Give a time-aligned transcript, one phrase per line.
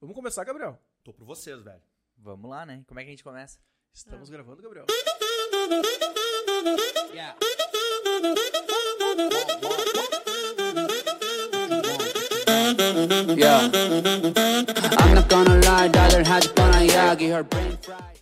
[0.00, 0.80] Vamos começar, Gabriel.
[1.02, 1.82] Tô por vocês, velho.
[2.16, 2.84] Vamos lá, né?
[2.86, 3.58] Como é que a gente começa?
[3.92, 4.86] Estamos gravando, Gabriel.
[7.10, 7.36] Yeah.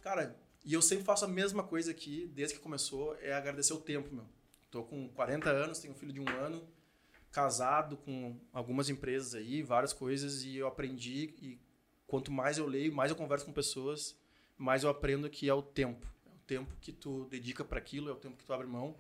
[0.03, 0.35] Cara,
[0.65, 4.15] e eu sempre faço a mesma coisa aqui, desde que começou, é agradecer o tempo,
[4.15, 4.25] meu.
[4.71, 6.67] Tô com 40 anos, tenho um filho de um ano,
[7.31, 11.66] casado com algumas empresas aí, várias coisas, e eu aprendi, e
[12.07, 14.17] quanto mais eu leio, mais eu converso com pessoas,
[14.57, 16.07] mais eu aprendo que é o tempo.
[16.27, 18.97] É o tempo que tu dedica para aquilo, é o tempo que tu abre mão.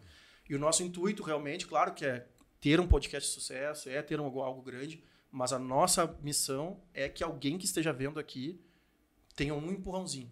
[0.49, 2.27] E o nosso intuito realmente, claro que é
[2.61, 7.09] ter um podcast de sucesso, é ter um, algo grande, mas a nossa missão é
[7.09, 8.61] que alguém que esteja vendo aqui
[9.35, 10.31] tenha um empurrãozinho,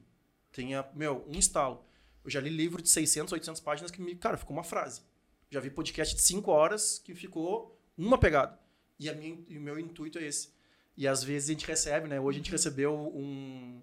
[0.50, 1.84] tenha, meu, um estalo.
[2.24, 5.02] Eu já li livro de 600, 800 páginas que me, cara, ficou uma frase.
[5.50, 8.58] Já vi podcast de 5 horas que ficou uma pegada.
[8.98, 10.53] E, minha, e o meu intuito é esse.
[10.96, 12.20] E às vezes a gente recebe, né?
[12.20, 13.80] Hoje a gente recebeu um.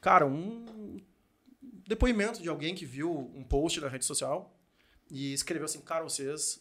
[0.00, 1.00] Cara, um
[1.86, 4.56] depoimento de alguém que viu um post na rede social
[5.10, 6.60] e escreveu assim: Cara, vocês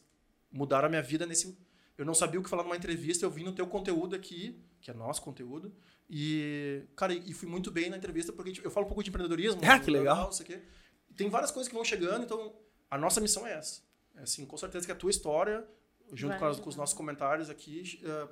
[0.52, 1.58] mudaram a minha vida nesse.
[1.98, 4.90] Eu não sabia o que falar numa entrevista, eu vim no teu conteúdo aqui, que
[4.90, 5.74] é nosso conteúdo.
[6.10, 9.10] E, cara, e fui muito bem na entrevista, porque tipo, eu falo um pouco de
[9.10, 9.62] empreendedorismo.
[9.66, 10.30] Ah, que legal.
[10.30, 10.60] Isso aqui.
[11.16, 12.54] Tem várias coisas que vão chegando, então
[12.90, 13.82] a nossa missão é essa.
[14.16, 15.66] É, assim, com certeza que a tua história,
[16.14, 18.28] junto Vai com, as- com os nossos comentários aqui, eh,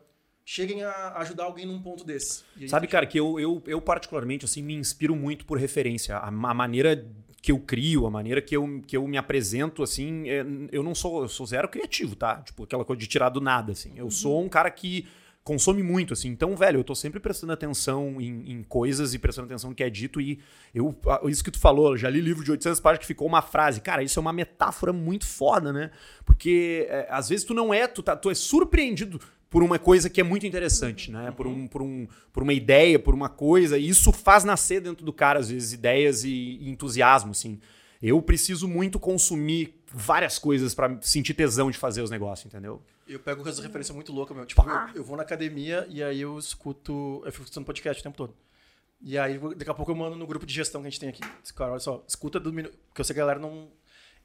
[0.50, 2.44] cheguem a ajudar alguém num ponto desse.
[2.68, 6.18] Sabe, cara, que eu, eu, eu particularmente assim, me inspiro muito por referência.
[6.18, 7.06] A, a maneira
[7.40, 10.96] que eu crio, a maneira que eu, que eu me apresento, assim, é, eu não
[10.96, 12.38] sou, eu sou zero criativo, tá?
[12.38, 13.94] Tipo, aquela coisa de tirar do nada, assim.
[13.96, 15.08] Eu sou um cara que
[15.44, 16.30] consome muito, assim.
[16.30, 19.84] Então, velho, eu tô sempre prestando atenção em, em coisas e prestando atenção no que
[19.84, 20.40] é dito e
[20.74, 23.44] eu, isso que tu falou, eu já li livro de 800 páginas que ficou uma
[23.44, 23.82] frase.
[23.82, 25.92] Cara, isso é uma metáfora muito foda, né?
[26.26, 29.20] Porque é, às vezes tu não é, tu, tá, tu é surpreendido
[29.50, 31.32] por uma coisa que é muito interessante, né?
[31.32, 35.04] Por, um, por, um, por uma ideia, por uma coisa, e isso faz nascer dentro
[35.04, 37.60] do cara, às vezes, ideias e, e entusiasmo, assim.
[38.02, 42.82] Eu preciso muito consumir várias coisas pra sentir tesão de fazer os negócios, entendeu?
[43.08, 44.46] Eu pego essa referência muito louca, meu.
[44.46, 47.24] Tipo, eu, eu vou na academia e aí eu escuto.
[47.26, 48.34] Eu fico escutando podcast o tempo todo.
[49.02, 51.10] E aí, daqui a pouco eu mando no grupo de gestão que a gente tem
[51.10, 51.22] aqui.
[51.56, 52.78] Cara, olha só, escuta do minuto.
[52.88, 53.70] Porque eu sei que a galera não.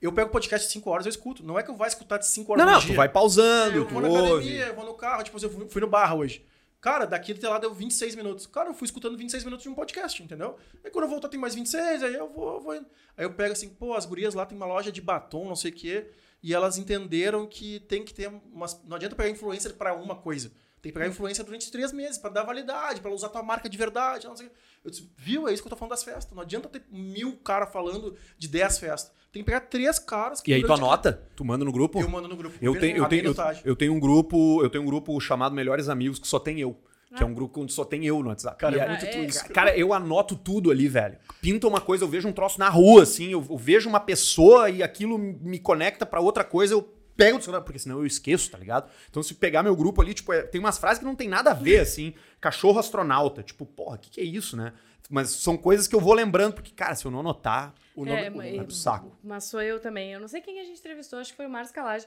[0.01, 1.43] Eu pego podcast de 5 horas, eu escuto.
[1.45, 2.91] Não é que eu vá escutar de 5 horas Não, não, dia.
[2.93, 4.25] tu vai pausando, Eu tu vou na ouve.
[4.33, 6.45] academia, eu vou no carro, tipo, eu fui, fui no barra hoje.
[6.81, 8.47] Cara, daqui até lá deu 26 minutos.
[8.47, 10.57] Cara, eu fui escutando 26 minutos de um podcast, entendeu?
[10.85, 12.87] Aí quando eu voltar tem mais 26, aí eu vou, eu vou indo.
[13.17, 15.71] Aí eu pego assim, pô, as gurias lá tem uma loja de batom, não sei
[15.71, 16.11] o quê,
[16.43, 18.79] e elas entenderam que tem que ter umas...
[18.85, 20.53] Não adianta pegar influencer pra uma coisa.
[20.85, 23.71] Tem que pegar influência durante três meses, pra dar validade, pra ela usar tua marca
[23.71, 24.57] de verdade, não sei o quê.
[24.85, 25.49] Eu disse, viu?
[25.49, 26.31] É isso que eu tô falando das festas.
[26.35, 29.11] Não adianta ter mil caras falando de 10 festas.
[29.33, 31.27] Tem que pegar três caras que E aí tu anota?
[31.35, 31.99] Tu manda no grupo?
[31.99, 32.55] Eu mando no grupo.
[32.61, 33.35] Eu tenho, eu, tenho, eu,
[33.65, 36.79] eu tenho um grupo, eu tenho um grupo chamado Melhores Amigos que só tem eu.
[37.17, 38.59] Que é um grupo onde só tem eu no WhatsApp.
[38.59, 39.25] Cara, é muito Ah, é?
[39.25, 39.45] isso.
[39.55, 41.17] Cara, eu anoto tudo ali, velho.
[41.41, 44.69] Pinta uma coisa, eu vejo um troço na rua, assim, eu, eu vejo uma pessoa
[44.69, 46.83] e aquilo me conecta pra outra coisa, eu
[47.17, 48.91] pego o celular, porque senão eu esqueço, tá ligado?
[49.11, 51.51] Então se pegar meu grupo ali, tipo, é- tem umas frases que não tem nada
[51.51, 52.15] a ver, assim.
[52.41, 54.73] Cachorro astronauta, tipo, porra, o que, que é isso, né?
[55.11, 58.19] Mas são coisas que eu vou lembrando, porque, cara, se eu não anotar, o nome,
[58.21, 59.17] É, nome mas- é do saco.
[59.23, 60.13] Mas sou eu também.
[60.13, 62.07] Eu não sei quem a gente entrevistou, acho que foi o Márcio Calage.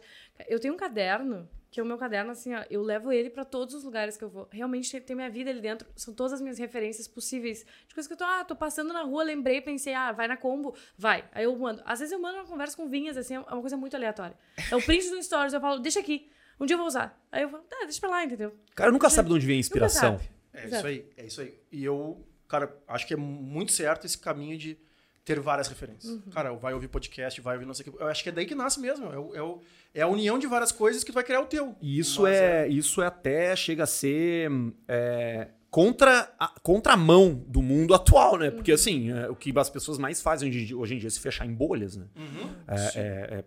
[0.50, 3.44] Eu tenho um caderno, que é o meu caderno, assim, ó, eu levo ele pra
[3.44, 4.48] todos os lugares que eu vou.
[4.52, 7.66] Realmente tem, minha vida ali dentro, são todas as minhas referências possíveis.
[7.88, 10.38] De coisas que eu tô, ah, tô passando na rua, lembrei, pensei, ah, vai na
[10.38, 11.26] combo, vai.
[11.32, 11.82] Aí eu mando.
[11.86, 14.38] Às vezes eu mando uma conversa com vinhas, assim, é uma coisa muito aleatória.
[14.72, 16.30] É o print do Stories, eu falo, deixa aqui.
[16.60, 17.22] Um dia eu vou usar.
[17.32, 18.56] Aí eu falo, tá, deixa pra lá, entendeu?
[18.74, 20.20] Cara, nunca sabe de onde vem a inspiração.
[20.54, 20.76] É Exato.
[20.76, 21.60] isso aí, é isso aí.
[21.72, 24.80] E eu, cara, acho que é muito certo esse caminho de
[25.28, 26.12] ter várias referências.
[26.14, 26.22] Uhum.
[26.32, 28.02] Cara, vai ouvir podcast, vai ouvir não sei o que.
[28.02, 29.12] Eu acho que é daí que nasce mesmo.
[29.12, 29.62] É, o- é, o-
[29.94, 31.76] é a união de várias coisas que tu vai criar o teu.
[31.82, 34.50] E isso Mas é, isso é até chega a ser
[34.88, 38.50] é, contra a contramão do mundo atual, né?
[38.50, 41.08] Porque assim, é, o que as pessoas mais fazem hoje em dia, hoje em dia
[41.08, 42.06] é se fechar em bolhas, né?
[42.16, 42.50] Uhum.
[42.68, 43.44] É, é, é,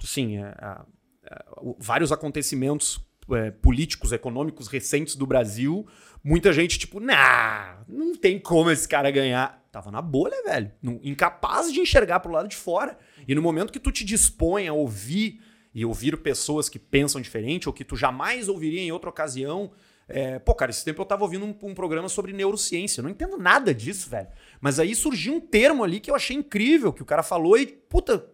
[0.00, 0.84] sim, é, a-
[1.30, 2.98] a- o- vários acontecimentos
[3.30, 5.86] é, políticos, econômicos recentes do Brasil,
[6.24, 9.57] muita gente tipo, nah, não tem como esse cara ganhar.
[9.70, 10.72] Tava na bolha, velho.
[11.02, 12.98] Incapaz de enxergar pro lado de fora.
[13.26, 15.40] E no momento que tu te dispõe a ouvir
[15.74, 19.70] e ouvir pessoas que pensam diferente ou que tu jamais ouviria em outra ocasião.
[20.08, 23.00] é, pô, cara, esse tempo eu tava ouvindo um, um programa sobre neurociência.
[23.00, 24.28] Eu não entendo nada disso, velho.
[24.58, 27.66] Mas aí surgiu um termo ali que eu achei incrível, que o cara falou e,
[27.66, 28.26] puta,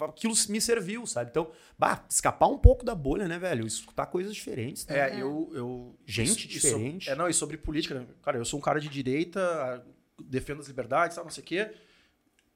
[0.00, 1.28] aquilo me serviu, sabe?
[1.30, 3.66] Então, bah, escapar um pouco da bolha, né, velho?
[3.66, 4.86] Escutar coisas diferentes.
[4.86, 4.98] Né?
[4.98, 5.94] É, eu, eu.
[6.06, 7.10] Gente isso- diferente.
[7.10, 8.06] é, não, e sobre política, né?
[8.22, 9.84] Cara, eu sou um cara de direita,
[10.18, 11.74] defendo as liberdades, tal, não sei o quê.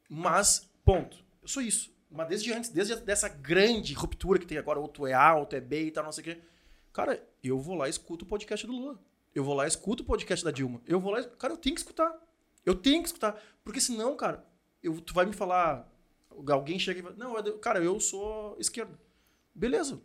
[0.08, 1.16] Mas, ponto.
[1.40, 1.92] Eu sou isso.
[2.10, 5.46] Mas desde antes, desde dessa grande ruptura que tem agora, ou tu é A, ou
[5.46, 6.40] tu é B e tal, não sei o quê.
[6.92, 8.98] Cara, eu vou lá e escuto o podcast do Lula.
[9.34, 10.82] Eu vou lá e escuto o podcast da Dilma.
[10.86, 11.24] Eu vou lá e...
[11.30, 12.14] Cara, eu tenho que escutar.
[12.66, 13.42] Eu tenho que escutar.
[13.64, 14.44] Porque senão, cara,
[14.82, 15.90] eu, tu vai me falar...
[16.50, 17.14] Alguém chega e fala...
[17.16, 18.98] Não, eu- cara, eu sou esquerda.
[19.54, 20.02] Beleza.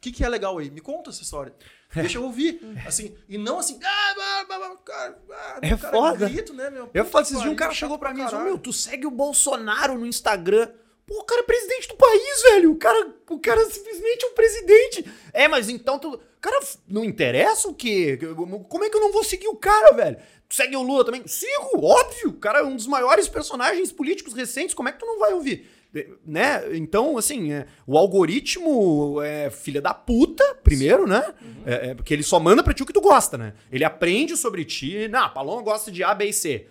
[0.00, 0.70] O que, que é legal aí?
[0.70, 1.54] Me conta essa história.
[1.92, 2.58] Deixa eu ouvir.
[2.86, 3.78] Assim, e não assim...
[3.84, 6.26] Ah, ah, É cara, foda.
[6.26, 6.88] Grito, né, meu?
[6.94, 8.50] Eu falo, esses dias um cara chegou pra mim e falou, caralho.
[8.54, 10.70] meu, tu segue o Bolsonaro no Instagram.
[11.06, 12.72] Pô, o cara é presidente do país, velho.
[12.72, 15.12] O cara, o cara simplesmente é um presidente.
[15.34, 16.18] É, mas então tu...
[16.40, 16.58] Cara,
[16.88, 18.18] não interessa o quê?
[18.70, 20.16] Como é que eu não vou seguir o cara, velho?
[20.48, 21.26] Tu segue o Lula também?
[21.26, 22.30] Sigo, óbvio.
[22.30, 24.74] O cara é um dos maiores personagens políticos recentes.
[24.74, 25.68] Como é que tu não vai ouvir?
[26.24, 26.76] Né?
[26.76, 31.34] Então, assim, é, o algoritmo é filha da puta, primeiro, né?
[31.66, 33.54] É, é, porque ele só manda pra ti o que tu gosta, né?
[33.72, 35.08] Ele aprende sobre ti.
[35.08, 36.68] Não, a Paloma gosta de A, B e C.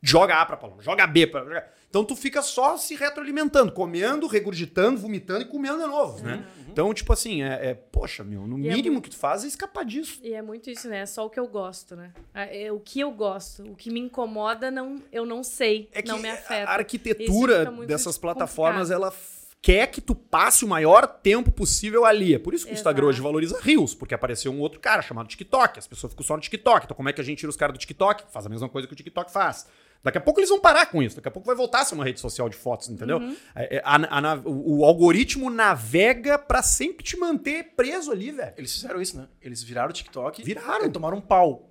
[0.00, 1.44] Joga A pra Paloma, joga B pra.
[1.44, 6.42] joga- Então tu fica só se retroalimentando, comendo, regurgitando, vomitando e comendo de novo, né?
[6.66, 9.44] Então, tipo assim, é, é, poxa, meu, no E é mínimo muito- que tu faz
[9.44, 10.18] é escapar disso.
[10.22, 11.00] E é muito isso, né?
[11.00, 12.10] É só o que eu gosto, né?
[12.32, 13.62] É é o que eu gosto.
[13.64, 15.90] O que me incomoda, não, eu não sei.
[15.92, 16.70] É que não me afeta.
[16.70, 19.02] a arquitetura dessas plataformas, complicado.
[19.02, 19.12] ela
[19.60, 22.34] quer que tu passe o maior tempo possível ali.
[22.34, 23.10] É por isso que o Instagram Exato.
[23.16, 25.78] hoje valoriza Reels, porque apareceu um outro cara chamado TikTok.
[25.78, 26.86] As pessoas ficam só no TikTok.
[26.86, 28.24] Então como é que a gente tira os caras do TikTok?
[28.32, 29.66] Faz a mesma coisa que o TikTok faz.
[30.02, 31.16] Daqui a pouco eles vão parar com isso.
[31.16, 33.18] Daqui a pouco vai voltar a ser uma rede social de fotos, entendeu?
[33.18, 33.36] Uhum.
[33.54, 38.30] É, é, a- a nav- o, o algoritmo navega pra sempre te manter preso ali,
[38.32, 38.52] velho.
[38.56, 39.28] Eles fizeram isso, né?
[39.40, 40.42] Eles viraram o TikTok.
[40.42, 40.86] Viraram.
[40.86, 41.70] E tomaram um pau.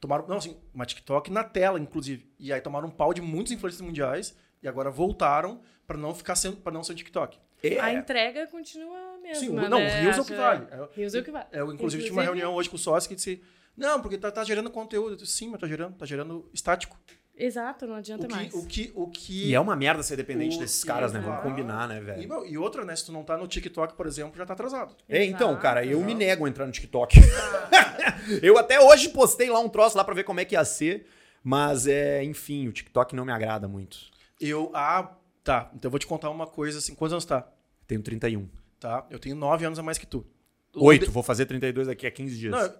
[0.00, 2.28] Tomaram, não, assim, uma TikTok na tela, inclusive.
[2.38, 6.34] E aí tomaram um pau de muitos influencers mundiais e agora voltaram pra não ficar
[6.36, 7.38] sendo, para não ser um TikTok.
[7.80, 9.40] A entrega continua a mesma.
[9.40, 9.68] Sim, o- né?
[9.68, 10.66] não, o Reels é o que vale.
[10.70, 11.46] É, Reels é o que vale.
[11.50, 13.42] é, eu, inclusive, tive uma reunião hoje com o sócio que disse:
[13.76, 15.12] Não, porque tá, tá gerando conteúdo.
[15.12, 16.96] Eu disse, Sim, mas tá gerando, tá gerando estático.
[17.40, 18.52] Exato, não adianta O que, mais.
[18.52, 19.46] o que, o que.
[19.50, 21.20] E é uma merda ser dependente O desses que- caras, né?
[21.20, 22.28] Vamos combinar, né, E, velho?
[22.28, 22.96] meu, e outra, né?
[22.96, 24.96] Se tu não tá no TikTok, por exemplo, já tá atrasado.
[25.08, 26.04] É, então, cara, eu exato.
[26.06, 27.16] me nego a entrar no TikTok.
[28.42, 31.06] eu até hoje postei lá um troço lá pra ver como é que ia ser,
[31.42, 33.98] mas é, enfim, o TikTok não me agrada muito.
[34.40, 34.70] Eu.
[34.74, 35.70] Ah, tá.
[35.74, 36.94] Então eu vou te contar uma coisa assim.
[36.94, 37.48] Quantos anos tá?
[37.86, 38.48] Tenho 31.
[38.80, 39.06] Tá?
[39.10, 40.26] Eu tenho nove anos a mais que tu.
[40.74, 42.52] Oito, vou fazer 32 daqui a 15 dias.
[42.52, 42.74] Não,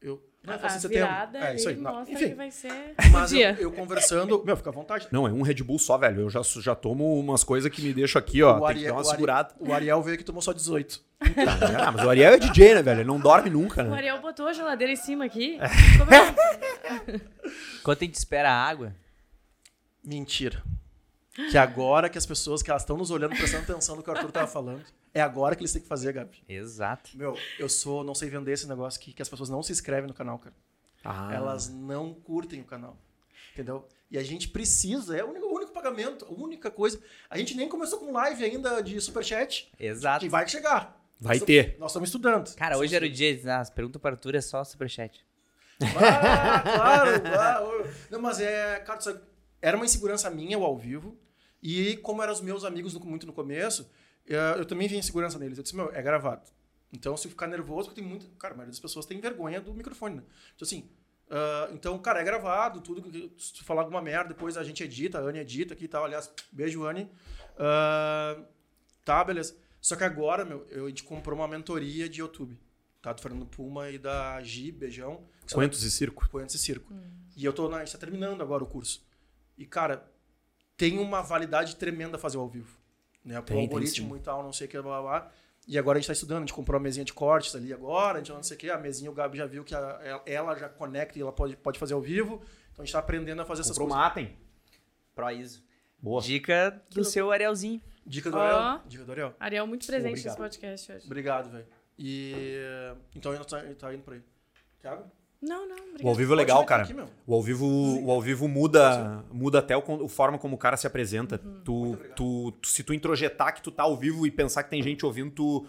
[0.00, 0.22] eu.
[0.46, 1.06] Não, eu faço a em setembro.
[1.08, 1.76] virada É isso aí.
[1.76, 3.56] Não, mostra Enfim, que vai ser mas o eu, dia.
[3.60, 4.42] eu conversando.
[4.44, 5.08] Meu, fica à vontade.
[5.10, 6.22] Não, é um Red Bull só, velho.
[6.22, 8.60] Eu já, já tomo umas coisas que me deixam aqui, ó.
[8.68, 9.54] Tem que dar uma o Ari- segurada.
[9.58, 11.00] o Ariel veio aqui e tomou só 18.
[11.20, 13.00] Ah, mas o Ariel é DJ, né, velho?
[13.00, 13.96] Ele não dorme nunca, O né?
[13.96, 15.58] Ariel botou a geladeira em cima aqui.
[15.60, 15.68] É.
[15.68, 17.20] Ficou bem.
[17.80, 18.94] Enquanto a gente espera a água,
[20.04, 20.62] Mentira.
[21.50, 24.12] Que agora que as pessoas que elas estão nos olhando, prestando atenção no que o
[24.12, 26.42] Arthur tava falando, é agora que eles têm que fazer, Gabi.
[26.48, 27.10] exato.
[27.14, 30.06] Meu, eu sou, não sei vender esse negócio aqui, que as pessoas não se inscrevem
[30.06, 30.54] no canal, cara.
[31.04, 32.96] Ah, Elas não curtem o canal.
[33.52, 33.86] Entendeu?
[34.10, 37.00] E a gente precisa, é o único, o único pagamento, a única coisa.
[37.28, 40.24] A gente nem começou com live ainda de superchat, Exato.
[40.24, 40.98] que vai chegar.
[41.20, 41.76] Vai Nós ter.
[41.78, 42.54] Nós estamos estudando.
[42.54, 43.40] Cara, hoje era o dia.
[43.46, 45.24] ah, As perguntas para o Arthur é só superchat.
[45.80, 46.60] Ah,
[47.20, 47.82] claro.
[47.82, 47.86] ô.
[48.10, 49.20] não, mas é, cara, sabe,
[49.60, 51.16] era uma insegurança minha o ao vivo.
[51.64, 53.90] E como eram os meus amigos no- muito no começo,
[54.28, 55.56] eh, eu também vi insegurança neles.
[55.56, 56.42] Eu disse, meu, é gravado.
[56.92, 58.26] Então, se eu ficar nervoso, porque tem muito.
[58.36, 60.22] Cara, a maioria das pessoas tem vergonha do microfone, né?
[60.54, 60.88] Então, assim.
[61.30, 63.02] ah, então, cara, é gravado, tudo.
[63.02, 65.88] que- Se tu falar alguma merda, depois a gente edita, a Anne edita aqui e
[65.88, 66.04] tal.
[66.04, 67.10] Aliás, beijo, Anne.
[67.58, 68.36] Ah,
[69.04, 69.56] tá, beleza.
[69.80, 72.58] Só que agora, meu, eu, a gente comprou uma mentoria de YouTube.
[73.02, 73.12] Tá?
[73.12, 75.24] Do Fernando Puma e da Gi, beijão.
[75.52, 76.28] Coentos e circo.
[76.30, 76.92] Coentos e Circo.
[77.36, 79.04] E eu tô na, a gente tá terminando agora o curso.
[79.58, 80.08] E, cara,
[80.76, 82.76] tem uma validade tremenda fazer ao vivo.
[83.24, 83.34] Né?
[83.36, 85.30] Pro Tem, tem algoritmo e tal, não sei o que, blá, blá, blá.
[85.66, 88.18] E agora a gente tá estudando, a gente comprou uma mesinha de cortes ali agora,
[88.18, 90.54] a gente não sei o que, a mesinha o Gabi já viu que a- ela-
[90.56, 92.42] já conecta e ela pode, pode fazer ao vivo.
[92.72, 94.02] Então a gente tá aprendendo a fazer essas Comprou coisas.
[94.02, 94.36] uma Atem.
[95.14, 95.62] Pro ISO.
[95.98, 96.20] Boa.
[96.20, 97.80] Dica do seu Arielzinho.
[98.04, 98.40] Dica do Ó.
[98.40, 98.82] Ariel.
[98.86, 99.34] Dica do Ariel.
[99.40, 100.26] Ariel muito presente Obrigado.
[100.26, 101.06] nesse podcast hoje.
[101.06, 101.66] Obrigado, velho.
[101.98, 102.34] E.
[103.14, 104.22] Então a gente tá, tá indo pra aí.
[104.82, 105.10] Thiago?
[105.42, 106.16] Não, não, O ao obrigado.
[106.16, 106.82] vivo é legal, cara.
[106.84, 106.94] aqui.
[107.26, 110.76] O ao vivo, o ao vivo muda, muda até o, o forma como o cara
[110.76, 111.36] se apresenta.
[111.38, 114.82] Tu, tu, tu- se tu introjetar que tu tá ao vivo e pensar que tem
[114.82, 115.66] gente ouvindo, tu,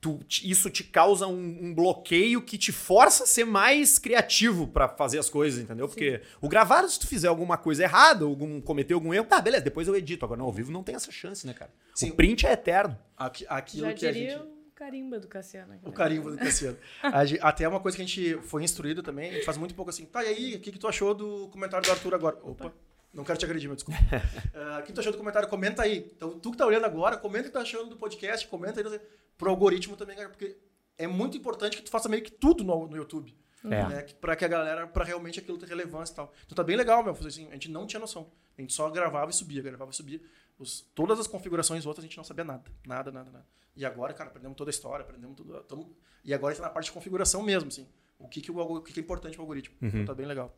[0.00, 4.88] tu- isso te causa um, um bloqueio que te força a ser mais criativo pra
[4.88, 5.86] fazer as coisas, entendeu?
[5.86, 9.62] Porque o gravado, se tu fizer alguma coisa errada, algum, cometer algum erro, tá, beleza,
[9.64, 10.24] depois eu edito.
[10.24, 11.70] Agora, não, ao vivo não tem essa chance, né, cara?
[11.94, 12.08] Sim.
[12.10, 12.96] O print é eterno.
[13.14, 14.59] Aqui, aquilo Já que a diria gente.
[14.80, 15.74] O carimba do Cassiano.
[15.74, 15.94] aqui, O né?
[15.94, 16.78] carimbo do Cassiano.
[17.26, 19.90] Gente- Até uma coisa que a gente foi instruído também, a gente faz muito pouco
[19.90, 20.06] assim.
[20.06, 22.38] Tá, e aí, o que, que tu achou do comentário do Arthur agora?
[22.42, 22.72] Opa,
[23.12, 24.00] não quero te agredir, meu desculpa.
[24.54, 25.48] Ah, O que tu achou do comentário?
[25.48, 26.10] Comenta aí.
[26.16, 29.00] Então, tu que tá olhando agora, comenta o que tá achando do podcast, comenta aí
[29.36, 30.56] pro algoritmo também, cara, porque
[30.96, 33.36] é muito importante que tu faça meio que tudo no, no YouTube.
[33.64, 33.68] É.
[33.68, 34.02] Né?
[34.02, 36.32] Que- Pra que a galera, pra realmente aquilo ter relevância e tal.
[36.46, 37.14] Então tá bem legal, meu.
[37.14, 38.30] fazer Assim, a gente não tinha noção.
[38.56, 40.20] A gente só gravava e subia, gravava e subia.
[40.60, 42.62] Os- todas as configurações outras a gente não sabia nada.
[42.86, 43.46] Nada, nada, nada.
[43.74, 45.58] E agora, cara, aprendemos toda a história, aprendemos tudo.
[45.64, 47.88] tamo- e agora está na parte de configuração mesmo, assim.
[48.18, 49.74] o que, que, o, o que, que é importante pro algoritmo.
[49.80, 50.54] Então tá bem legal.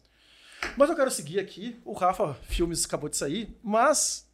[0.77, 1.81] Mas eu quero seguir aqui.
[1.85, 4.29] O Rafa Filmes acabou de sair, mas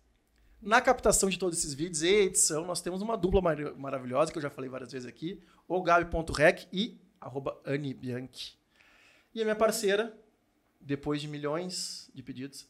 [0.63, 4.39] na captação de todos esses vídeos e edição, nós temos uma dupla mar- maravilhosa, que
[4.39, 8.57] eu já falei várias vezes aqui, o Gabi.rec e arroba Anne Bianchi.
[9.35, 10.17] E a minha parceira,
[10.81, 12.67] depois de milhões de pedidos,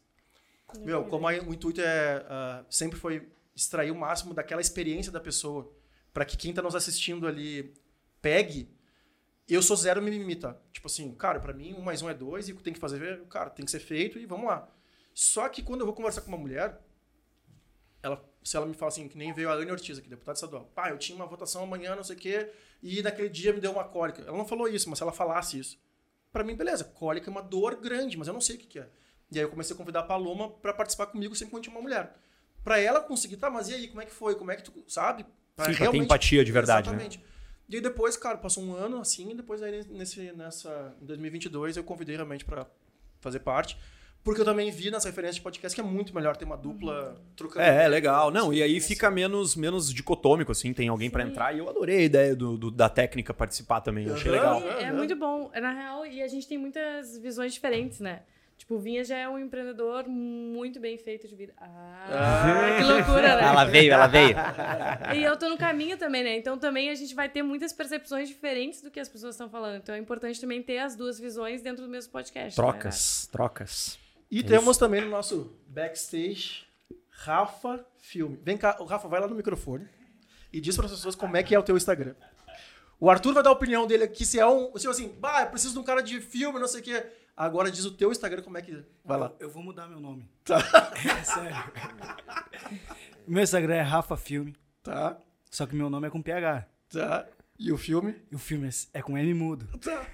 [0.80, 5.20] meu, como a- o intuito é ah, sempre foi extrair o máximo daquela experiência da
[5.20, 5.72] pessoa,
[6.12, 7.74] para que quem tá nos assistindo ali
[8.20, 8.68] pegue,
[9.48, 10.56] eu sou zero mimimi, tá?
[10.72, 12.78] Tipo assim, cara, para mim um mais um é dois e o que tem que
[12.78, 14.68] fazer, cara, tem que ser feito e vamos lá.
[15.14, 16.78] Só que quando eu vou conversar com uma mulher,
[18.02, 20.66] ela, se ela me fala assim, que nem veio a Anne Ortiz aqui, deputada estadual.
[20.74, 22.50] Pá, eu tinha uma votação amanhã, não sei o quê,
[22.82, 24.22] e naquele dia me deu uma cólica.
[24.22, 25.78] Ela não falou isso, mas se ela falasse isso.
[26.32, 28.78] Pra mim, beleza, cólica é uma dor grande, mas eu não sei o que, que
[28.78, 28.88] é.
[29.30, 31.82] E aí eu comecei a convidar a Paloma pra participar comigo sempre quando tinha uma
[31.82, 32.14] mulher.
[32.64, 34.34] Pra ela conseguir, tá, mas e aí, como é que foi?
[34.34, 35.22] Como é que tu, sabe?
[35.24, 36.96] Sim, pra ter empatia de verdade, né?
[36.96, 37.24] Exatamente.
[37.68, 41.76] E aí depois, cara, passou um ano assim, e depois aí nesse, nessa, em 2022
[41.76, 42.66] eu convidei realmente pra
[43.20, 43.76] fazer parte.
[44.24, 47.22] Porque eu também vi nas referências de podcast que é muito melhor ter uma dupla
[47.36, 47.64] trocando.
[47.64, 48.30] É, é legal.
[48.30, 51.54] Não, e aí fica menos, menos dicotômico, assim, tem alguém pra entrar.
[51.54, 54.60] E eu adorei a ideia do, do- da técnica participar também, eu achei legal.
[54.62, 55.50] É, é muito bom.
[55.54, 58.22] Na real, e a gente tem muitas visões diferentes, né?
[58.58, 61.54] Tipo, o Vinha já é um empreendedor muito bem feito de vida.
[61.56, 62.76] Ah, Ah.
[62.76, 63.42] que loucura, né?
[63.44, 64.36] Ela veio, ela veio.
[65.16, 66.36] E eu tô no caminho também, né?
[66.36, 69.76] Então também a gente vai ter muitas percepções diferentes do que as pessoas estão falando.
[69.76, 72.50] Então é importante também ter as duas visões dentro do mesmo podcast.
[72.60, 72.66] né?
[72.66, 73.98] Trocas, trocas.
[74.30, 76.66] E temos também no nosso backstage
[77.10, 78.38] Rafa Filme.
[78.42, 79.86] Vem cá, o Rafa, vai lá no microfone
[80.52, 82.14] e diz para as pessoas como é que é o teu Instagram.
[83.00, 84.76] O Arthur vai dar a opinião dele aqui se é um.
[84.76, 87.06] Se assim, bah, eu preciso de um cara de filme, não sei o quê.
[87.40, 88.84] Agora diz o teu Instagram como é que.
[89.04, 89.32] Vai lá.
[89.38, 90.28] Eu vou mudar meu nome.
[90.44, 90.58] Tá.
[91.20, 91.72] É sério.
[93.26, 95.16] meu Instagram é Rafa Filme, Tá,
[95.50, 96.66] só que meu nome é com PH.
[96.90, 97.26] tá.
[97.60, 98.14] E o filme?
[98.30, 99.66] E o filme é- é com M mudo.
[99.78, 100.06] Tá.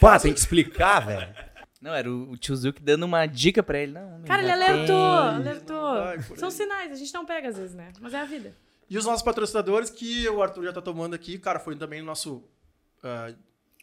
[0.00, 1.34] Pá, tem que explicar, velho.
[1.82, 3.92] Não, era o, o tio Zuki dando uma dica pra ele.
[3.92, 6.36] Não, Cara, ele alertou, alertou.
[6.36, 7.92] São sinais, a gente não pega às vezes, né?
[8.00, 8.54] Mas é a vida.
[8.90, 12.04] E os nossos patrocinadores, que o Arthur já tá tomando aqui, cara, foi também o
[12.04, 12.42] nosso
[13.02, 13.32] ah,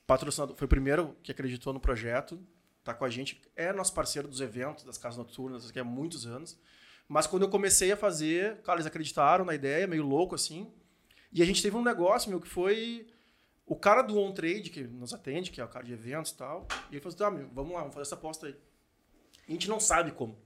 [0.08, 2.40] patrocinador, foi o primeiro que acreditou no projeto,
[2.86, 6.26] tá com a gente, é nosso parceiro dos eventos, das casas noturnas, aqui há muitos
[6.26, 6.58] anos.
[7.08, 10.72] Mas quando eu comecei a fazer, cara, eles acreditaram na ideia, meio louco assim.
[11.34, 13.08] E a gente teve um negócio, meu, que foi
[13.66, 16.38] o cara do On Trade, que nos atende, que é o cara de eventos e
[16.38, 16.68] tal.
[16.90, 18.56] E ele falou assim: tá, meu, vamos lá, vamos fazer essa aposta aí.
[19.48, 20.38] E a gente não sabe como.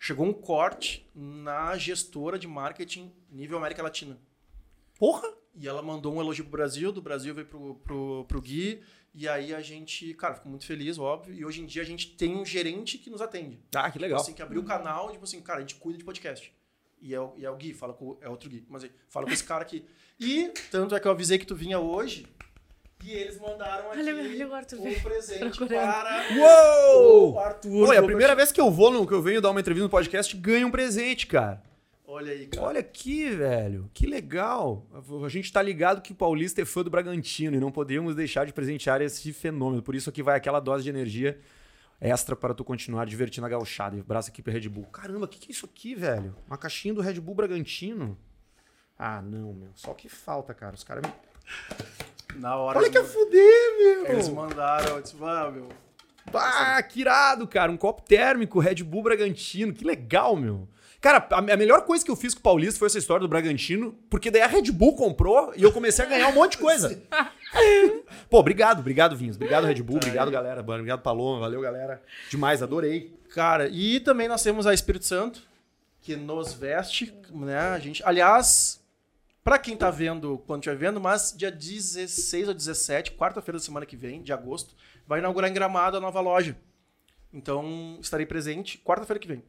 [0.00, 4.18] Chegou um corte na gestora de marketing nível América Latina.
[4.98, 5.30] Porra!
[5.54, 8.82] E ela mandou um elogio pro Brasil, do Brasil veio pro, pro, pro Gui.
[9.14, 11.34] E aí a gente, cara, ficou muito feliz, óbvio.
[11.34, 13.60] E hoje em dia a gente tem um gerente que nos atende.
[13.74, 14.20] Ah, que legal.
[14.20, 16.52] Assim, que abriu o canal, tipo assim, cara, a gente cuida de podcast.
[17.00, 18.64] E é o, e é o Gui, fala com é outro Gui.
[18.68, 19.84] Mas aí, fala com esse cara aqui.
[20.18, 22.26] E tanto é que eu avisei que tu vinha hoje.
[23.04, 25.68] E eles mandaram aqui Olha, olha o Arthur um presente procurando.
[25.68, 27.32] para Uou!
[27.32, 27.88] o Arthur.
[27.88, 29.90] Oi, a primeira vez que eu vou, no, que eu venho dar uma entrevista no
[29.90, 31.60] podcast, ganho um presente, cara.
[32.12, 32.66] Olha aí, cara.
[32.66, 33.90] Olha aqui, velho.
[33.94, 34.86] Que legal.
[35.24, 38.44] A gente tá ligado que o Paulista é fã do Bragantino e não podemos deixar
[38.44, 39.82] de presentear esse fenômeno.
[39.82, 41.40] Por isso aqui vai aquela dose de energia
[41.98, 43.96] extra para tu continuar divertindo a gauchada.
[43.96, 44.84] E abraço aqui pra Red Bull.
[44.84, 46.36] Caramba, o que, que é isso aqui, velho?
[46.46, 48.18] Uma caixinha do Red Bull Bragantino.
[48.98, 49.70] Ah, não, meu.
[49.74, 50.74] Só que falta, cara.
[50.74, 52.38] Os caras me...
[52.38, 52.78] Na hora.
[52.78, 54.06] Olha que a fuder, meu.
[54.08, 55.66] Eles mandaram, eu disse, ah, meu.
[56.34, 57.72] Ah, que irado, cara.
[57.72, 59.72] Um copo térmico, Red Bull Bragantino.
[59.72, 60.68] Que legal, meu.
[61.02, 63.28] Cara, a a melhor coisa que eu fiz com o Paulista foi essa história do
[63.28, 66.58] Bragantino, porque daí a Red Bull comprou e eu comecei a ganhar um monte de
[66.58, 67.02] coisa.
[68.30, 69.34] Pô, obrigado, obrigado, Vinhos.
[69.34, 69.96] Obrigado, Red Bull.
[69.96, 70.60] Obrigado, galera.
[70.60, 71.40] Obrigado, Paloma.
[71.40, 72.00] Valeu, galera.
[72.30, 73.12] Demais, adorei.
[73.34, 75.42] Cara, e também nós temos a Espírito Santo,
[76.00, 77.58] que nos veste, né?
[77.58, 78.80] A gente, aliás,
[79.42, 83.84] pra quem tá vendo, quando estiver vendo, mas dia 16 ou 17, quarta-feira da semana
[83.84, 84.72] que vem, de agosto,
[85.04, 86.56] vai inaugurar em Gramado a nova loja.
[87.34, 89.42] Então, estarei presente quarta-feira que vem.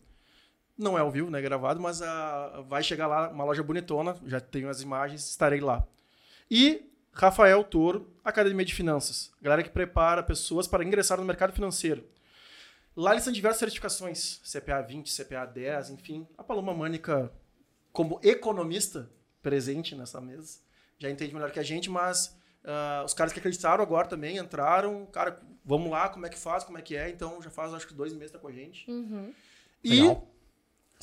[0.77, 4.39] Não é ao vivo, né, gravado, mas ah, vai chegar lá uma loja bonitona, já
[4.39, 5.85] tenho as imagens, estarei lá.
[6.49, 9.31] E Rafael Toro, Academia de Finanças.
[9.41, 12.03] Galera que prepara pessoas para ingressar no mercado financeiro.
[12.95, 16.27] Lá eles têm diversas certificações, CPA 20, CPA 10, enfim.
[16.37, 17.31] A Paloma Mânica,
[17.91, 19.09] como economista
[19.41, 20.59] presente nessa mesa,
[20.97, 25.05] já entende melhor que a gente, mas ah, os caras que acreditaram agora também entraram.
[25.07, 27.09] Cara, vamos lá, como é que faz, como é que é.
[27.09, 28.89] Então já faz acho que dois meses tá com a gente.
[28.89, 29.33] Uhum.
[29.83, 30.32] E Legal.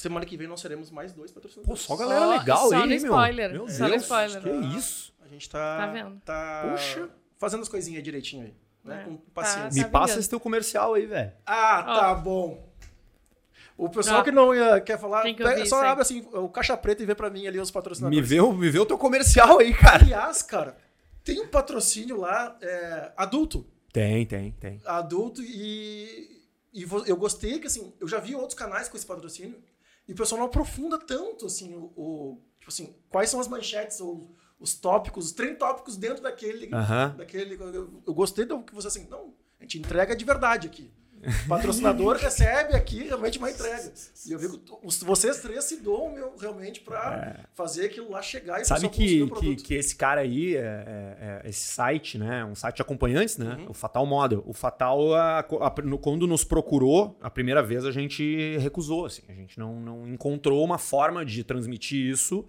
[0.01, 1.81] Semana que vem nós seremos mais dois Pô, patrocinadores.
[1.83, 2.97] só galera Só- legal só aí, no meu.
[2.97, 3.53] spoiler.
[3.53, 4.43] Meu Só no Deus, spoiler.
[4.43, 5.13] que isso?
[5.23, 6.21] A gente tá, Tá vendo?
[6.25, 7.09] tá Poxa.
[7.39, 8.55] fazendo as coisinhas direitinho aí.
[8.85, 9.01] Né?
[9.03, 9.05] É.
[9.05, 9.23] Com Tá.
[9.35, 9.85] paciência.
[9.85, 10.21] Me passa vingando.
[10.21, 11.33] esse teu comercial aí, velho.
[11.47, 12.67] Ah, tá bom.
[13.77, 16.77] O pessoal Ó, que não ia, quer falar, que pega- só abre assim, o caixa
[16.77, 18.29] preta e vê pra mim ali os Me patrocinadores.
[18.29, 20.03] vê, o- me vê o teu comercial aí, cara.
[20.05, 20.77] Aliás, cara,
[21.25, 23.67] tem um patrocínio lá, é, adulto.
[23.93, 24.81] Tem, tem, tem.
[24.85, 26.43] adulto e,
[26.75, 29.57] e eu gostei que assim, eu já vi outros canais com esse patrocínio
[30.11, 34.01] e o pessoal não aprofunda tanto assim o, o- tipo assim, quais são as manchetes
[34.01, 36.69] ou os tópicos, os trem tópicos dentro daquele
[37.17, 40.93] daquele eu, eu gostei do que você assim, não, a gente entrega de verdade aqui.
[41.45, 43.93] O patrocinador recebe aqui realmente uma entrega.
[44.27, 48.59] E eu vi que vocês três se doam meu, realmente pra fazer aquilo lá chegar
[48.59, 48.65] e É.
[48.65, 52.45] Sabe que, que, que esse cara aí, é, é- é- esse site, né?
[52.45, 53.57] Um site de acompanhantes, né?
[53.61, 53.71] Uhum.
[53.71, 54.43] O Fatal Model.
[54.47, 59.23] O Fatal, a- a- no- quando nos procurou, a primeira vez a gente recusou, assim.
[59.29, 62.47] A gente não, não encontrou uma forma de transmitir isso.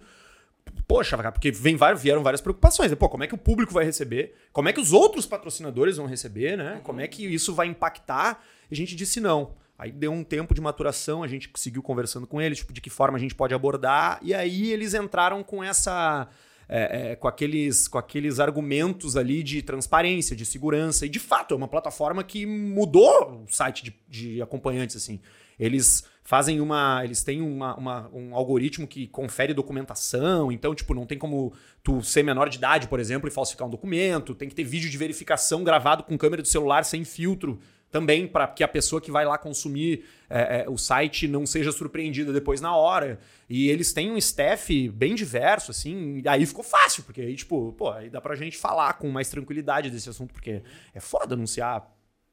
[0.86, 2.90] Poxa, porque vem vieram várias preocupações.
[2.90, 2.96] né?
[2.96, 4.34] Pô, como é que o público vai receber?
[4.52, 6.80] Como é que os outros patrocinadores vão receber, né?
[6.84, 8.44] Como é que isso vai impactar?
[8.70, 9.54] E a gente disse não.
[9.78, 12.90] Aí deu um tempo de maturação, a gente seguiu conversando com eles, tipo, de que
[12.90, 14.18] forma a gente pode abordar.
[14.22, 16.28] E aí eles entraram com essa.
[16.68, 21.06] é, é, com, aqueles, com aqueles argumentos ali de transparência, de segurança.
[21.06, 25.20] E de fato, é uma plataforma que mudou o site de, de acompanhantes, assim.
[25.58, 27.02] Eles fazem uma.
[27.04, 30.50] Eles têm uma, uma- um algoritmo que confere documentação.
[30.52, 31.52] Então, tipo, não tem como
[31.82, 34.34] tu ser menor de idade, por exemplo, e falsificar um documento.
[34.34, 37.58] Tem que ter vídeo de verificação gravado com câmera do celular sem filtro.
[37.90, 41.70] Também para que a pessoa que vai lá consumir é, é, o site não seja
[41.70, 43.18] surpreendida depois na hora.
[43.50, 46.22] E eles têm um staff bem diverso, assim.
[46.26, 49.90] Aí ficou fácil, porque aí, tipo, pô, aí dá pra gente falar com mais tranquilidade
[49.90, 50.62] desse assunto, porque
[50.94, 51.86] é foda anunciar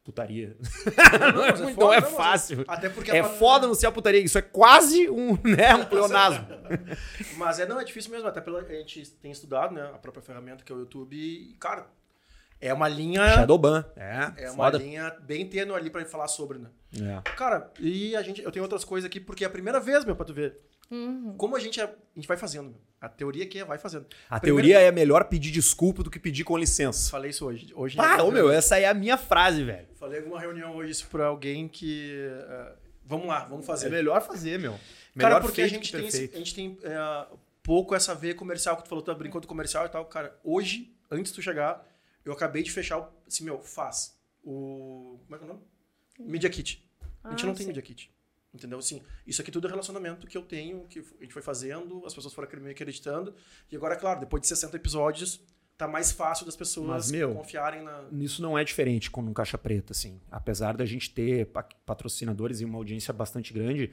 [0.03, 0.57] putaria.
[1.35, 2.65] não, é, mas é não é não, mas fácil.
[2.67, 4.19] Até porque É a- foda anunciar putaria.
[4.21, 6.47] Isso é quase um, né, um pleonasmo.
[7.37, 10.21] Mas é, não, é difícil mesmo, até pela a gente tem estudado, né, a própria
[10.21, 11.87] ferramenta que é o YouTube e, cara,
[12.61, 13.85] é uma linha Shadowban.
[13.95, 14.77] É, é uma foda.
[14.77, 16.69] linha bem tênue ali pra falar sobre, né?
[17.01, 17.21] É.
[17.35, 20.15] Cara, e a gente, eu tenho outras coisas aqui porque é a primeira vez, meu,
[20.15, 20.57] pra tu ver.
[20.91, 21.35] Uhum.
[21.37, 22.81] Como a gente, é- a gente vai fazendo, meu.
[22.99, 24.07] A teoria aqui é vai fazendo.
[24.29, 27.09] A Primeira- teoria é melhor pedir desculpa do que pedir com licença.
[27.09, 27.71] Falei isso hoje.
[27.73, 29.87] hoje Ah, ô meu, essa aí é a minha frase, velho.
[29.95, 32.17] Falei em alguma reunião hoje isso pra alguém que...
[32.29, 32.73] eh,
[33.05, 33.87] vamos lá, vamos fazer.
[33.87, 34.73] É melhor fazer, meu.
[34.73, 36.35] Cara, Melhor porque a feito gente que tem, esse- perfeito.
[36.35, 37.27] a gente tem é,
[37.63, 40.03] pouco essa veia comercial que tu falou, tu brincou do comercial e tal.
[40.05, 41.85] Cara, hoje, antes de tu chegar,
[42.25, 44.17] eu acabei de fechar, o- assim, meu, faz.
[44.43, 45.19] O...
[45.25, 45.61] Como é que é o nome?
[46.19, 46.85] Media Kit.
[47.23, 47.67] A gente Ah, não tem sim.
[47.67, 48.11] Media Kit.
[48.53, 48.79] Entendeu?
[48.79, 52.13] Assim, isso aqui tudo é relacionamento que eu tenho, que a gente foi fazendo, as
[52.13, 53.33] pessoas foram me acreditando.
[53.71, 55.39] E agora, claro, depois de 60 episódios,
[55.77, 58.03] tá mais fácil das pessoas Mas, meu, confiarem na...
[58.11, 60.19] Isso não é diferente com um Caixa Preta, assim.
[60.31, 63.91] Apesar da gente ter pa- patrocinadores e uma audiência bastante grande,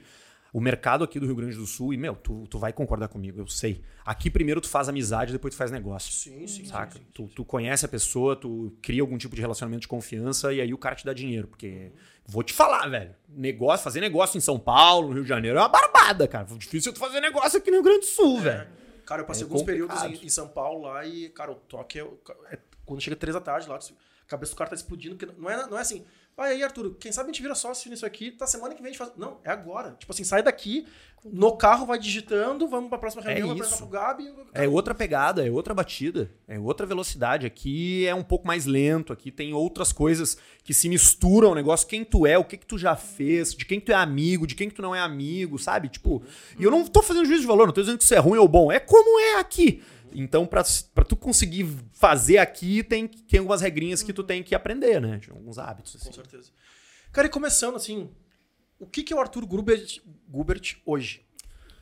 [0.53, 3.39] o mercado aqui do Rio Grande do Sul, e, meu, tu, tu vai concordar comigo,
[3.39, 3.83] eu sei.
[4.05, 6.11] Aqui primeiro tu faz amizade, depois tu faz negócio.
[6.13, 6.93] Sim, sim, Saca?
[6.93, 10.53] sim, sim, Tu, tu conhece a pessoa, tu cria algum tipo de relacionamento de confiança
[10.53, 11.47] e aí o cara te dá dinheiro.
[11.47, 11.91] Porque,
[12.25, 15.61] vou te falar, velho, negócio, fazer negócio em São Paulo, no Rio de Janeiro, é
[15.61, 16.45] uma barbada, cara.
[16.57, 18.67] Difícil tu fazer negócio aqui no Rio Grande do Sul, velho.
[19.05, 19.99] Cara, eu passei É alguns complicado.
[20.01, 22.07] períodos em, em São Paulo lá e, cara, o toque é,
[22.51, 25.15] é- Quando chega três da tarde lá, a cabeça do cara tá explodindo.
[25.15, 26.03] Porque não é, não é assim,
[26.37, 28.89] vai aí, Arthur, quem sabe a gente vira sócio nisso aqui, tá semana que vem
[28.89, 29.11] a gente faz.
[29.17, 29.95] Não, é agora.
[29.99, 30.85] Tipo assim, sai daqui,
[31.25, 34.33] no carro vai digitando, vamos pra próxima reunião, vai É apresentar pro Gabi.
[34.53, 37.47] É outra pegada, é outra batida, é outra velocidade.
[37.47, 41.87] Aqui é um pouco mais lento, aqui tem outras coisas que se misturam ao negócio.
[41.87, 44.45] Quem tu é, o que que tu já fez, de quem que tu é amigo,
[44.45, 45.89] de quem que tu não é amigo, sabe?
[45.89, 46.21] Tipo,
[46.59, 48.37] e eu não tô fazendo juízo de valor, não tô dizendo que isso é ruim
[48.37, 49.81] ou bom, é como é aqui.
[50.13, 54.53] Então, pra, pra tu conseguir fazer aqui, tem, tem algumas regrinhas que tu tem que
[54.55, 55.17] aprender, né?
[55.17, 56.07] De alguns hábitos, assim.
[56.07, 56.51] Com certeza.
[57.11, 58.09] Cara, e começando assim,
[58.79, 61.25] o que, que é o Arthur Gubert, Gubert hoje?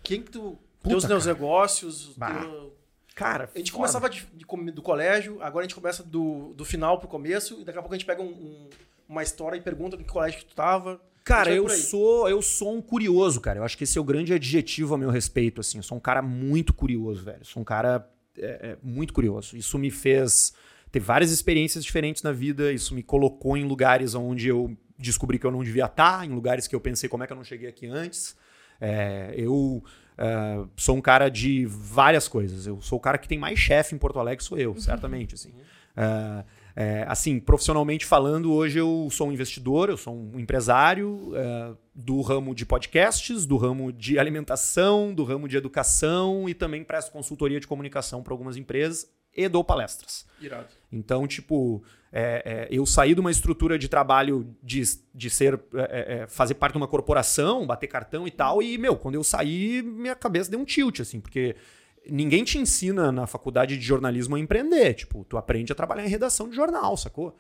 [0.04, 0.58] Quem que tu.
[0.82, 2.42] Puta, teus negócios, Bah.
[2.42, 2.76] teu-
[3.16, 3.82] Cara, A gente foda.
[3.84, 7.64] começava de, de do colégio, agora a gente começa do, do final pro começo, e
[7.64, 8.70] daqui a pouco a gente pega um- um-
[9.08, 11.00] uma história e pergunta em que colégio que tu tava.
[11.24, 13.58] Cara, eu sou, eu sou um curioso, cara.
[13.60, 15.78] Eu acho que esse é o grande adjetivo a meu respeito, assim.
[15.78, 17.40] Eu sou um cara muito curioso, velho.
[17.40, 19.56] Eu sou um cara é, é, muito curioso.
[19.58, 20.54] Isso me fez
[20.92, 22.72] ter várias experiências diferentes na vida.
[22.72, 26.68] Isso me colocou em lugares onde eu descobri que eu não devia estar, em lugares
[26.68, 28.36] que eu pensei como é que eu não cheguei aqui antes.
[28.80, 29.84] É, eu
[30.18, 32.66] é, sou um cara de várias coisas.
[32.66, 35.54] Eu sou o cara que tem mais chefe em Porto Alegre, sou eu, certamente, assim.
[35.96, 36.44] É,
[36.76, 42.20] é, assim, profissionalmente falando, hoje eu sou um investidor, eu sou um empresário é, do
[42.22, 47.62] ramo de podcasts, do ramo de alimentação, do ramo de educação e também presto consultoria
[47.62, 50.26] de comunicação para algumas empresas e dou palestras.
[50.42, 50.68] Irado.
[50.92, 54.82] Então, tipo, é, é, eu saí de uma estrutura de trabalho de,
[55.14, 58.96] de ser é, é, fazer parte de uma corporação, bater cartão e tal, e, meu,
[58.98, 61.56] quando eu saí, minha cabeça deu um tilt, assim, porque
[62.10, 64.94] ninguém te ensina na faculdade de jornalismo a empreender.
[64.94, 67.36] Tipo, tu aprende a trabalhar em redação de jornal, sacou?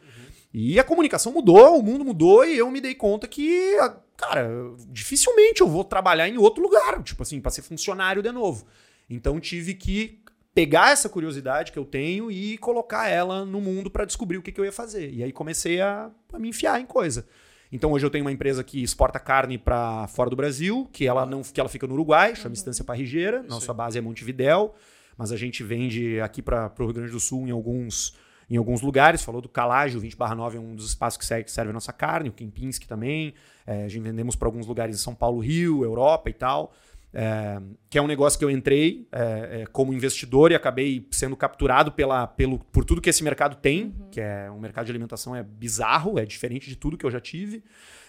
[0.53, 4.49] E a comunicação mudou, o mundo mudou, e eu me dei conta que, a- cara,
[4.89, 8.65] dificilmente eu vou trabalhar em outro lugar, tipo assim, para ser funcionário de novo.
[9.09, 10.19] Então tive que
[10.53, 14.51] pegar essa curiosidade que eu tenho e colocar ela no mundo para descobrir o que,
[14.53, 15.11] que eu ia fazer.
[15.13, 17.27] E aí comecei a, a me enfiar em coisa.
[17.75, 21.25] Então hoje eu tenho uma empresa que exporta carne para fora do Brasil, que ela
[21.25, 23.43] não que ela fica no Uruguai, chama Estância Parrigeira.
[23.43, 24.73] Nossa base é Montevidéu,
[25.17, 28.15] mas a gente vende aqui para o Rio Grande do Sul em alguns
[28.49, 29.23] em alguns lugares.
[29.23, 32.29] Falou do Calágio, 20/9 é um dos espaços que serve, que serve a nossa carne,
[32.29, 33.33] o Kempinski também.
[33.67, 36.73] É, a gente vendemos para alguns lugares em São Paulo, Rio, Europa e tal.
[37.17, 41.33] É, que é um negócio que eu entrei é, é, como investidor e acabei sendo
[41.37, 45.33] capturado pela, pelo, por tudo que esse mercado tem, que é um mercado de alimentação
[45.33, 47.63] é bizarro, é diferente de tudo que eu já tive.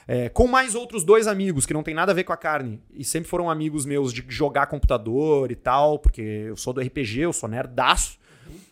[0.08, 2.80] É, com mais outros dois amigos que não tem nada a ver com a carne
[2.92, 7.20] e sempre foram amigos meus de jogar computador e tal, porque eu sou do RPG,
[7.20, 8.18] eu sou nerdaço.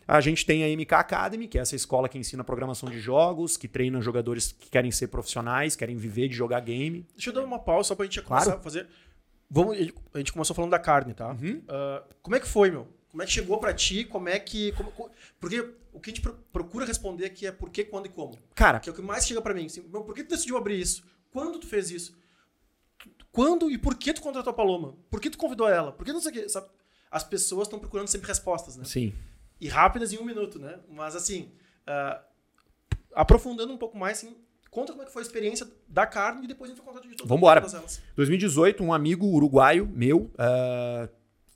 [0.06, 3.56] A gente tem a MK Academy, que é essa escola que ensina programação de jogos,
[3.56, 7.06] que treina jogadores que querem ser profissionais, querem viver de jogar game.
[7.14, 8.44] Deixa eu dar uma pausa só pra gente Claro.
[8.44, 8.86] começar a fazer.
[9.50, 9.76] Vamos,
[10.12, 11.30] a gente começou falando da carne, tá?
[11.30, 11.62] Uhum.
[11.68, 12.88] Ah, como é que foi, meu?
[13.10, 14.04] Como é que chegou pra ti?
[14.04, 14.72] Como é que.
[14.72, 15.60] como- co- porque
[15.92, 18.36] o que a gente pro- procura responder aqui é por que, quando e como.
[18.54, 19.66] Cara, Que é o que mais chega pra mim.
[19.66, 21.04] Assim, meu, por que tu decidiu abrir isso?
[21.30, 22.16] Quando tu fez isso?
[23.30, 24.94] Quando e por que tu contratou a Paloma?
[25.10, 25.92] Por que tu convidou ela?
[25.92, 26.48] Por que não sei o quê?
[26.48, 26.68] Sabe?
[27.10, 28.84] As pessoas estão procurando sempre respostas, né?
[28.84, 29.14] sim.
[29.60, 30.80] E rápidas em um minuto, né?
[30.90, 31.50] Mas assim,
[31.86, 32.20] ah,
[33.14, 34.36] aprofundando um pouco mais, assim,
[34.74, 37.06] conta como é que foi a experiência da carne e depois a gente vai contar
[37.06, 37.28] de tudo.
[37.60, 38.02] Todas elas.
[38.16, 41.08] 2018, um amigo uruguaio meu ah,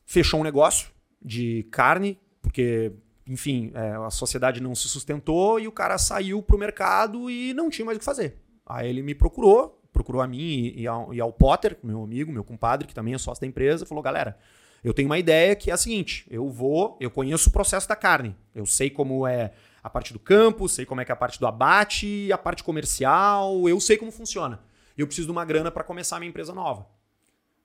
[0.06, 0.88] fechou um negócio
[1.20, 2.92] de carne, porque,
[3.26, 7.68] enfim, é, a sociedade não se sustentou e o cara saiu pro mercado e não
[7.68, 8.36] tinha mais o que fazer.
[8.64, 12.30] Aí ele me procurou, procurou a mim e, e ao, e ao Potter, meu amigo,
[12.30, 14.38] meu compadre, que também é sócio da empresa, falou: galera,
[14.84, 17.96] eu tenho uma ideia que é a seguinte: eu vou, eu conheço o processo da
[17.96, 21.16] carne, eu sei como é a parte do campo, sei como é que é a
[21.16, 24.60] parte do abate, a parte comercial, eu sei como funciona.
[24.96, 26.86] Eu preciso de uma grana para começar a minha empresa nova.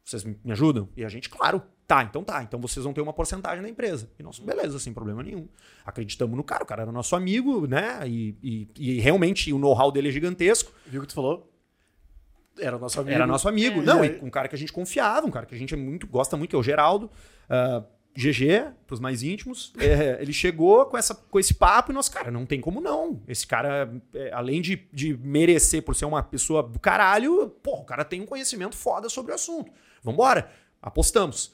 [0.05, 0.89] Vocês me ajudam?
[0.97, 2.43] E a gente, claro, tá, então tá.
[2.43, 4.09] Então vocês vão ter uma porcentagem da empresa.
[4.19, 5.47] E nós, beleza, sem problema nenhum.
[5.85, 8.01] Acreditamos no cara, o cara era nosso amigo, né?
[8.05, 10.71] E, e, e realmente o know-how dele é gigantesco.
[10.85, 11.49] Viu o que tu falou?
[12.59, 13.15] Era nosso amigo.
[13.15, 13.81] Era nosso amigo.
[13.81, 13.83] É.
[13.85, 16.05] Não, aí- um cara que a gente confiava, um cara que a gente é muito,
[16.05, 17.09] gosta muito, que é o Geraldo.
[17.49, 17.83] Ah,
[18.15, 19.73] GG, pros mais íntimos.
[19.77, 23.21] É, ele chegou com, essa, com esse papo e nós, cara, não tem como não.
[23.27, 27.85] Esse cara, é, além de, de merecer por ser uma pessoa do caralho, porra, o
[27.85, 29.71] cara tem um conhecimento foda sobre o assunto.
[30.03, 30.49] Vambora,
[30.81, 31.53] apostamos.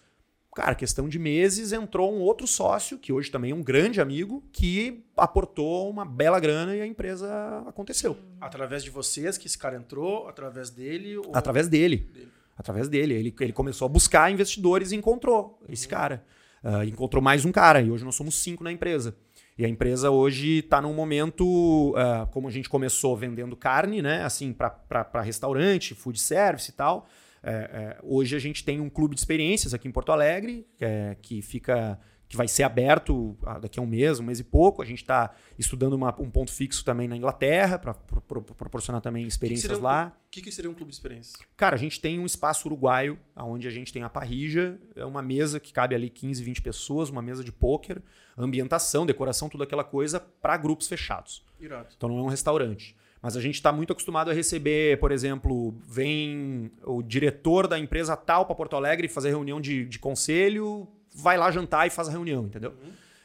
[0.56, 4.44] Cara, questão de meses, entrou um outro sócio, que hoje também é um grande amigo,
[4.52, 8.18] que aportou uma bela grana e a empresa aconteceu.
[8.42, 11.18] Através de vocês que esse cara entrou, através dele.
[11.18, 11.32] Ou...
[11.34, 12.10] Através dele.
[12.58, 13.14] Através dele.
[13.14, 16.26] Ele, ele começou a buscar investidores e encontrou esse cara.
[16.64, 17.82] Ah, encontrou mais um cara.
[17.82, 19.16] E hoje nós somos cinco na empresa.
[19.58, 24.24] E a empresa hoje está num momento, ah, como a gente começou vendendo carne, né?
[24.24, 27.08] Assim, para restaurante, food service e tal.
[27.42, 31.16] É, é, hoje a gente tem um clube de experiências aqui em Porto Alegre, é-
[31.22, 32.00] que fica.
[32.30, 34.82] Que vai ser aberto ah, daqui a um mês, um mês e pouco.
[34.84, 39.26] A gente está estudando uma- um ponto fixo também na Inglaterra, para proporcionar também O
[39.26, 40.16] que que experiências um- lá.
[40.28, 41.40] O que, que seria um clube de experiência?
[41.58, 45.24] Cara, a gente tem um espaço uruguaio, onde a gente tem a parrija, é uma
[45.24, 48.00] mesa que cabe ali 15, 20 pessoas, uma mesa de pôquer,
[48.38, 51.44] ambientação, decoração, tudo aquela coisa para grupos fechados.
[51.60, 51.88] Irado.
[51.98, 52.96] Então não é um restaurante.
[53.22, 58.16] Mas a gente está muito acostumado a receber, por exemplo, vem o diretor da empresa
[58.16, 60.88] tal para Porto Alegre fazer reunião de, de conselho,
[61.22, 62.74] vai lá jantar e faz a reunião, entendeu?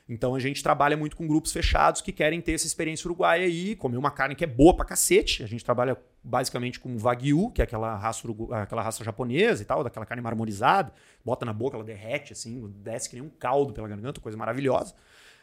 [0.06, 3.74] Então a gente trabalha muito com grupos fechados que querem ter essa experiência uruguaia aí,
[3.74, 5.42] comer uma carne que é boa pra cacete.
[5.42, 9.64] A gente trabalha basicamente com Wagyu, que é aquela raça, urugu- aquela raça japonesa e
[9.64, 10.92] tal, daquela carne marmorizada.
[11.24, 14.94] Bota na boca, ela derrete assim, desce que nem um caldo pela garganta, coisa maravilhosa.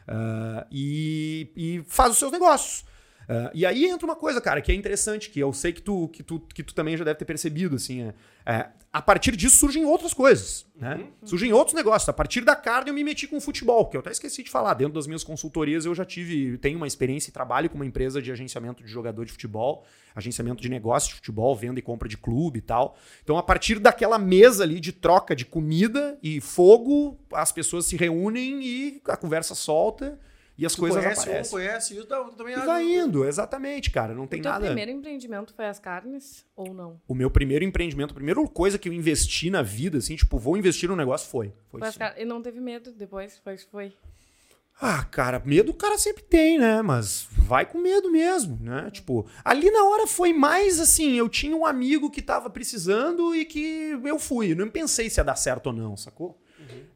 [0.07, 2.85] Ah, e, e faz os seus negócios.
[3.31, 6.09] Ah, e aí entra uma coisa, cara, que é interessante, que eu sei que tu,
[6.09, 8.13] que tu, que tu também já deve ter percebido, assim, é,
[8.45, 11.07] é, a partir disso surgem outras coisas, né?
[11.23, 12.09] Surgem outros negócios.
[12.09, 14.49] A partir da carne eu me meti com o futebol, que eu até esqueci de
[14.49, 14.73] falar.
[14.73, 18.21] Dentro das minhas consultorias eu já tive, tenho uma experiência e trabalho com uma empresa
[18.21, 22.17] de agenciamento de jogador de futebol, agenciamento de negócio de futebol, venda e compra de
[22.17, 22.97] clube e tal.
[23.23, 27.95] Então a partir daquela mesa ali de troca de comida e fogo, as pessoas se
[27.95, 30.19] reúnem e a conversa solta
[30.61, 31.51] e as Tu coisas conhece um, aparecem.
[31.51, 34.13] conhece e eu também E vai indo, exatamente, cara.
[34.13, 34.65] Não tem o teu nada.
[34.67, 37.01] primeiro empreendimento foi as carnes ou não?
[37.07, 40.55] O meu primeiro empreendimento, a primeira coisa que eu investi na vida, assim, tipo, vou
[40.55, 41.51] investir num negócio, foi.
[41.71, 41.99] Foi, Foi as isso.
[41.99, 42.13] car...
[42.15, 43.39] E não teve medo depois?
[43.43, 43.91] Foi, foi.
[44.79, 46.83] Ah, cara, medo o cara sempre tem, né?
[46.83, 48.89] Mas vai com medo mesmo, né?
[48.91, 53.45] Tipo, ali na hora foi mais assim, eu tinha um amigo que tava precisando e
[53.45, 54.51] que eu fui.
[54.51, 56.39] Eu não pensei se ia dar certo ou não, sacou?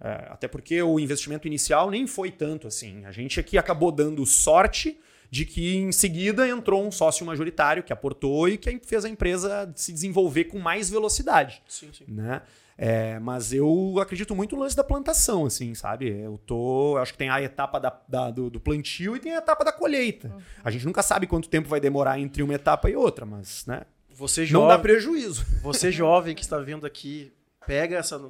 [0.01, 3.05] É, até porque o investimento inicial nem foi tanto assim.
[3.05, 4.97] A gente aqui acabou dando sorte
[5.29, 9.71] de que em seguida entrou um sócio majoritário que aportou e que fez a empresa
[9.75, 12.05] se desenvolver com mais velocidade Sim, sim.
[12.07, 12.41] né?
[12.77, 16.09] É, mas eu acredito muito no lance da plantação, assim, sabe?
[16.09, 16.97] Eu tô.
[16.97, 19.63] Eu acho que tem a etapa da, da- do, do plantio e tem a etapa
[19.63, 20.29] da colheita.
[20.61, 23.83] A gente nunca sabe quanto tempo vai demorar entre uma etapa e outra, mas, né?
[24.11, 25.45] Você Não jovem, dá prejuízo.
[25.61, 27.31] você jovem que está vendo aqui,
[27.65, 28.21] pega essa.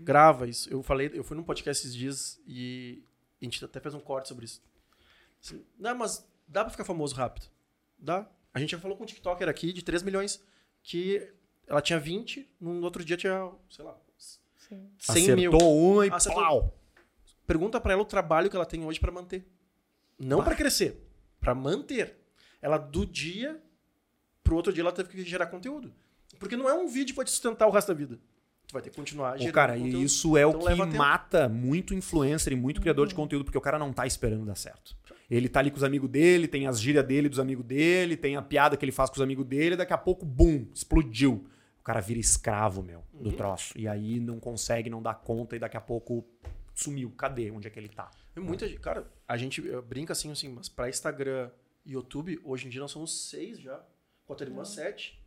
[0.00, 0.70] Grava isso.
[0.70, 3.02] Eu falei, eu fui num podcast esses dias e
[3.40, 4.62] a gente até fez um corte sobre isso.
[5.42, 7.46] Assim, não, mas dá pra ficar famoso rápido.
[7.98, 8.28] Dá.
[8.52, 10.42] A gente já falou com um TikToker aqui de 3 milhões
[10.82, 11.32] que
[11.66, 14.90] ela tinha 20, no outro dia tinha, sei lá, Sim.
[14.98, 15.50] 100 mil.
[15.50, 16.42] Acertou uma e Acertou.
[16.42, 16.78] pau.
[17.46, 19.46] Pergunta pra ela o trabalho que ela tem hoje pra manter.
[20.18, 21.08] Não pra crescer,
[21.40, 22.16] pra manter.
[22.60, 23.62] Ela do dia
[24.42, 25.94] pro outro dia ela teve que gerar conteúdo.
[26.38, 28.18] Porque não é um vídeo pra te sustentar o resto da vida.
[28.68, 29.96] Tu vai ter que continuar gerando cara, conteúdo.
[29.98, 30.98] e isso é o Então que leva tempo.
[30.98, 34.54] mata muito influencer e muito criador de conteúdo, porque o cara não tá esperando dar
[34.56, 34.94] certo.
[35.30, 38.36] Ele tá ali com os amigos dele, tem as gírias dele dos amigos dele, tem
[38.36, 41.46] a piada que ele faz com os amigos dele, daqui a pouco, bum, explodiu.
[41.80, 43.72] O cara vira escravo, meu, do troço.
[43.78, 46.26] E aí não consegue, não dá conta e daqui a pouco
[46.74, 47.10] sumiu.
[47.16, 47.50] Cadê?
[47.50, 48.10] Onde é que ele tá?
[48.36, 51.50] É muita gente- Cara, a gente eh, brinca assim, assim, mas pra Instagram
[51.86, 53.82] e YouTube, hoje em dia nós somos seis já.
[54.28, 55.17] A tua irmã, sete.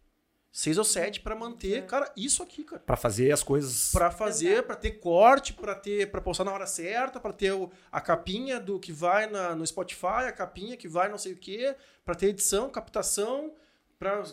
[0.52, 2.82] Seis ou sete pra manter, cara, isso aqui, cara.
[2.86, 3.90] Pra fazer as coisas.
[3.94, 7.72] Pra fazer, pra ter corte, pra ter, para postar na hora certa, pra ter o-
[7.90, 11.38] a capinha do que vai na- no Spotify, a capinha que vai não sei o
[11.38, 13.54] quê, pra ter edição, captação,
[13.98, 14.24] pra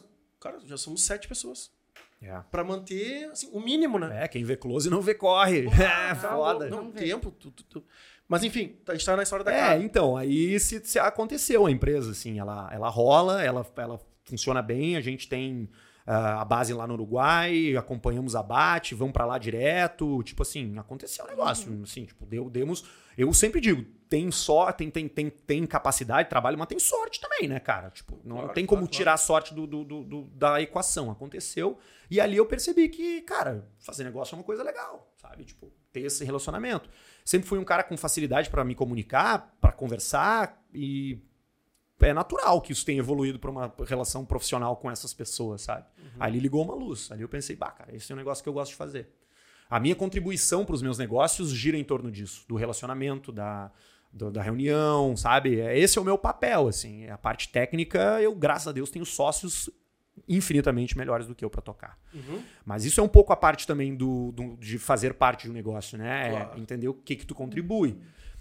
[0.40, 1.70] cara, já somos sete pessoas.
[2.20, 2.36] É.
[2.50, 4.24] Pra manter assim, o mínimo, né?
[4.24, 5.66] É, quem vê close não vê corre.
[6.10, 6.68] É, Tá foda.
[6.68, 7.00] Não, Vamos ver.
[7.00, 7.84] tempo, tu- tu- tu-
[8.26, 9.84] Mas enfim, a gente tá na história da É, casa.
[9.84, 14.96] então, aí se, se aconteceu a empresa, assim, ela, ela rola, ela, ela funciona bem,
[14.96, 15.68] a gente tem
[16.10, 21.24] a base lá no Uruguai, acompanhamos a BAT, vamos pra lá direto, tipo assim, aconteceu
[21.24, 22.84] o negócio, assim, tipo, deu, demos,
[23.16, 27.46] eu sempre digo, tem só, tem, tem, tem, tem capacidade, trabalho, mas tem sorte também,
[27.46, 30.24] né, cara, tipo, não Claro, tem como claro, tirar a sorte do, do- do- do-
[30.30, 31.78] da equação, aconteceu,
[32.10, 36.00] e ali eu percebi que, cara, fazer negócio é uma coisa legal, sabe, tipo, ter
[36.02, 36.88] esse relacionamento.
[37.24, 41.18] Sempre fui um cara com facilidade pra me comunicar, pra conversar e
[42.00, 45.84] é natural que isso tenha evoluído pra uma relação profissional com essas pessoas, sabe?
[46.20, 47.10] Ali ligou uma luz.
[47.10, 49.08] Ali eu pensei, bah, cara, esse é um negócio que eu gosto de fazer.
[49.70, 53.70] A minha contribuição para os meus negócios gira em torno disso, do relacionamento, da,
[54.12, 55.60] do- da reunião, sabe?
[55.60, 57.06] É, Esse é o meu papel, assim.
[57.08, 59.68] A parte técnica, eu, graças a Deus, tenho sócios
[60.26, 61.98] infinitamente melhores do que eu para tocar.
[62.12, 62.42] Uhum.
[62.64, 65.54] Mas isso é um pouco a parte também do, do- de fazer parte de um
[65.54, 66.28] negócio, né?
[66.28, 66.60] É Claro.
[66.60, 67.98] entender o que que tu contribui.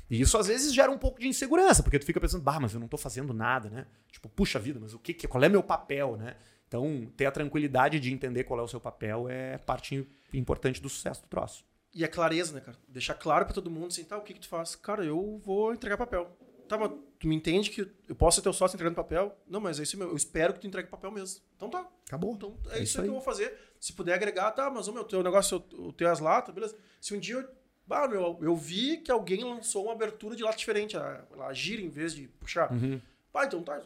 [0.09, 2.73] E isso às vezes gera um pouco de insegurança, porque tu fica pensando, bah, mas
[2.73, 3.87] eu não tô fazendo nada, né?
[4.11, 6.35] Tipo, puxa vida, mas o que, qual é meu papel, né?
[6.67, 10.89] Então, ter a tranquilidade de entender qual é o seu papel é parte importante do
[10.89, 11.65] sucesso do troço.
[11.93, 12.77] E a clareza, né, cara?
[12.87, 14.75] Deixar claro pra todo mundo, assim, tá, o que que tu faz?
[14.75, 16.29] Cara, eu vou entregar papel.
[16.67, 19.35] Tá, mas tu me entende que eu posso ser teu sócio entregando papel?
[19.47, 20.11] Não, mas é isso mesmo.
[20.11, 21.41] Eu espero que tu entregue papel mesmo.
[21.55, 21.87] Então tá.
[22.05, 22.33] Acabou.
[22.33, 23.57] Então é, É isso isso aí que eu vou fazer.
[23.79, 26.77] Se puder agregar, tá, mas o meu teu negócio, eu tenho as latas, beleza?
[26.99, 27.56] Se um dia eu.
[27.89, 31.81] Ah, meu, eu vi que alguém lançou uma abertura de lata diferente, a, a gira
[31.81, 32.71] em vez de puxar.
[32.71, 32.99] Uhum.
[33.43, 33.81] Então tá.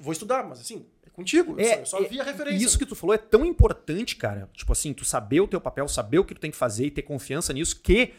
[0.00, 1.58] Vou estudar, mas assim, é contigo.
[1.58, 2.64] Eu só, eu só vi a referência.
[2.64, 4.50] Isso que tu falou é tão importante, cara.
[4.52, 6.90] Tipo assim, tu saber o teu papel, saber o que tu tem que fazer e
[6.90, 8.12] ter confiança nisso, que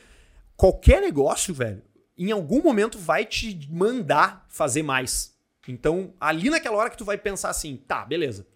[0.57, 1.83] qualquer negócio, velho,
[2.17, 5.37] em algum momento vai te mandar fazer mais.
[5.67, 8.47] Então, ali naquela hora que tu vai pensar assim, tá, beleza.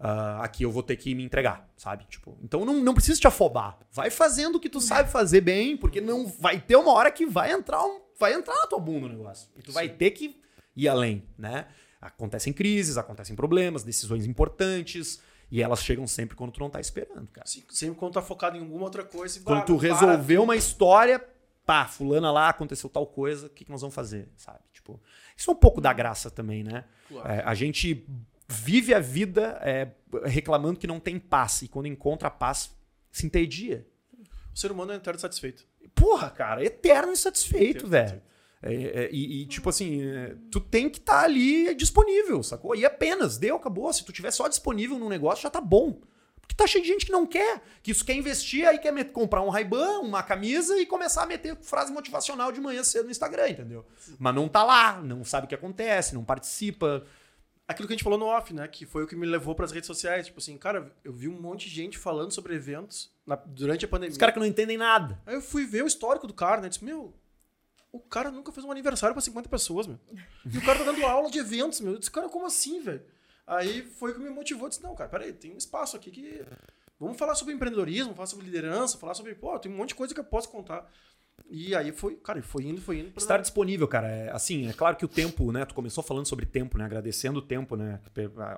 [0.00, 2.04] Ah, aqui eu vou ter que me entregar, sabe?
[2.08, 3.78] Tipo, então não, não precisa te afobar.
[3.90, 7.26] Vai fazendo o que tu sabe fazer bem, porque não vai ter uma hora que
[7.26, 9.48] vai entrar, um, vai entrar na tua bunda o negócio.
[9.56, 10.40] E tu vai ter que
[10.76, 11.66] ir além, né?
[12.00, 17.26] Acontecem crises, acontecem problemas, decisões importantes, e elas chegam sempre quando tu não tá esperando,
[17.32, 17.44] cara.
[17.44, 19.38] Assim, sempre quando tá focado em alguma outra coisa.
[19.38, 21.24] e, Quando tu resolveu uma história,
[21.66, 24.60] pá, fulana lá, aconteceu tal coisa, o que, que nós vamos fazer, sabe?
[24.72, 25.00] Tipo,
[25.36, 26.84] isso é um pouco da graça também, né?
[27.08, 27.28] Claro.
[27.28, 28.06] É, a gente
[28.48, 29.88] vive a vida é,
[30.24, 32.74] reclamando que não tem paz, e quando encontra a paz,
[33.12, 33.86] se entedia.
[34.54, 35.66] O ser humano é eterno satisfeito.
[35.94, 38.22] Porra, cara, eterno insatisfeito, Eterno velho.
[38.60, 42.74] É, é, e, e, tipo assim, é, tu tem que estar ali disponível, sacou?
[42.74, 43.92] E apenas, deu, acabou.
[43.92, 46.00] Se tu tiver só disponível num negócio, já tá bom.
[46.40, 49.42] Porque tá cheio de gente que não quer, que isso quer investir, aí quer comprar
[49.42, 53.50] um Ray-Ban, uma camisa e começar a meter frase motivacional de manhã cedo no Instagram,
[53.50, 53.86] entendeu?
[54.18, 57.04] Mas não tá lá, não sabe o que acontece, não participa.
[57.68, 58.66] Aquilo que a gente falou no off, né?
[58.66, 60.26] Que foi o que me levou pras redes sociais.
[60.26, 63.88] Tipo assim, cara, eu vi um monte de gente falando sobre eventos na- durante a
[63.88, 64.12] pandemia.
[64.12, 65.20] Os caras que não entendem nada.
[65.26, 66.70] Aí eu fui ver o histórico do cara, né?
[66.70, 67.14] Disse, meu,
[67.92, 69.98] o cara nunca fez um aniversário pra 50 pessoas, meu.
[70.50, 71.92] E o cara tá dando aula de eventos, meu.
[71.92, 73.02] Eu disse, cara, como assim, velho?
[73.46, 74.64] Aí foi o que me motivou.
[74.64, 76.42] Eu disse, não, cara, peraí, tem um espaço aqui que.
[76.98, 79.34] Vamos falar sobre empreendedorismo, falar sobre liderança, falar sobre.
[79.34, 80.90] Pô, tem um monte de coisa que eu posso contar.
[81.50, 83.10] E aí foi, cara, foi indo, foi indo.
[83.10, 84.06] pra- Estar disponível, cara.
[84.08, 85.64] É, assim, é claro que o tempo, né?
[85.64, 86.84] Tu começou falando sobre tempo, né?
[86.84, 88.00] Agradecendo o tempo, né?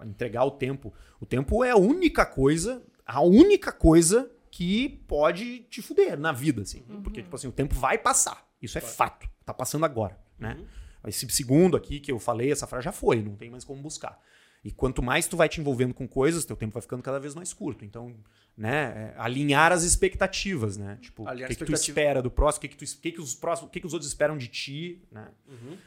[0.05, 0.93] Entregar o tempo.
[1.21, 6.63] O tempo é a única coisa, a única coisa que pode te fuder na vida,
[6.63, 6.83] assim.
[7.05, 8.45] Porque, tipo assim, o tempo vai passar.
[8.61, 9.29] Isso é fato.
[9.45, 10.59] Tá passando agora, né?
[11.07, 14.21] Esse segundo aqui que eu falei, essa frase já foi, não tem mais como buscar.
[14.63, 17.35] E quanto mais tu vai te envolvendo com coisas, teu tempo vai ficando cada vez
[17.35, 17.83] mais curto.
[17.83, 18.15] Então,
[18.55, 20.99] né, é, alinhar as expectativas, né?
[21.01, 23.35] Tipo, o que, que tu espera do próximo, o que, que, tu, que, que os
[23.35, 25.29] próximos, o que, que os outros esperam de ti, né?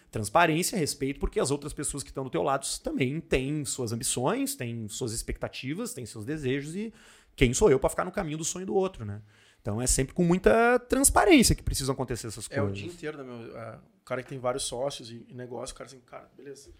[0.10, 4.56] Transparência, respeito, porque as outras pessoas que estão do teu lado também têm suas ambições,
[4.56, 6.92] têm suas expectativas, têm seus desejos e
[7.36, 9.22] quem sou eu para ficar no caminho do sonho do outro, né?
[9.62, 12.80] Então é sempre com muita transparência que precisam acontecer essas É o coisas.
[12.80, 13.58] dia inteiro, né, meu?
[13.58, 16.72] É, o cara que tem vários sócios e, e negócio, o cara assim, cara, beleza.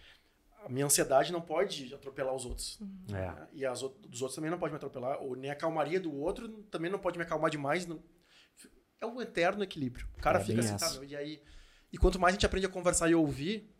[0.64, 2.78] A minha ansiedade não pode atropelar os outros.
[3.08, 3.12] É.
[3.12, 3.48] né?
[3.52, 5.18] E as dos outros também não pode me atropelar.
[5.22, 7.86] Ou nem a calmaria do outro também não pode me acalmar demais.
[7.86, 8.02] não-
[9.00, 10.06] É um eterno equilíbrio.
[10.16, 11.42] O cara É fica assim, tá, meu, e aí...
[11.92, 13.70] E quanto mais a gente aprende a conversar e ouvir,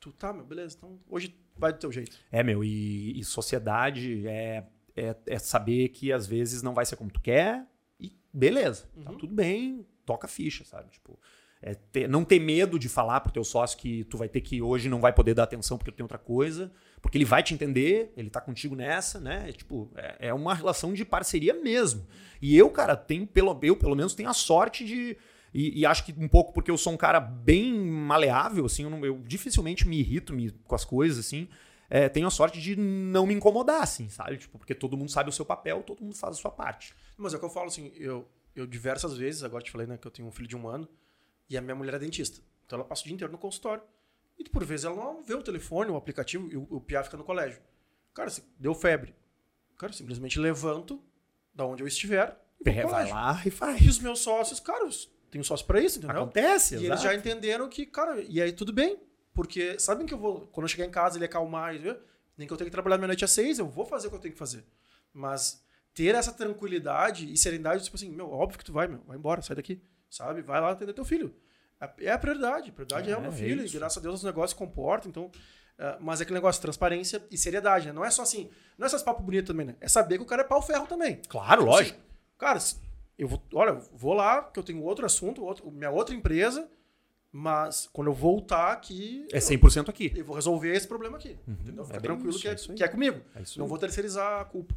[0.00, 2.16] tu, tá, meu, beleza, então hoje vai do teu jeito.
[2.30, 4.64] É, meu, e, e sociedade é,
[4.96, 7.66] é, é saber que às vezes não vai ser como tu quer
[8.00, 9.18] e beleza, tá Uhum.
[9.18, 10.90] tudo bem, toca a ficha, sabe?
[10.90, 11.18] Tipo,
[11.66, 14.60] é ter- não ter medo de falar pro teu sócio que tu vai ter que
[14.60, 17.54] hoje não vai poder dar atenção porque tu tem outra coisa, porque ele vai te
[17.54, 19.46] entender, ele tá contigo nessa, né?
[19.48, 22.06] É, tipo, é, é uma relação de parceria mesmo.
[22.42, 25.16] E eu, cara, tenho pelo, eu pelo menos tenho a sorte de
[25.54, 28.90] e, e acho que um pouco porque eu sou um cara bem maleável, assim, eu,
[28.90, 31.48] não- eu dificilmente me irrito me- com as coisas, assim.
[31.88, 34.36] É, tenho a sorte de não me incomodar, assim, sabe?
[34.36, 36.92] Tipo, porque todo mundo sabe o seu papel, todo mundo faz a sua parte.
[37.16, 39.96] Mas é o que eu falo, assim, eu, eu diversas vezes, agora te falei, né,
[39.96, 40.88] que eu tenho um filho de um ano,
[41.48, 42.40] e a minha mulher é dentista.
[42.66, 43.82] Então ela passa o dia inteiro no consultório.
[44.38, 47.16] E por vezes ela não vê o telefone, o aplicativo, e o, o Pia fica
[47.16, 47.60] no colégio.
[48.12, 49.14] Cara, deu febre.
[49.78, 51.02] Cara, simplesmente levanto
[51.54, 53.80] da onde eu estiver e É, vai lá e faz.
[53.82, 54.90] E os meus sócios, cara, eu
[55.30, 56.22] tenho sócio pra isso, entendeu?
[56.22, 57.02] Acontece, E eles exato.
[57.02, 58.98] já entenderam que, cara, e aí tudo bem.
[59.32, 61.96] Porque sabem que eu vou, quando eu chegar em casa, ele acalmar, e-
[62.38, 64.20] nem que eu tenho que trabalhar meia-noite às seis, eu vou fazer o que eu
[64.20, 64.64] tenho que fazer.
[65.12, 69.16] Mas ter essa tranquilidade e serenidade, tipo assim, meu, óbvio que tu vai, meu, vai
[69.16, 69.80] embora, sai daqui,
[70.16, 70.42] sabe?
[70.42, 71.34] Vai lá atender teu filho.
[71.98, 72.70] É a prioridade.
[72.70, 74.56] A prioridade é, É, o meu é filho, e graças a Deus os negócios se
[74.56, 75.30] comportam, então.
[75.78, 77.92] é, mas é aquele negócio, transparência e seriedade, né?
[77.92, 78.48] Não é só assim,
[78.78, 79.76] não é só esse papo bonito também, né?
[79.80, 81.20] É saber que o cara é pau-ferro também.
[81.28, 81.98] Claro, Tipo lógico.
[81.98, 82.58] assim, cara,
[83.18, 86.68] eu vou, olha, eu vou lá, que eu tenho outro assunto, outro, minha outra empresa,
[87.30, 90.12] mas quando eu voltar aqui, É 100% aqui.
[90.16, 91.36] eu vou resolver esse problema aqui.
[91.46, 91.84] entendeu?
[91.84, 93.20] Fica é tranquilo isso, que, é é, que é comigo.
[93.34, 94.74] É isso Não vou terceirizar a culpa.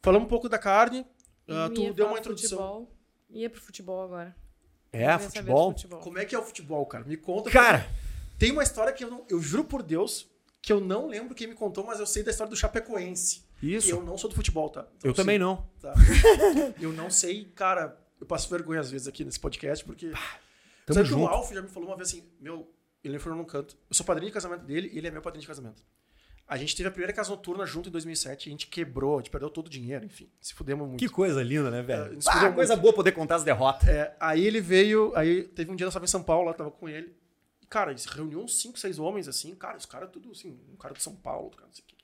[0.00, 1.04] Falamos um pouco da carne.
[1.48, 2.58] Ia tu deu uma introdução.
[2.58, 2.99] Futebol.
[3.32, 4.34] Ia pro futebol agora.
[4.92, 5.72] É, futebol.
[5.72, 6.00] futebol.
[6.00, 7.04] Como é que é o futebol, cara?
[7.04, 7.50] Me conta.
[7.50, 7.88] Cara,
[8.38, 10.28] Tem uma história que eu, não, eu juro por Deus
[10.62, 13.42] que eu não lembro quem me contou, mas eu sei da história do Chapecoense.
[13.62, 13.88] isso.
[13.88, 14.86] E eu não sou do futebol, tá?
[15.02, 15.68] Eu também sei, não.
[15.80, 15.94] tá?
[16.80, 17.98] eu não sei, cara.
[18.20, 20.10] Eu passo vergonha às vezes aqui nesse podcast, porque.
[20.86, 21.28] Tamo Sabe que o junto.
[21.28, 22.70] Alf já me falou uma vez assim, meu,
[23.02, 23.76] ele me falou num canto.
[23.88, 25.82] Eu sou padrinho de casamento dele e ele é meu padrinho de casamento.
[26.52, 29.30] A gente teve a primeira casa noturna junto em 2007, a gente quebrou, a gente
[29.30, 30.98] perdeu todo o dinheiro, enfim, se fudemos muito.
[30.98, 32.18] Que coisa linda, né, É, velho?
[32.18, 33.88] isso Ah, coisa boa poder contar as derrotas.
[33.88, 36.72] É, aí ele veio, aí teve um dia nós estava em São Paulo, lá tava
[36.72, 37.14] com ele.
[37.62, 40.76] E, cara, se reuniu uns 5, 6 homens assim, cara, os caras tudo assim, um
[40.76, 42.00] cara de São Paulo, outro cara não sei o que.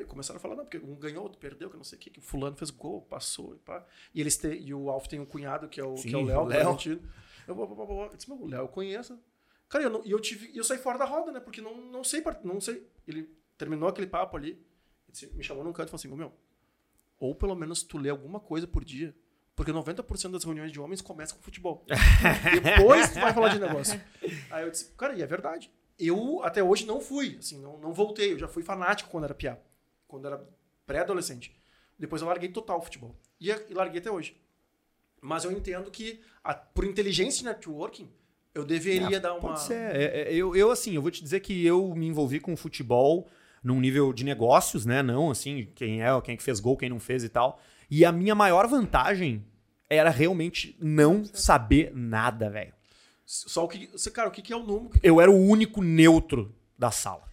[0.00, 2.08] E começaram a falar, não, porque um ganhou, outro perdeu, que não sei o que,
[2.10, 3.84] que o fulano fez gol, passou e pá.
[4.14, 6.18] E eles têm, e o Alf tem um cunhado que é o, Sim, que é
[6.18, 6.68] o Léo, Léo.
[6.68, 7.02] argentino.
[7.46, 9.18] Eu, eu, eu, eu, eu disse, meu, o Léo eu conheço.
[9.68, 11.40] Cara, eu não- e eu tive, eu saí fora da roda, né?
[11.40, 12.86] Porque não, não sei, não sei.
[13.06, 14.58] Ele terminou aquele papo ali,
[15.32, 16.32] me chamou num canto e falou assim, meu,
[17.18, 19.14] ou pelo menos tu lê alguma coisa por dia,
[19.54, 21.84] porque 90% das reuniões de homens começam com futebol.
[22.62, 24.00] Depois tu vai falar de negócio.
[24.50, 25.70] Aí eu disse, cara, e é verdade.
[25.98, 28.34] Eu até hoje não fui, assim, não, não voltei.
[28.34, 29.58] Eu já fui fanático quando era piá,
[30.06, 30.46] quando era
[30.86, 31.56] pré-adolescente.
[31.98, 33.16] Depois eu larguei total o futebol.
[33.40, 34.36] E, e larguei até hoje.
[35.22, 38.10] Mas eu entendo que, a- por inteligência de networking,
[38.54, 39.40] eu deveria dar uma.
[39.40, 39.74] Pode ser.
[39.96, 43.26] É, é, eu, eu, assim, eu vou te dizer que eu me envolvi com futebol
[43.62, 45.02] num nível de negócios, né?
[45.02, 47.60] Não, assim, quem é, quem é que fez gol, quem não fez e tal.
[47.90, 49.44] E a minha maior vantagem
[49.88, 52.72] era realmente não saber nada, velho.
[53.24, 53.88] Só o que.
[53.88, 54.98] você, Cara, o que é o número?
[55.02, 57.24] Eu era o único neutro da sala.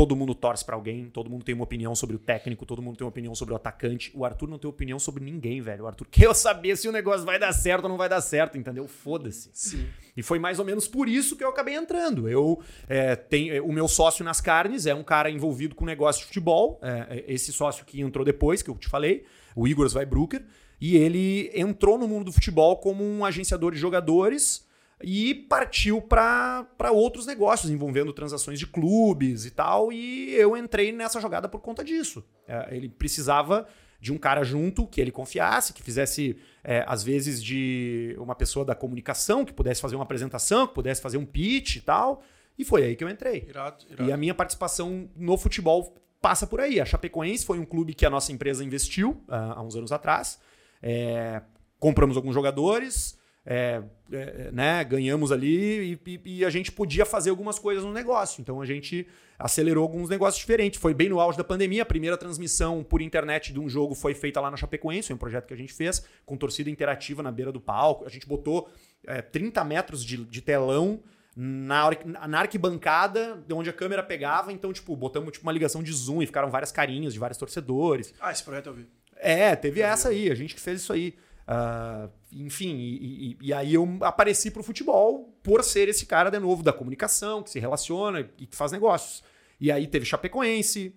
[0.00, 2.96] Todo mundo torce pra alguém, todo mundo tem uma opinião sobre o técnico, todo mundo
[2.96, 4.10] tem uma opinião sobre o atacante.
[4.14, 5.84] O Arthur não tem opinião sobre ninguém, velho.
[5.84, 8.22] O Arthur quer eu saber se o negócio vai dar certo ou não vai dar
[8.22, 8.88] certo, entendeu?
[8.88, 9.50] Foda-se.
[9.52, 9.86] Sim.
[10.16, 12.30] E foi mais ou menos por isso que eu acabei entrando.
[12.30, 16.28] Eu é, tenho o meu sócio nas carnes é um cara envolvido com negócio de
[16.28, 16.80] futebol.
[16.82, 20.42] é, é, esse sócio que entrou depois, que eu te falei, o Igor Zweibrucker,
[20.80, 24.66] e ele entrou no mundo do futebol como um agenciador de jogadores
[25.02, 29.92] e partiu para outros negócios envolvendo transações de clubes e tal.
[29.92, 32.24] E eu entrei nessa jogada por conta disso.
[32.46, 33.66] É, ele precisava
[34.00, 38.64] de um cara junto que ele confiasse, que fizesse, é, às vezes, de uma pessoa
[38.64, 42.22] da comunicação, que pudesse fazer uma apresentação, que pudesse fazer um pitch e tal.
[42.58, 43.46] E foi aí que eu entrei.
[43.48, 44.08] Irado, irado.
[44.08, 46.80] E a minha participação no futebol passa por aí.
[46.80, 50.38] A Chapecoense foi um clube que a nossa empresa investiu ah, há uns anos atrás.
[50.82, 51.42] É,
[51.78, 53.18] compramos alguns jogadores,
[53.52, 53.82] é,
[54.12, 58.40] é, né, ganhamos ali e, e- e a gente podia fazer algumas coisas no negócio.
[58.40, 60.78] Então a gente acelerou alguns negócios diferentes.
[60.80, 61.82] Foi bem no auge da pandemia.
[61.82, 65.18] A primeira transmissão por internet de um jogo foi feita lá na Chapecoense, foi um
[65.18, 68.04] projeto que a gente fez, com torcida interativa na beira do palco.
[68.06, 68.70] A gente botou
[69.04, 71.00] é, 30 metros de, de telão
[71.34, 71.90] na,
[72.28, 74.52] na arquibancada, de onde a câmera pegava.
[74.52, 78.14] Então, tipo, botamos tipo, uma ligação de zoom e ficaram várias carinhas de vários torcedores.
[78.20, 78.86] Ah, esse projeto eu vi.
[79.16, 81.14] É, teve essa aí, a gente que fez isso aí.
[81.52, 86.38] Ah, enfim, e, e- e aí eu apareci pro futebol por ser esse cara de
[86.38, 89.20] novo da comunicação, que se relaciona e que faz negócios.
[89.60, 90.94] E aí teve Chapecoense,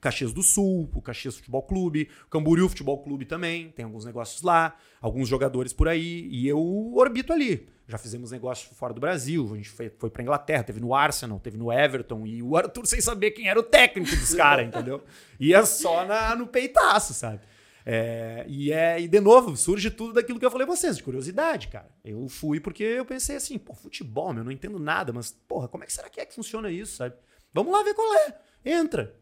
[0.00, 4.42] Caxias do Sul, o Caxias Futebol Clube, o Camboriú Futebol Clube também, tem alguns negócios
[4.42, 7.68] lá, alguns jogadores por aí, e eu orbito ali.
[7.88, 11.40] Já fizemos negócios fora do Brasil, a gente foi, foi pra Inglaterra, teve no Arsenal,
[11.40, 15.02] teve no Everton, e o Arthur sem saber quem era o técnico dos caras, entendeu?
[15.40, 17.40] Ia só na, no peitaço, sabe?
[17.84, 21.02] É, e, é, e de novo, surge tudo daquilo que eu falei pra vocês, de
[21.02, 21.88] curiosidade, cara.
[22.04, 25.68] Eu fui porque eu pensei assim, pô, futebol, meu, eu não entendo nada, mas, porra,
[25.68, 27.14] como é que será que é que funciona isso, sabe?
[27.52, 28.38] Vamos lá ver qual é.
[28.64, 29.14] Entra.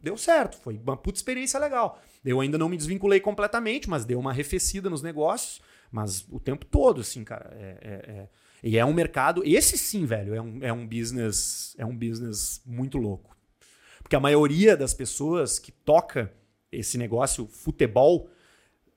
[0.00, 2.00] Deu certo, foi uma puta experiência legal.
[2.24, 5.60] Eu ainda não me desvinculei completamente, mas deu uma arrefecida nos negócios,
[5.90, 7.50] mas o tempo todo, assim, cara.
[7.58, 8.28] É, é- é-
[8.62, 9.42] E é um mercado.
[9.44, 11.74] Esse sim, velho, é um, é um business.
[11.78, 13.36] É um business muito louco.
[14.02, 16.32] Porque a maioria das pessoas que toca
[16.78, 18.28] esse negócio, futebol,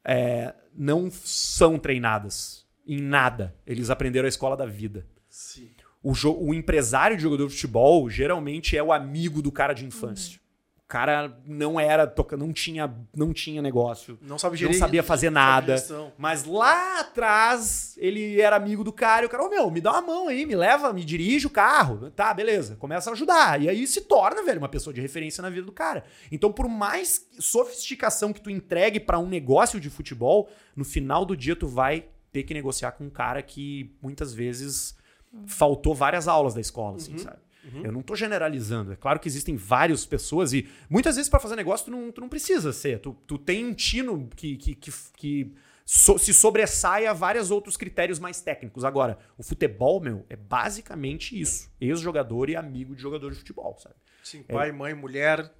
[0.03, 3.55] é, não são treinadas em nada.
[3.65, 5.05] Eles aprenderam a escola da vida.
[5.29, 5.69] Sim.
[6.01, 6.13] O,
[6.47, 10.39] o empresário de jogador de futebol geralmente é o amigo do cara de infância.
[10.39, 10.48] O
[10.89, 15.75] cara não era, toca, não tinha, não tinha negócio, Não sabe não sabia fazer nada.
[16.17, 19.91] Mas lá atrás ele era amigo do cara e o cara, ô meu, me dá
[19.91, 22.09] uma mão aí, me leva, me dirige o carro.
[22.09, 22.75] Tá, beleza.
[22.75, 23.61] Começa a ajudar.
[23.61, 26.03] E aí se torna, velho, uma pessoa de referência na vida do cara.
[26.31, 31.37] Então, por mais sofisticação que tu entregue pra um negócio de futebol, no final do
[31.37, 34.97] dia tu vai ter que negociar com um cara que muitas vezes
[35.45, 37.37] faltou várias aulas da escola, assim, sabe?
[37.83, 38.91] Eu não tô generalizando.
[38.93, 42.21] É claro que existem várias pessoas e muitas vezes pra fazer negócio tu não, tu
[42.21, 42.99] não precisa ser.
[42.99, 45.53] Tu, tu tem um tino que, que, que, que
[45.85, 48.83] so- se sobressai a vários outros critérios mais técnicos.
[48.83, 51.69] Agora, o futebol, meu, é basicamente isso.
[51.79, 53.95] Ex-jogador e amigo de jogador de futebol, sabe?
[54.23, 55.51] Sim, pai, mãe, mulher.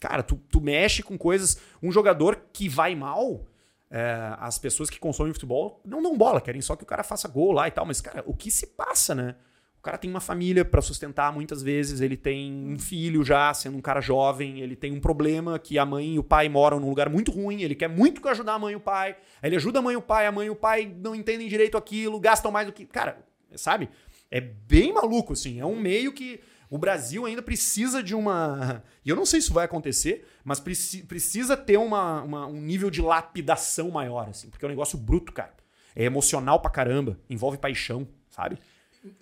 [0.00, 1.58] Cara, tu, tu mexe com coisas.
[1.82, 3.46] Um jogador que vai mal,
[3.90, 7.26] é, as pessoas que consomem futebol não dão bola, querem só que o cara faça
[7.26, 7.84] gol lá e tal.
[7.86, 9.34] Mas, cara, o que se passa, né?
[9.78, 13.78] O cara tem uma família pra sustentar muitas vezes, ele tem um filho já, sendo
[13.78, 16.88] um cara jovem, ele tem um problema que a mãe e o pai moram num
[16.88, 19.78] lugar muito ruim, ele quer muito ajudar a mãe e o pai, aí ele ajuda
[19.78, 22.50] a mãe e o pai, a mãe e o pai não entendem direito aquilo, gastam
[22.50, 22.84] mais do que.
[22.86, 23.24] Cara,
[23.54, 23.88] sabe?
[24.30, 25.60] É bem maluco, assim.
[25.60, 28.82] É um meio que o Brasil ainda precisa de uma.
[29.06, 32.60] E eu não sei se isso vai acontecer, mas preci- precisa ter uma, uma- um
[32.60, 35.54] nível de lapidação maior, assim, porque é um negócio bruto, cara.
[35.96, 38.58] É emocional pra caramba, envolve paixão, sabe?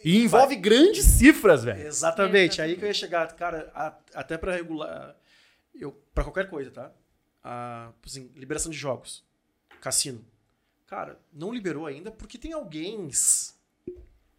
[0.05, 1.87] E envolve grandes cifras, velho.
[1.87, 5.15] Exatamente, aí que eu ia chegar, cara, a- até pra regular,
[5.75, 6.91] eu para qualquer coisa, tá?
[7.45, 9.23] A, assim, liberação de jogos,
[9.81, 10.25] cassino.
[10.87, 13.09] Cara, não liberou ainda porque tem alguém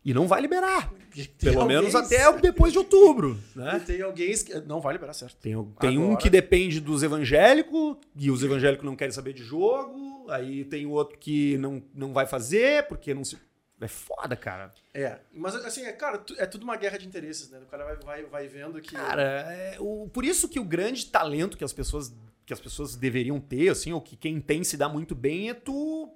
[0.04, 0.90] E não vai liberar.
[1.14, 3.80] tem Pelo alguém- menos até depois de outubro, né?
[3.86, 5.36] tem alguém que não vai liberar, certo?
[5.38, 10.30] Tem, tem um que depende dos evangélicos, e os evangélicos não querem saber de jogo.
[10.30, 13.38] Aí tem outro que não, não vai fazer, porque não se.
[13.80, 14.74] É foda, cara.
[14.94, 17.60] É, mas assim, é, cara, é tudo uma guerra de interesses, né?
[17.60, 19.22] O cara vai, vai, vai vendo que Cara,
[19.54, 22.12] é, o, por isso que o grande talento que as pessoas
[22.48, 25.54] que as pessoas deveriam ter, assim, ou que quem tem se dá muito bem, é
[25.54, 26.10] tu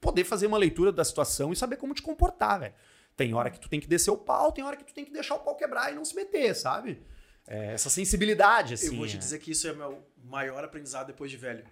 [0.00, 2.74] poder fazer uma leitura da situação e saber como te comportar, velho.
[3.14, 5.12] Tem hora que tu tem que descer o pau, tem hora que tu tem que
[5.12, 7.02] deixar o pau quebrar e não se meter, sabe?
[7.46, 8.86] É, essa sensibilidade, assim.
[8.86, 9.18] eu vou te é.
[9.18, 11.64] dizer que isso é meu maior aprendizado depois de velho.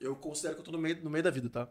[0.00, 1.68] Eu considero que eu tô no meio, no meio da vida, tá?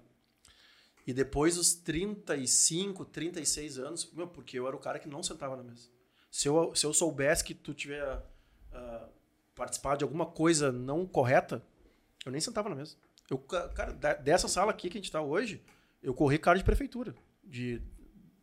[1.09, 5.55] E depois dos 35, 36 anos, meu, porque eu era o cara que não sentava
[5.57, 5.87] na mesa.
[6.29, 8.23] Se eu, se eu soubesse que tu tiver
[8.71, 9.07] ah,
[9.55, 11.63] participado de alguma coisa não correta,
[12.23, 12.95] eu nem sentava na mesa.
[13.27, 13.91] Eu, ca- cara,
[14.21, 15.63] dessa sala aqui que a gente tá hoje,
[16.03, 17.15] eu corri cara de prefeitura.
[17.43, 17.81] De,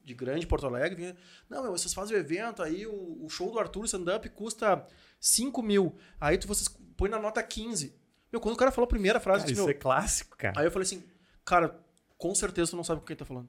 [0.03, 0.97] de grande Porto Alegre.
[0.97, 1.17] Vinha,
[1.49, 4.85] não, meu, vocês fazem o evento, aí o, o show do Arthur stand-up custa
[5.21, 5.95] 5 mil.
[6.21, 7.95] Aí tu, vocês põem na nota 15.
[8.33, 10.59] Meu, quando o cara falou a primeira frase, Cara, disse, isso meu, é clássico, cara.
[10.59, 11.05] Aí eu falei assim,
[11.45, 11.79] cara,
[12.17, 13.49] com certeza tu não sabe com quem tá falando.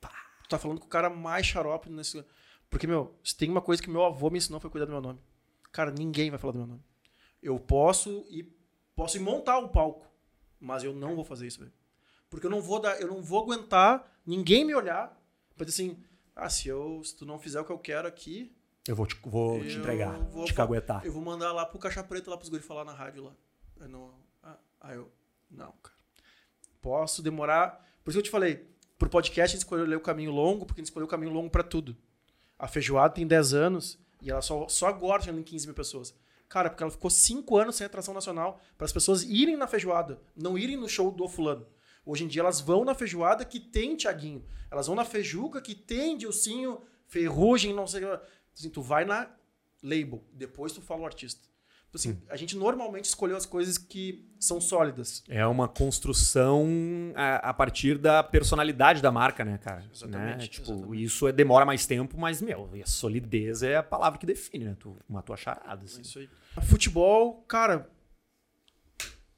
[0.00, 2.24] Tu tá falando com o cara mais xarope nesse.
[2.68, 5.00] Porque, meu, se tem uma coisa que meu avô me ensinou foi cuidar do meu
[5.00, 5.18] nome.
[5.72, 6.82] Cara, ninguém vai falar do meu nome.
[7.42, 8.54] Eu posso ir,
[8.94, 10.06] posso ir montar o palco.
[10.60, 11.72] Mas eu não vou fazer isso, velho.
[12.28, 15.18] Porque eu não vou dar, eu não vou aguentar ninguém me olhar
[15.56, 16.02] pra dizer assim,
[16.34, 18.54] ah, se, eu, se tu não fizer o que eu quero aqui,
[18.86, 21.04] Eu vou te, vou te Eu entregar, vou te caguetar.
[21.06, 23.32] eu vou mandar lá pro Caixa Preta, lá pros guri falar na rádio lá.
[23.78, 25.10] Eu não, ah, eu,
[25.50, 25.93] não, cara.
[26.84, 28.68] Posso demorar, por isso que eu te falei,
[28.98, 31.48] pro podcast a gente escolheu o caminho longo, porque a gente escolheu o caminho longo
[31.48, 31.96] pra tudo.
[32.58, 35.74] A feijoada tem 10 anos e ela só, só agora tá chegando em 15 mil
[35.74, 36.14] pessoas.
[36.46, 40.20] Cara, porque ela ficou 5 anos sem atração nacional para as pessoas irem na feijoada,
[40.36, 41.66] não irem no show do fulano.
[42.04, 44.44] Hoje em dia elas vão na feijoada que tem Tiaguinho.
[44.70, 48.24] Elas vão na feijuca que tem Dilcinho, Ferrugem, não sei o que.
[48.54, 49.34] Assim, tu vai na
[49.82, 51.48] label, depois tu fala o artista.
[51.94, 55.22] Então, assim, a gente normalmente escolheu as coisas que são sólidas.
[55.28, 56.66] É uma construção
[57.14, 59.84] a, a partir da personalidade da marca, né, cara?
[59.92, 60.46] Exatamente, Né?
[60.48, 61.04] Tipo, exatamente.
[61.04, 64.76] isso é- demora mais tempo, mas, meu, a solidez é a palavra que define, né?
[64.78, 65.82] Tu matou a charada.
[65.82, 66.02] É assim.
[66.02, 66.28] isso aí.
[66.62, 67.88] Futebol, cara,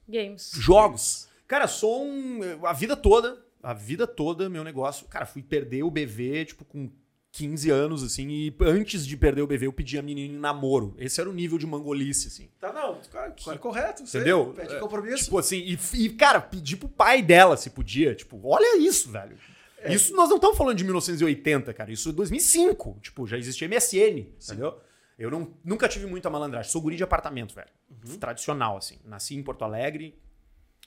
[0.09, 0.53] Games.
[0.55, 1.29] Jogos.
[1.47, 2.41] Cara, sou um.
[2.67, 5.07] A vida toda, a vida toda, meu negócio.
[5.09, 6.91] Cara, fui perder o BV, tipo, com
[7.37, 10.95] 15 anos, assim, e antes de perder o BV, eu pedi a menina em namoro.
[10.97, 12.49] Esse era o nível de mangolice, assim.
[12.59, 14.07] tá não, cara, cara correto.
[14.07, 14.55] sei, Entendeu?
[14.57, 15.25] Pede É, compromisso.
[15.25, 18.15] Tipo assim, e, e, cara, pedi pro pai dela se podia.
[18.15, 19.37] Tipo, olha isso, velho.
[19.83, 19.93] É.
[19.93, 21.93] Isso nós não estamos falando de 1980, cara.
[21.93, 23.01] Isso é 2005.
[23.03, 24.81] Tipo, já existia MSN, entendeu?
[25.19, 26.73] Eu não, nunca tive muita malandragem.
[26.73, 27.69] Sou guri de apartamento, velho.
[27.91, 28.17] Uhum.
[28.17, 28.99] Tradicional, assim.
[29.05, 30.19] Nasci em Porto Alegre,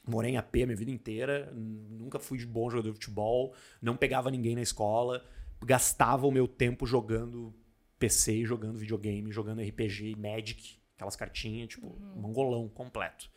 [0.04, 1.54] morei em AP minha vida inteira.
[1.54, 3.54] Nunca fui de bom jogador de futebol.
[3.80, 5.24] Não pegava ninguém na escola.
[5.64, 7.54] Gastava o meu tempo jogando
[7.98, 13.30] PC, jogando videogame, jogando RPG, Magic, aquelas cartinhas, tipo, mongolão completo.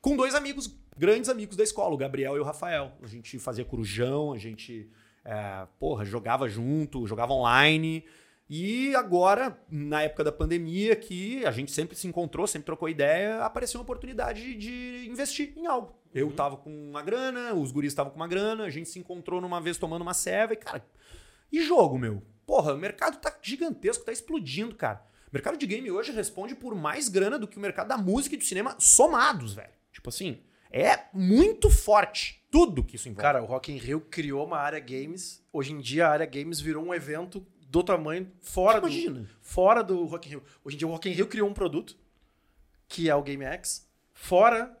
[0.00, 2.92] Com dois amigos, grandes amigos da escola, o Gabriel e o Rafael.
[3.02, 4.90] A gente fazia corujão, a gente,
[5.24, 8.04] é, porra, jogava junto, jogava online.
[8.48, 13.44] E agora, na época da pandemia, que a gente sempre se encontrou, sempre trocou ideia,
[13.44, 15.94] apareceu uma oportunidade de investir em algo.
[16.12, 19.40] Eu tava com uma grana, os guris estavam com uma grana, a gente se encontrou
[19.40, 20.84] numa vez tomando uma ceva e, cara,
[21.50, 22.22] e jogo, meu?
[22.46, 25.04] Porra, o mercado tá gigantesco, tá explodindo, cara.
[25.28, 28.34] O mercado de game hoje responde por mais grana do que o mercado da música
[28.34, 29.70] e do cinema somados, velho.
[29.92, 30.40] Tipo assim,
[30.70, 33.22] é muito forte tudo que isso envolve.
[33.22, 35.44] Cara, o Rock in Rio criou uma área games.
[35.52, 39.20] Hoje em dia a área games virou um evento do tamanho fora Imagina.
[39.20, 40.42] do fora do Rock in Rio.
[40.64, 41.96] Hoje em dia o Rock in Rio criou um produto
[42.88, 44.76] que é o GameX, fora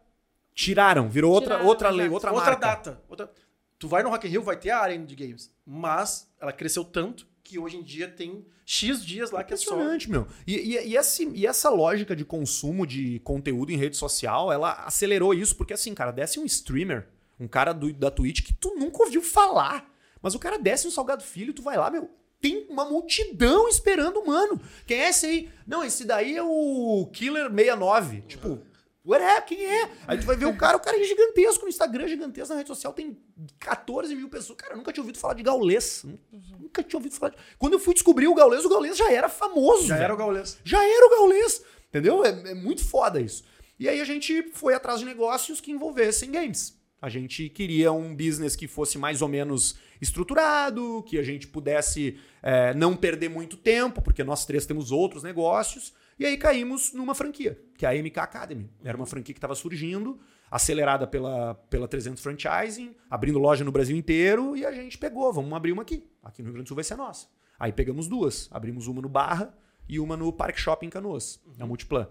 [0.52, 2.14] Tiraram, virou outra, Tiraram, outra lei, exato.
[2.14, 2.66] outra, outra, marca.
[2.66, 3.02] data.
[3.08, 3.32] Outra...
[3.80, 6.84] Tu vai no Rock in Rio, vai ter a área de games, mas ela cresceu
[6.84, 10.26] tanto que hoje em dia tem X dias lá que é só Impressionante, meu.
[10.46, 14.72] E, e, e, esse- e essa lógica de consumo de conteúdo em rede social, ela
[14.84, 17.08] acelerou isso, porque assim, cara, desce um streamer,
[17.40, 19.90] um cara do- da Twitch que tu nunca ouviu falar,
[20.22, 22.08] mas o cara desce um Salgado Filho, tu vai lá, meu,
[22.40, 24.60] tem uma multidão esperando mano.
[24.86, 25.50] Quem é esse aí?
[25.66, 28.20] Não, esse daí é o Killer 69.
[28.28, 28.60] Tipo,
[29.04, 29.40] what é?
[29.40, 29.90] Quem é?
[30.06, 32.68] Aí tu vai ver o cara, o cara é gigantesco no Instagram, gigantesco na rede
[32.68, 33.18] social, tem
[33.58, 34.58] 14 mil pessoas.
[34.58, 36.04] Cara, eu nunca tinha ouvido falar de Gaulês.
[36.58, 37.36] Nunca tinha ouvido falar de...
[37.58, 39.86] Quando eu fui descobrir o Gaulês, o Gaulês já era famoso.
[39.86, 40.04] já velho.
[40.04, 40.58] era o Gaules.
[40.64, 41.62] Já era o Gaulês.
[41.88, 42.24] Entendeu?
[42.24, 43.44] É, é muito foda isso.
[43.78, 46.78] E aí a gente foi atrás de negócios que envolvessem games.
[47.00, 52.18] A gente queria um business que fosse mais ou menos estruturado, que a gente pudesse
[52.42, 55.94] é, não perder muito tempo, porque nós três temos outros negócios.
[56.20, 58.70] E aí caímos numa franquia, que é a MK Academy.
[58.84, 63.96] Era uma franquia que estava surgindo, acelerada pela, pela 300 Franchising, abrindo loja no Brasil
[63.96, 66.06] inteiro, e a gente pegou, vamos abrir uma aqui.
[66.22, 67.26] Aqui no Rio Grande do Sul vai ser nossa.
[67.58, 69.56] Aí pegamos duas, abrimos uma no Barra
[69.88, 72.06] e uma no Parque Shopping Canoas, na Multiplan.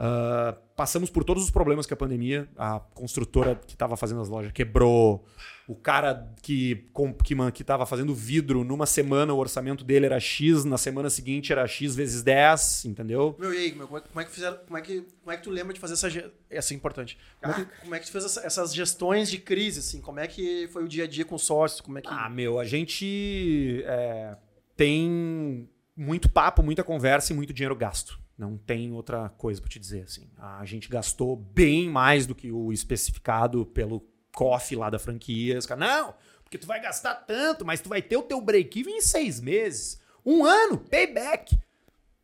[0.00, 4.28] Ah, passamos por todos os problemas que a pandemia, a construtora que estava fazendo as
[4.28, 5.24] lojas quebrou,
[5.66, 10.20] o cara que com- que que estava fazendo vidro numa semana o orçamento dele era
[10.20, 13.34] X, na semana seguinte era X vezes 10, entendeu?
[13.40, 15.36] Meu, e aí, meu, como, é, como é que fizeram, como é que, como é
[15.36, 17.18] que tu lembra de fazer essa, essa é importante.
[17.42, 20.00] Como, é que, como é que tu fez essa- essas gestões de crise, assim?
[20.00, 21.80] Como é que foi o dia a dia com os sócios?
[21.80, 22.08] Como é que...
[22.08, 24.36] Ah, meu, a gente é,
[24.76, 28.16] tem muito papo, muita conversa e muito dinheiro gasto.
[28.38, 30.30] Não tem outra coisa pra te dizer, assim.
[30.38, 35.58] A gente gastou bem mais do que o especificado pelo COF lá da franquia.
[35.76, 36.14] Não,
[36.44, 40.00] porque tu vai gastar tanto, mas tu vai ter o teu break-even em seis meses.
[40.24, 41.58] Um ano, payback.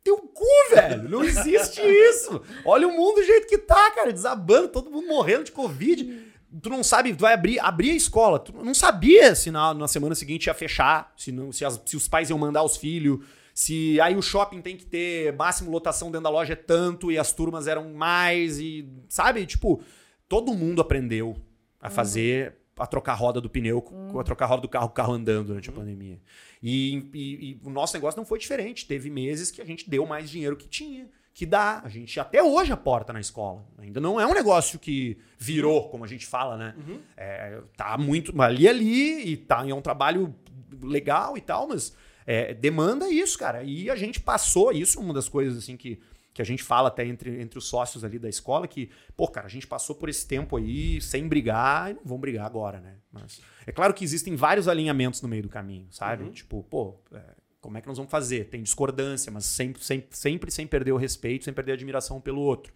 [0.03, 1.09] Teu cu, velho.
[1.09, 2.41] Não existe isso.
[2.63, 4.13] Olha o mundo do jeito que tá, cara.
[4.13, 6.23] Desabando, todo mundo morrendo de Covid.
[6.61, 8.39] Tu não sabe, tu vai abrir, abrir a escola.
[8.39, 11.97] Tu não sabia se na, na semana seguinte ia fechar, se, não, se, as- se
[11.97, 13.19] os pais iam mandar os filhos,
[13.57, 17.17] se aí o shopping tem que ter máximo lotação dentro da loja é tanto e
[17.17, 19.81] as turmas eram mais e sabe, tipo,
[20.27, 21.37] todo mundo aprendeu
[21.81, 23.81] a fazer a trocar a roda do pneu,
[24.19, 26.19] a trocar a roda do carro, o carro andando durante a pandemia.
[26.61, 28.85] E, e- e o nosso negócio não foi diferente.
[28.85, 31.79] Teve meses que a gente deu mais dinheiro que tinha, que dá.
[31.85, 33.65] A gente até hoje aporta na escola.
[33.77, 36.75] Ainda não é um negócio que virou, como a gente fala, né?
[37.15, 40.35] É, tá muito ali ali e tá, é um trabalho
[40.83, 41.95] legal e tal, mas
[42.25, 43.63] é, demanda isso, cara.
[43.63, 46.01] E a gente passou isso, uma das coisas assim que,
[46.33, 49.45] que a gente fala até entre, entre os sócios ali da escola, que, pô, cara,
[49.45, 52.95] a gente passou por esse tempo aí sem brigar e não vamos brigar agora, né?
[53.11, 56.29] Mas é claro que existem vários alinhamentos no meio do caminho, sabe?
[56.31, 57.21] Tipo, pô, é,
[57.61, 58.49] como é que nós vamos fazer?
[58.49, 62.41] Tem discordância, mas sempre, sempre, sempre sem perder o respeito, sem perder a admiração pelo
[62.41, 62.73] outro.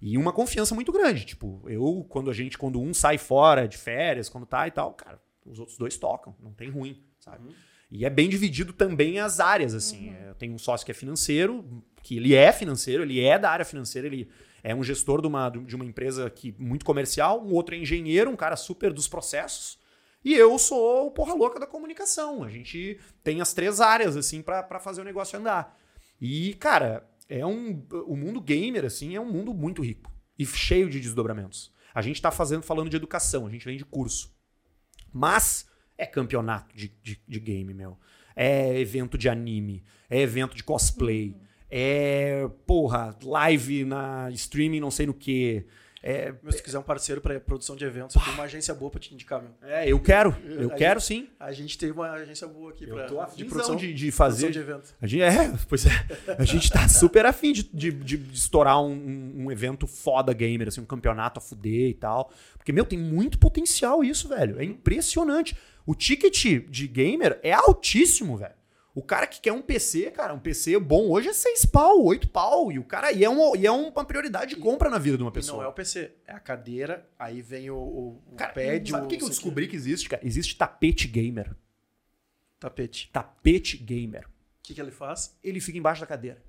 [0.00, 1.26] E uma confiança muito grande.
[1.26, 4.94] Tipo, eu, quando a gente, quando um sai fora de férias, quando tá e tal,
[4.94, 7.54] cara, os outros dois tocam, não tem ruim, sabe?
[7.90, 10.14] E é bem dividido também as áreas, assim.
[10.26, 13.64] Eu tenho um sócio que é financeiro, que ele é financeiro, ele é da área
[13.64, 14.30] financeira, ele
[14.62, 18.30] é um gestor de uma, de uma empresa que, muito comercial, um outro é engenheiro,
[18.30, 19.78] um cara super dos processos.
[20.24, 22.44] E eu sou o porra louca da comunicação.
[22.44, 25.78] A gente tem as três áreas, assim, pra fazer o negócio andar.
[26.20, 27.82] E, cara, é um.
[28.06, 31.72] O mundo gamer, assim, é um mundo muito rico e cheio de desdobramentos.
[31.94, 34.34] A gente tá fazendo, falando de educação, a gente vem de curso.
[35.12, 35.69] Mas
[36.02, 37.98] é campeonato de, de, de game, meu.
[38.34, 41.36] É evento de anime, é evento de cosplay,
[41.70, 45.64] é, porra, live na streaming, não sei no que.
[46.02, 48.90] É, Meu, se quiser um parceiro pra produção de eventos, eu tenho uma agência boa
[48.90, 49.50] pra te indicar, meu.
[49.68, 51.28] é, eu quero, eu A quero gente- sim.
[51.38, 54.10] A gente tem uma agência boa aqui Eu pra, tô afim de produção de, de
[54.10, 54.50] produção fazer.
[54.50, 54.94] de evento.
[54.98, 55.90] A gente, é, pois é.
[56.38, 60.68] A gente tá super afim de, de, de- estourar um, um- um evento foda gamer,
[60.68, 62.32] assim, um campeonato a fuder e tal.
[62.56, 64.58] Porque, meu, tem muito potencial isso, velho.
[64.58, 65.54] É impressionante.
[65.90, 68.54] O ticket de gamer é altíssimo, velho.
[68.94, 72.28] O cara que quer um PC, cara, um PC bom hoje é 6 pau, 8
[72.28, 72.70] pau.
[72.70, 73.10] E o cara.
[73.10, 75.58] E é, um, e é uma prioridade de compra na vida de uma pessoa.
[75.58, 79.04] não é o PC, é a cadeira, aí vem o, o, o Cara, pad, sabe
[79.04, 80.24] o que, que eu descobri que existe, cara?
[80.24, 81.56] Existe tapete gamer.
[82.60, 83.10] tapete.
[83.12, 84.26] Tapete gamer.
[84.26, 85.36] O que, que ele faz?
[85.42, 86.40] Ele fica embaixo da cadeira.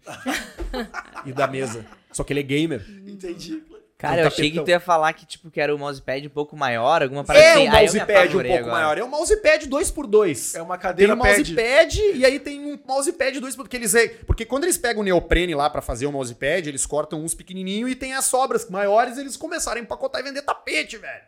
[1.26, 1.84] e da mesa.
[2.12, 2.86] Só que ele é gamer.
[3.08, 3.64] Entendi.
[4.02, 4.66] Cara, Um eu achei que tapetão.
[4.66, 7.52] tu ia falar que, tipo, que era o mousepad um pouco maior, alguma parada É
[7.54, 7.68] assim.
[7.68, 8.72] um mousepad um pouco agora.
[8.72, 8.98] maior.
[8.98, 10.56] É um mousepad 2x2.
[10.58, 11.38] É uma Tem cadeira um pad.
[11.38, 15.04] mousepad e aí tem um mousepad 2 porque eles é, porque quando eles pegam o
[15.06, 19.18] neoprene lá pra fazer o mousepad, eles cortam uns pequenininho e tem as sobras maiores,
[19.20, 21.22] eles começaram a empacotar e vender tapete, velho.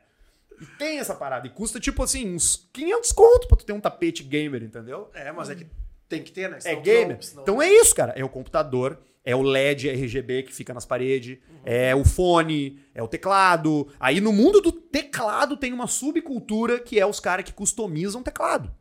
[0.62, 3.80] E tem essa parada e custa tipo assim uns 500 conto pra tu ter um
[3.82, 5.10] tapete gamer, entendeu?
[5.14, 5.68] É, mas é que
[6.10, 6.58] tem que ter, né?
[6.58, 7.16] É Senão tu gamer.
[7.16, 8.14] não- senão- Então é isso, cara.
[8.16, 13.02] É o computador, é o LED RGB que fica nas paredes, é o fone, é
[13.02, 13.88] o teclado.
[14.00, 18.72] Aí no mundo do teclado tem uma subcultura que é os caras que customizam teclado.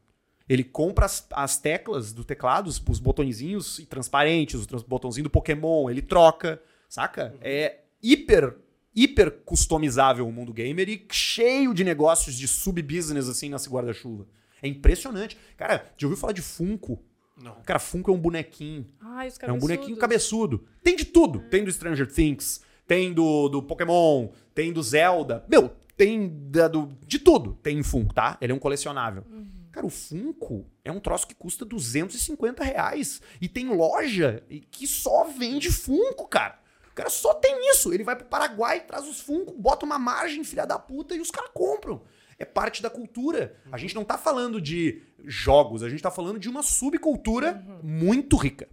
[0.49, 5.31] Ele compra as, as teclas do teclado, os, os botõezinhos transparentes, os trans- botãozinho do
[5.31, 7.35] Pokémon, ele troca, saca?
[7.41, 8.57] É hiper,
[8.95, 14.27] hiper customizável o mundo gamer e cheio de negócios de sub-business assim nesse guarda-chuva.
[14.61, 15.39] É impressionante.
[15.57, 16.99] Cara, já ouviu falar de Funko?
[17.43, 17.57] Não.
[17.67, 18.87] Cara, Funko é um bonequinho.
[19.01, 20.65] Ai, os É um bonequinho cabeçudo.
[20.83, 21.41] Tem de tudo.
[21.51, 25.45] Tem do Stranger Things, tem do, do Pokémon, tem do Zelda.
[25.49, 27.55] Meu, tem da- do, de tudo.
[27.63, 28.39] Tem em Funko, tá?
[28.41, 29.25] Ele é um colecionável.
[29.73, 33.23] Cara, o Funko é um troço que custa 250 reais.
[33.41, 36.61] E tem loja que só vende Funko, cara.
[36.91, 37.93] O cara só tem isso.
[37.93, 41.31] Ele vai pro Paraguai, traz os Funko, bota uma margem, filha da puta, e os
[41.31, 42.03] caras compram.
[42.43, 43.57] É parte da cultura.
[43.71, 48.37] A gente não tá falando de jogos, a gente tá falando de uma subcultura muito
[48.37, 48.69] rica.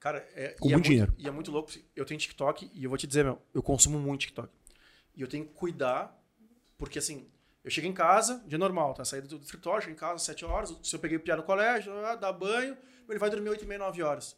[0.00, 1.14] Cara, é, Com e, é muito dinheiro.
[1.18, 1.70] e é muito louco.
[1.94, 4.48] Eu tenho TikTok e eu vou te dizer, meu, eu consumo muito TikTok.
[5.14, 6.18] E eu tenho que cuidar,
[6.78, 7.28] porque assim,
[7.62, 9.04] eu chego em casa, dia normal, tá?
[9.04, 11.42] Saí do escritório, chego em casa às 7 horas, se eu peguei o piá no
[11.42, 14.34] colégio, ah, dá banho, ele vai dormir 8 e meia, 9 horas.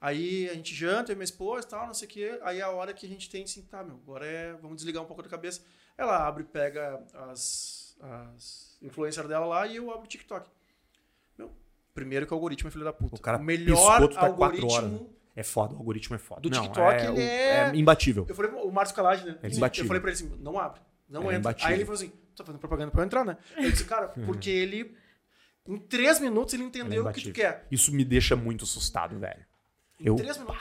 [0.00, 2.38] Aí a gente janta, eu e minha esposa e tal, não sei o quê.
[2.42, 4.52] Aí é a hora que a gente tem assim, tá, meu, agora é.
[4.54, 5.60] Vamos desligar um pouco da cabeça.
[5.98, 10.48] Ela abre, pega as, as influencers dela lá e eu abro o TikTok.
[11.38, 11.50] Meu,
[11.94, 13.16] primeiro que o algoritmo é filho da puta.
[13.16, 14.70] O cara melhor piscou, tá algoritmo.
[14.72, 15.00] horas, né?
[15.36, 16.40] É foda, o algoritmo é foda.
[16.40, 18.26] Do Não, TikTok, é, ele o- é- imbatível.
[18.28, 19.38] Eu falei, o Márcio Calage, né?
[19.42, 19.86] É eu imbatível.
[19.86, 21.38] falei pra ele assim: não abre, não É entra.
[21.38, 21.68] imbatível.
[21.68, 23.36] Aí ele falou assim: tá fazendo propaganda pra eu entrar, né?
[23.56, 24.94] Eu disse, cara, porque ele.
[25.66, 27.66] Em três minutos ele Ele é entendeu o que tu quer.
[27.70, 29.44] Isso me deixa muito assustado, velho.
[30.00, 30.60] Em Eu- três minutos.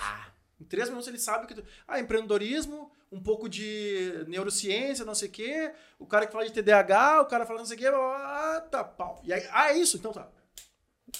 [0.59, 1.63] Em três minutos ele sabe que tu.
[1.87, 5.73] Ah, empreendedorismo, um pouco de neurociência, não sei o quê.
[5.97, 7.87] O cara que fala de TDAH, o cara fala não sei o quê.
[7.87, 9.21] Ah, tá, pau.
[9.23, 9.97] E aí, ah, é isso?
[9.97, 10.29] Então tá.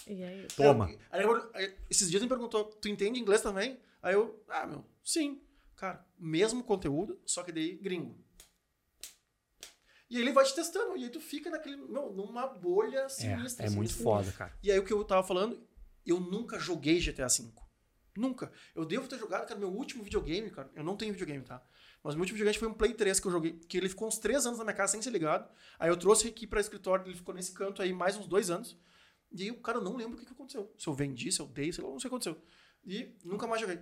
[0.08, 0.86] E aí, Toma.
[1.10, 3.80] Aí, aí, esses dias ele me perguntou: tu entende inglês também?
[4.02, 5.42] Aí eu, ah, meu, sim.
[5.76, 8.18] Cara, mesmo conteúdo, só que daí gringo.
[10.10, 13.66] E aí ele vai te testando, e aí tu fica naquele, meu, numa bolha sinistra.
[13.66, 14.04] É, é muito sinistra.
[14.04, 14.54] foda, cara.
[14.62, 15.66] E aí o que eu tava falando,
[16.06, 17.54] eu nunca joguei GTA V.
[18.20, 18.52] Nunca.
[18.76, 20.70] Eu devo ter jogado, cara, meu último videogame, cara.
[20.76, 21.64] Eu não tenho videogame, tá?
[22.04, 24.18] Mas meu último videogame foi um Play 3 que eu joguei, que ele ficou uns
[24.18, 25.50] três anos na minha casa sem ser ligado.
[25.80, 28.78] Aí eu trouxe aqui pra escritório, ele ficou nesse canto aí mais uns dois anos.
[29.32, 30.74] E aí o cara não lembro o que, que aconteceu.
[30.78, 32.42] Se eu vendi, se eu dei, sei lá, não sei o que aconteceu.
[32.86, 33.80] E nunca mais joguei.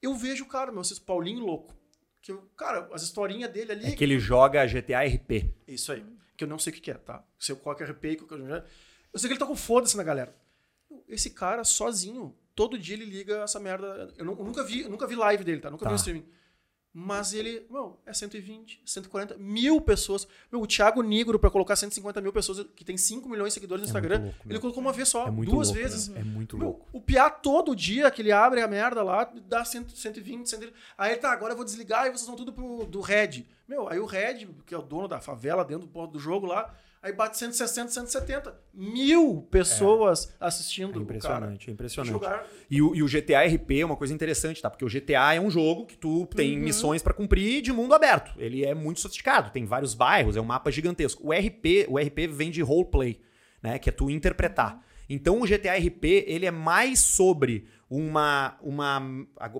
[0.00, 1.74] Eu vejo o cara, meu, esse Paulinho louco.
[2.20, 3.86] Que eu, cara, as historinhas dele ali.
[3.86, 5.52] É que ele joga GTA RP.
[5.66, 6.06] Isso aí.
[6.36, 7.24] Que eu não sei o que, que é, tá?
[7.38, 10.36] Se eu coloco RP, que eu, eu sei que ele tá com foda-se na galera.
[11.08, 14.12] Esse cara, sozinho, todo dia ele liga essa merda.
[14.16, 15.70] Eu, nu- eu nunca vi, eu nunca vi live dele, tá?
[15.70, 15.90] Nunca Tá.
[15.90, 16.24] vi um streaming.
[16.94, 20.28] Mas ele, meu, é 120, 140 mil pessoas.
[20.52, 23.80] Meu, o Thiago Nigro, pra colocar 150 mil pessoas, que tem 5 milhões de seguidores
[23.80, 26.08] no É Instagram, louco, ele colocou uma vez só, É duas louco, vezes.
[26.08, 26.20] né?
[26.20, 26.86] É muito Meu, louco.
[26.92, 30.76] o Piá, todo dia que ele abre a merda lá, dá 100, 120, 130.
[30.98, 33.46] Aí ele tá, agora eu vou desligar e vocês vão tudo pro do Red.
[33.66, 36.74] Meu, aí o Red, que é o dono da favela dentro do, do jogo lá,
[37.02, 38.54] aí bate 160, 170.
[38.72, 41.02] Mil pessoas assistindo É o cara.
[41.02, 42.12] impressionante, é impressionante.
[42.12, 42.46] Jogar.
[42.70, 44.70] E o, e o GTA RP é uma coisa interessante, tá?
[44.70, 48.32] Porque o GTA é um jogo que tu tem missões pra cumprir de mundo aberto.
[48.38, 51.26] Ele é muito sofisticado, tem vários bairros, é um mapa gigantesco.
[51.26, 53.20] O RP, o RP vem de roleplay,
[53.62, 53.78] né?
[53.78, 54.80] Que é tu interpretar.
[55.08, 59.02] Então o GTA RP, ele é mais sobre uma uma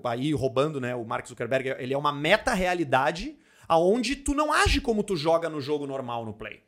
[0.05, 3.37] aí roubando, né, o Mark Zuckerberg, ele é uma meta-realidade
[3.69, 6.63] aonde tu não age como tu joga no jogo normal no play.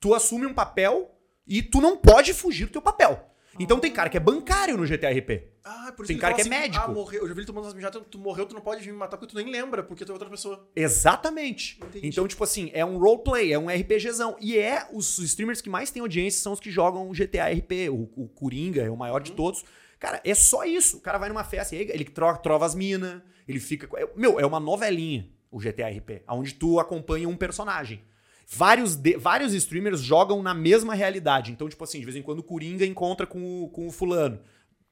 [0.00, 1.14] Tu assume um papel
[1.46, 3.26] e tu não pode fugir do teu papel.
[3.58, 5.42] Então tem cara que é bancário no GTA RP.
[5.62, 6.82] Ah, por isso Tem cara que é assim, médico.
[6.82, 7.20] Ah, morreu.
[7.22, 9.18] Eu já vi ele tomando umas mijadas, tu morreu, tu não pode vir me matar
[9.18, 10.66] porque tu nem lembra, porque tu é outra pessoa.
[10.74, 11.78] Exatamente.
[11.84, 12.06] Entendi.
[12.06, 14.36] Então, tipo assim, é um roleplay, é um RPGzão.
[14.40, 17.90] E é os streamers que mais têm audiência são os que jogam GTA RP.
[17.90, 19.22] O, o Coringa é o maior Uhum.
[19.24, 19.64] de todos.
[19.98, 20.96] Cara, é só isso.
[20.98, 23.86] O cara vai numa festa, e aí ele tro trova as minas, ele fica.
[24.00, 28.00] é- Meu, é uma novelinha o GTA RP, onde tu acompanha um personagem.
[28.52, 31.52] Vários, de- vários streamers jogam na mesma realidade.
[31.52, 34.40] Então, tipo assim, de vez em quando o Coringa encontra com o, com o fulano.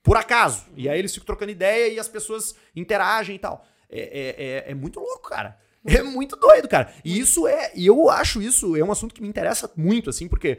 [0.02, 0.64] Por acaso.
[0.76, 3.66] E aí eles ficam trocando ideia e as pessoas interagem e tal.
[3.90, 5.58] É, é, é, é muito louco, cara.
[5.86, 6.92] É muito doido, cara.
[7.04, 7.72] E isso é.
[7.74, 10.58] E eu acho isso é um assunto que me interessa muito, assim, porque,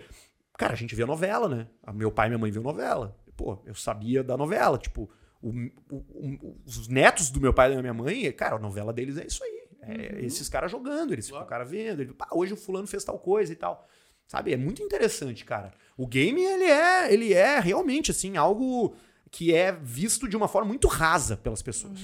[0.57, 1.67] cara, a gente vê novela, né?
[1.93, 3.15] Meu pai e minha mãe viu novela.
[3.37, 4.77] Pô, eu sabia da novela.
[4.77, 5.09] Tipo,
[5.41, 5.49] o-
[5.89, 9.17] o- o- os netos do meu pai e da minha mãe, cara, a novela deles
[9.17, 9.58] é isso aí.
[9.89, 12.01] É esses caras jogando, eles ficam o cara vendo.
[12.01, 13.87] Ele, pá, hoje o fulano fez tal coisa e tal.
[14.27, 14.53] Sabe?
[14.53, 15.73] É muito interessante, cara.
[15.97, 18.95] O game, ele é, ele é realmente, assim, algo
[19.31, 21.99] que é visto de uma forma muito rasa pelas pessoas.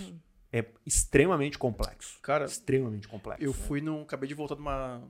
[0.51, 2.19] É extremamente complexo.
[2.21, 3.43] Cara, extremamente complexo.
[3.43, 4.01] Eu fui num.
[4.01, 5.03] Acabei de voltar de uma,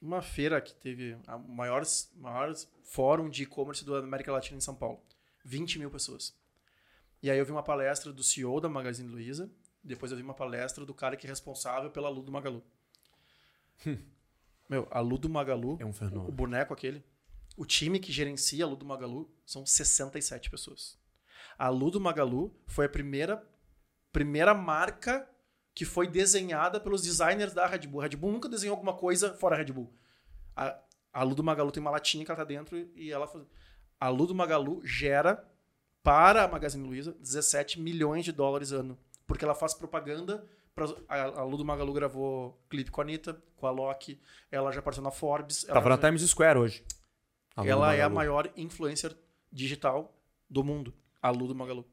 [0.00, 1.82] uma feira que teve a maior,
[2.16, 2.52] maior
[2.82, 5.00] fórum de e-commerce da América Latina em São Paulo.
[5.44, 6.34] 20 mil pessoas.
[7.22, 9.50] E aí eu vi uma palestra do CEO da Magazine Luiza.
[9.84, 12.62] Depois eu vi uma palestra do cara que é responsável pela Lu do Magalu.
[14.68, 16.28] Meu, a Lu do Magalu, É um fenômeno.
[16.28, 17.04] o boneco aquele,
[17.56, 20.98] o time que gerencia a Lu do Magalu são 67 pessoas.
[21.58, 23.46] A Lu do Magalu foi a primeira,
[24.12, 25.28] primeira marca
[25.74, 28.00] que foi desenhada pelos designers da Red Bull.
[28.00, 29.92] A Red Bull nunca desenhou alguma coisa fora a Red Bull.
[30.54, 30.78] A,
[31.12, 33.44] a Lu do Magalu tem uma latinha que ela tá dentro e ela faz...
[33.98, 35.46] A Lu do Magalu gera
[36.02, 38.98] para a Magazine Luiza 17 milhões de dólares ano.
[39.26, 40.44] Porque ela faz propaganda.
[40.74, 44.20] Pra, a, a Lu do Magalu gravou clipe com a Anitta, com a Loki.
[44.50, 45.64] Ela já apareceu na Forbes.
[45.64, 46.84] Ela, Tava na Times Square hoje.
[47.54, 49.14] A ela é a maior influencer
[49.52, 50.14] digital
[50.48, 50.94] do mundo.
[51.20, 51.86] A Lu do Magalu.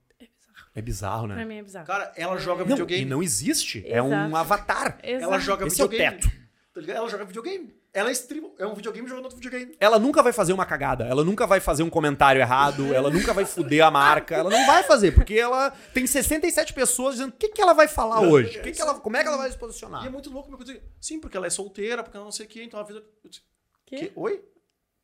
[0.74, 1.36] É bizarro, né?
[1.36, 1.86] Pra mim é bizarro.
[1.88, 3.02] Cara, ela joga Não, videogame.
[3.02, 3.84] e não existe.
[3.88, 4.36] É um Exato.
[4.38, 5.00] avatar.
[5.04, 5.40] Ela Exato.
[5.42, 6.22] joga Esse é o videogame.
[6.22, 6.39] teto.
[6.80, 6.98] Tá ligado?
[6.98, 7.76] Ela joga videogame.
[7.94, 8.52] Ela é stream.
[8.58, 9.76] É um videogame jogando outro videogame.
[9.80, 13.34] Ela nunca vai fazer uma cagada, ela nunca vai fazer um comentário errado, ela nunca
[13.34, 17.34] vai fuder a marca, ela não vai fazer, porque ela tem 67 pessoas dizendo o
[17.38, 19.50] que, que ela vai falar hoje, o que que ela, como é que ela vai
[19.50, 20.12] se E é posicionar.
[20.12, 20.80] muito louco, meu coisa.
[21.02, 23.04] Sim, porque ela é solteira, porque ela não sei o quê, então a vida.
[23.24, 23.44] Eu disse,
[23.86, 23.96] Quê?
[23.98, 24.12] "Que?
[24.16, 24.34] Oi?
[24.36, 24.42] O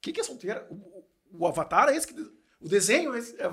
[0.02, 0.68] que, que é solteira?
[0.70, 1.06] O, o-
[1.40, 2.14] o avatar é esse que.
[2.62, 3.36] O desenho é esse.
[3.42, 3.50] é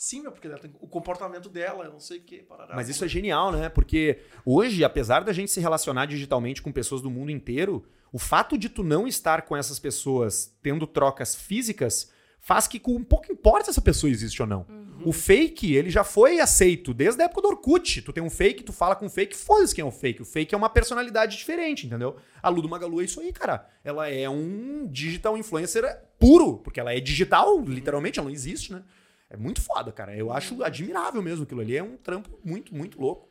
[0.00, 2.44] Sim, meu, porque ela tem o comportamento dela, eu não sei o.
[2.44, 2.76] Parará.
[2.76, 3.68] Mas isso é genial, né?
[3.68, 8.56] Porque hoje, apesar da gente se relacionar digitalmente com pessoas do mundo inteiro, o fato
[8.56, 13.32] de tu não estar com essas pessoas tendo trocas físicas faz que com um pouco
[13.32, 14.64] importa se essa pessoa existe ou não.
[15.04, 18.00] O fake, ele já foi aceito desde a época do Orkut.
[18.02, 20.22] Tu tem um fake, tu fala com um fake, foda-se quem é o fake.
[20.22, 22.16] O fake é uma personalidade diferente, entendeu?
[22.40, 23.68] A Lu do Magalu é isso aí, cara.
[23.82, 25.84] Ela é um digital influencer
[26.18, 28.84] puro, porque ela é digital, literalmente, ela não existe, né?
[29.30, 30.16] É muito foda, cara.
[30.16, 31.76] Eu acho admirável mesmo aquilo ali.
[31.76, 33.28] É um trampo muito, muito louco.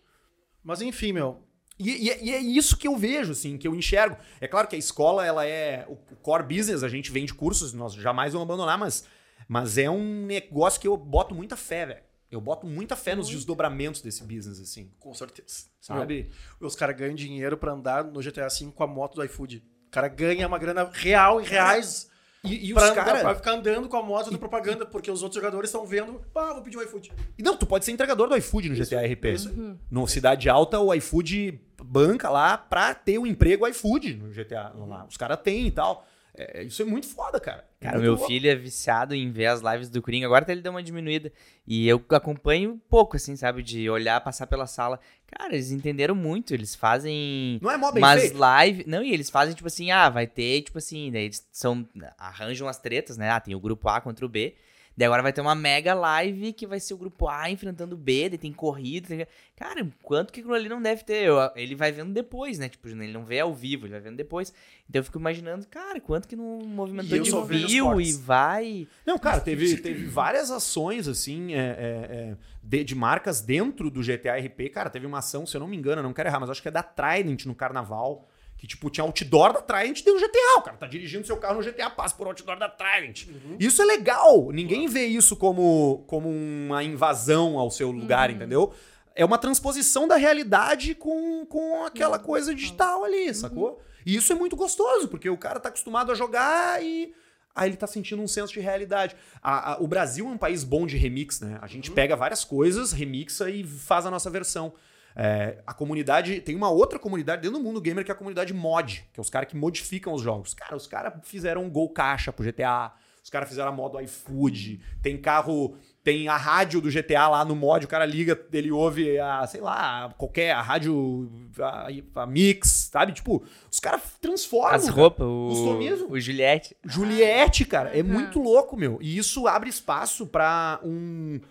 [0.63, 1.41] Mas enfim, meu.
[1.79, 4.17] E, e é- e é isso que eu vejo, assim, que eu enxergo.
[4.41, 7.93] É claro que a escola, ela é o core business, a gente vende cursos, nós
[7.93, 9.05] jamais vamos abandonar, mas,
[9.47, 12.03] mas é um negócio que eu boto muita fé, velho.
[12.29, 15.65] Eu boto muita fé nos desdobramentos desse business, assim, Com certeza.
[15.79, 16.29] sabe?
[16.59, 19.63] Meu, os caras ganham dinheiro pra andar no GTA V com a moto do iFood.
[19.87, 22.09] O cara ganha uma grana real em reais.
[22.53, 23.21] E, e pra, os caras...
[23.21, 26.53] pra ficar andando com a moto da propaganda, porque os outros jogadores estão vendo, ah,
[26.53, 27.11] vou pedir o iFood.
[27.39, 29.77] Não, tu pode ser entregador do iFood no GTA RP.
[29.89, 34.73] No Cidade Alta, o iFood banca lá pra ter o emprego iFood no GTA.
[34.75, 35.05] Lá.
[35.09, 36.05] Os caras têm e tal.
[36.37, 37.67] É, isso é muito foda, cara.
[37.81, 38.27] É Cara, muito meu louco.
[38.27, 40.27] filho é viciado em ver as lives do Coringa.
[40.27, 41.31] Agora até ele deu uma diminuída.
[41.65, 43.63] E eu acompanho um pouco, assim, sabe?
[43.63, 44.99] De olhar, passar pela sala.
[45.25, 46.53] Cara, eles entenderam muito.
[46.53, 48.37] Eles fazem Não é mó bem umas feito?
[48.37, 48.85] lives.
[48.85, 51.87] Não, e eles fazem, tipo assim, ah, vai ter, tipo assim, daí eles são.
[52.17, 53.29] Arranjam as tretas, né?
[53.31, 54.55] Ah, tem o grupo A contra o B.
[54.97, 57.97] Daí agora vai ter uma mega live que vai ser o grupo A enfrentando o
[57.97, 59.07] B, daí tem corrida.
[59.07, 59.27] Tem...
[59.55, 61.29] Cara, quanto que aquilo ali não deve ter?
[61.55, 62.67] Ele vai vendo depois, né?
[62.67, 64.51] Tipo, ele não vê ao vivo, ele vai vendo depois.
[64.89, 68.87] Então eu fico imaginando, cara, quanto que não movimentou de view e vai.
[69.05, 74.01] Não, cara, teve, teve várias ações, assim, é, é, é, de, de marcas dentro do
[74.01, 74.69] GTA RP.
[74.73, 76.69] Cara, teve uma ação, se eu não me engano, não quero errar, mas acho que
[76.69, 78.27] é da Trident no carnaval.
[78.57, 80.57] Que, tipo, tinha outdoor da Trident deu GTA.
[80.57, 83.27] O cara tá dirigindo seu carro no GTA, passa por outdoor da Trident.
[83.59, 84.51] Isso é legal.
[84.51, 88.73] Ninguém vê isso como, como uma invasão ao seu lugar, entendeu?
[89.15, 93.79] É uma transposição da realidade com, com aquela coisa digital ali, sacou?
[94.05, 97.13] E isso é muito gostoso, porque o cara tá acostumado a jogar e
[97.55, 99.15] aí ele tá sentindo um senso de realidade.
[99.41, 101.57] A- a- o Brasil é um país bom de remix, né?
[101.61, 104.73] A gente pega várias coisas, remixa e faz a nossa versão.
[105.19, 106.39] É, a comunidade.
[106.41, 109.21] Tem uma outra comunidade dentro do mundo gamer que é a comunidade mod, que é
[109.21, 110.53] os caras que modificam os jogos.
[110.53, 112.93] Cara, os caras fizeram um gol caixa pro GTA,
[113.23, 115.75] os caras fizeram a modo iFood, tem carro.
[116.03, 119.59] Tem a rádio do GTA lá no mod, o cara liga, ele ouve a, sei
[119.59, 121.89] lá, qualquer, a rádio, a,
[122.21, 123.11] a Mix, sabe?
[123.11, 124.73] Tipo, os caras transformam.
[124.73, 126.77] As roupas, o, o Juliette.
[126.85, 128.99] Juliette, cara, é muito louco, meu.
[129.01, 131.41] E isso abre espaço pra um.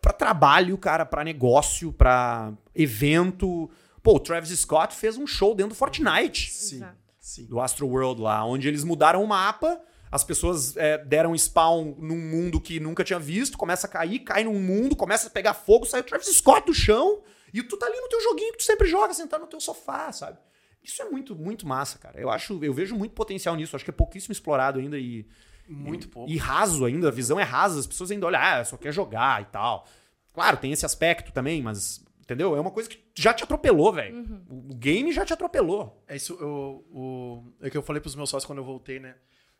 [0.00, 3.70] Pra, pra trabalho, cara, pra negócio, pra evento.
[4.02, 6.84] Pô, o Travis Scott fez um show dentro do Fortnite, Sim,
[7.20, 7.46] sim.
[7.46, 9.80] do Astro World lá, onde eles mudaram o mapa.
[10.10, 14.42] As pessoas é, deram spawn num mundo que nunca tinha visto, começa a cair, cai
[14.44, 17.20] num mundo, começa a pegar fogo, sai o Travis Scott do chão
[17.52, 20.10] e tu tá ali no teu joguinho que tu sempre joga, sentado no teu sofá,
[20.12, 20.38] sabe?
[20.82, 22.18] Isso é muito, muito massa, cara.
[22.18, 23.76] Eu acho, eu vejo muito potencial nisso.
[23.76, 25.26] Acho que é pouquíssimo explorado ainda e
[25.68, 26.30] Muito pouco.
[26.30, 29.42] e raso ainda, a visão é rasa, as pessoas ainda olham, ah, só quer jogar
[29.42, 29.86] e tal.
[30.32, 32.56] Claro, tem esse aspecto também, mas, entendeu?
[32.56, 34.42] É uma coisa que já te atropelou, velho.
[34.48, 36.02] O game já te atropelou.
[36.06, 39.10] É isso, eu, o, é que eu falei pros meus sócios quando eu voltei, né?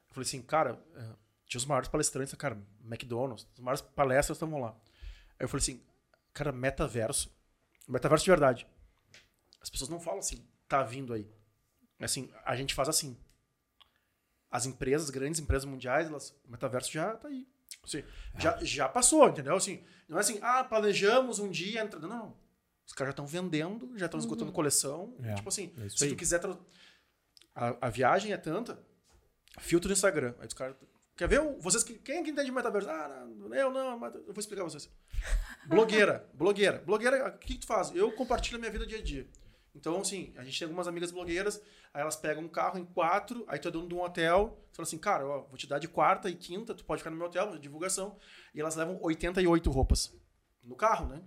[0.09, 1.05] Eu falei assim, cara, é,
[1.47, 4.71] tinha os maiores palestrantes, cara, McDonald's, as maiores palestras estavam lá.
[5.39, 5.83] Aí eu falei assim,
[6.33, 7.31] cara, metaverso,
[7.89, 8.67] metaverso de verdade.
[9.61, 11.29] As pessoas não falam assim, tá vindo aí.
[12.01, 13.17] Assim, a gente faz assim.
[14.51, 17.47] As empresas, grandes empresas mundiais, elas, o metaverso já tá aí.
[17.85, 18.03] Assim,
[18.39, 19.55] já, já passou, entendeu?
[19.55, 22.01] Assim, não é assim, ah, planejamos um dia entrar.
[22.01, 22.37] Não, não.
[22.87, 25.15] Os caras já estão vendendo, já estão esgotando coleção.
[25.23, 26.41] É, tipo assim, é se tu quiser.
[27.55, 28.79] A, a viagem é tanta.
[29.59, 30.35] Filtro no Instagram.
[30.41, 30.77] Aí os caras.
[31.17, 31.41] Quer ver?
[31.59, 32.89] Vocês, que- quem é que entende de metaverso?
[32.89, 33.99] Ah, não, eu não, eu
[34.33, 34.89] vou explicar pra vocês.
[35.67, 36.79] Blogueira, blogueira.
[36.87, 37.95] Blogueira, o que, que tu faz?
[37.95, 39.27] Eu compartilho a minha vida dia a dia.
[39.75, 41.63] Então, assim, a gente tem algumas amigas blogueiras,
[41.93, 44.87] aí elas pegam um carro em quatro, aí tu é dono de um hotel, fala
[44.87, 47.27] assim, cara, ó, vou te dar de quarta e quinta, tu pode ficar no meu
[47.27, 48.19] hotel, divulgação.
[48.55, 50.15] E elas levam 88 roupas
[50.63, 51.23] no carro, né?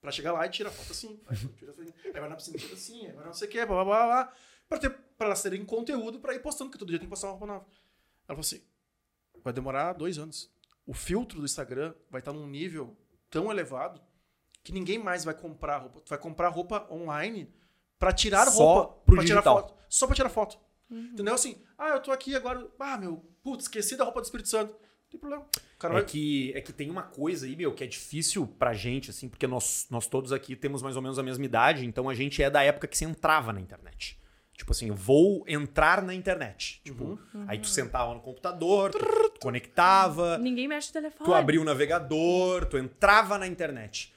[0.00, 1.20] Pra chegar lá e tira foto assim.
[1.26, 3.66] Aí, tira assim, aí vai na piscina, tira assim, aí vai não sei o que,
[3.66, 4.32] blá blá blá blá.
[4.68, 7.26] Pra, ter, pra elas terem conteúdo pra ir postando, porque todo dia tem que postar
[7.26, 7.66] uma roupa nova.
[8.28, 8.62] Ela falou assim:
[9.42, 10.50] vai demorar dois anos.
[10.86, 12.96] O filtro do Instagram vai estar num nível
[13.28, 14.00] tão elevado
[14.62, 16.00] que ninguém mais vai comprar roupa.
[16.00, 17.52] Tu vai comprar roupa online
[18.00, 18.94] pra tirar Só roupa.
[19.06, 19.56] pro pra tirar digital.
[19.62, 19.74] foto.
[19.88, 20.58] Só pra tirar foto.
[20.90, 21.34] Entendeu?
[21.34, 22.66] Assim, ah, eu tô aqui agora.
[22.80, 24.72] Ah, meu, putz, esqueci da roupa do Espírito Santo.
[24.72, 25.44] Não tem problema.
[25.44, 26.04] O cara É vai.
[26.04, 29.46] que, é que tem uma coisa aí, meu, que é difícil pra gente, assim, porque
[29.46, 32.50] nós, nós todos aqui temos mais ou menos a mesma idade, então a gente é
[32.50, 34.18] da época que você entrava na internet.
[34.52, 36.82] Tipo assim, eu vou entrar na internet.
[36.84, 41.24] Tipo, aí tu sentava no computador, tu, tu conectava, Ninguém mexe no telefone.
[41.24, 44.12] tu abria o navegador, tu entrava na internet.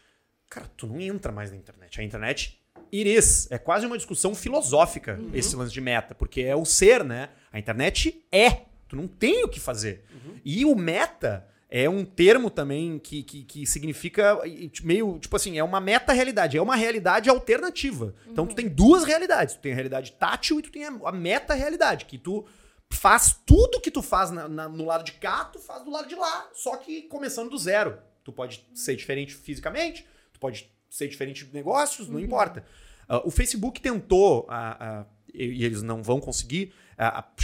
[0.50, 2.02] Cara, tu não entra mais na internet.
[2.02, 2.60] A internet
[2.94, 3.48] iris.
[3.52, 7.30] É quase uma discussão filosófica esse lance de meta, porque é o ser, né?
[7.52, 8.62] A internet é.
[8.88, 10.06] Tu não tem o que fazer.
[10.46, 15.58] E o meta é um termo também que, que, que significa e, meio, tipo assim,
[15.58, 18.14] é uma meta-realidade, é uma realidade alternativa.
[18.28, 19.56] Então tu tem duas realidades.
[19.56, 22.46] Tu tem a realidade tátil e tu tem a, a meta-realidade, que tu
[22.92, 26.08] faz tudo que tu faz na- na- no lado de cá, tu faz do lado
[26.08, 27.98] de lá, só que começando do zero.
[28.24, 32.64] Tu pode ser diferente fisicamente, tu pode ser diferente de negócios, não importa.
[33.10, 36.72] Ah, o Facebook tentou, ah, ah, e, eles não vão conseguir,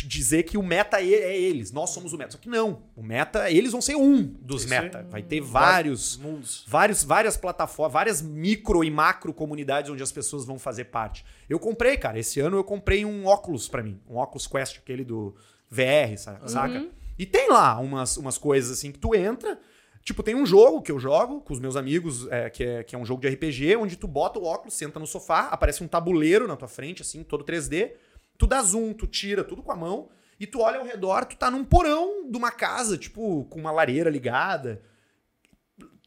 [0.05, 2.31] dizer que o meta é, é eles, nós somos o meta.
[2.33, 5.03] Só que não, o meta, eles vão ser um dos Isso meta.
[5.09, 6.63] Vai ter vários mundos.
[6.67, 11.25] vários, várias plataformas, várias micro e macro comunidades onde as pessoas vão fazer parte.
[11.49, 15.03] Eu comprei, cara, esse ano eu comprei um óculos pra mim, um óculos Quest, aquele
[15.03, 15.35] do
[15.69, 16.87] VR, sa- saca?
[17.17, 19.59] E tem lá umas, umas coisas assim que tu entra,
[20.03, 22.95] tipo, tem um jogo que eu jogo com os meus amigos, é, que, é, que
[22.95, 25.87] é um jogo de RPG, onde tu bota o óculos, senta no sofá, aparece um
[25.87, 27.93] tabuleiro na tua frente, assim, todo 3D,
[28.37, 31.35] tu dá zoom, tu tira tudo com a mão, e tu olha ao redor, tu
[31.35, 34.81] tá num porão de uma casa, tipo, com uma lareira ligada.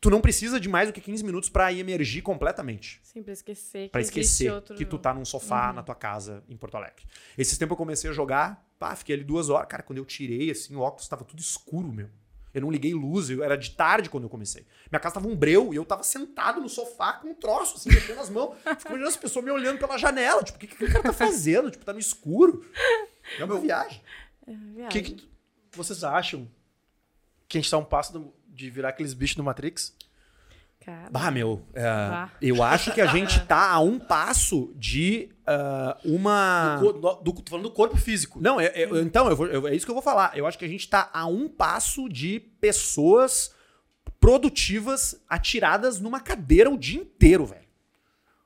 [0.01, 2.99] Tu não precisa de mais do que 15 minutos pra emergir completamente.
[3.05, 4.75] Sim, pra esquecer que Pra esquecer outro...
[4.75, 7.05] que tu tá num sofá na tua casa em Porto Alegre.
[7.39, 9.69] Esses tempos eu comecei a jogar, pá, fiquei ali duas horas.
[9.69, 12.09] Cara, quando eu tirei, assim, o óculos tava tudo escuro, meu.
[12.55, 14.67] Eu não liguei luz, eu era de tarde quando eu comecei.
[14.91, 17.89] Minha casa tava um breu e eu tava sentado no sofá com um troço, assim,
[17.91, 18.55] mexendo as mãos.
[18.79, 20.43] Fico imaginando as pessoas me olhando pela janela.
[20.43, 21.71] Tipo, o que, que aquele cara tá fazendo?
[21.71, 22.65] Tipo, tá no escuro.
[23.39, 24.03] É uma viagem.
[24.47, 25.03] É, O viagem.
[25.03, 25.29] que, que
[25.73, 26.47] vocês acham
[27.49, 29.95] que a gente tá um passo do- de virar aqueles bichos do Matrix?
[30.85, 32.31] Cara, Bah, meu, é, Bah.
[32.41, 36.77] eu acho que a gente tá a um passo de ah, uma.
[36.81, 38.41] Do, do- do- tô falando do corpo físico.
[38.41, 40.37] Não, é, é- então, eu vou- eu- é isso que eu vou falar.
[40.37, 43.55] Eu acho que a gente tá a um passo de pessoas
[44.21, 47.67] produtivas atiradas numa cadeira o dia inteiro, velho.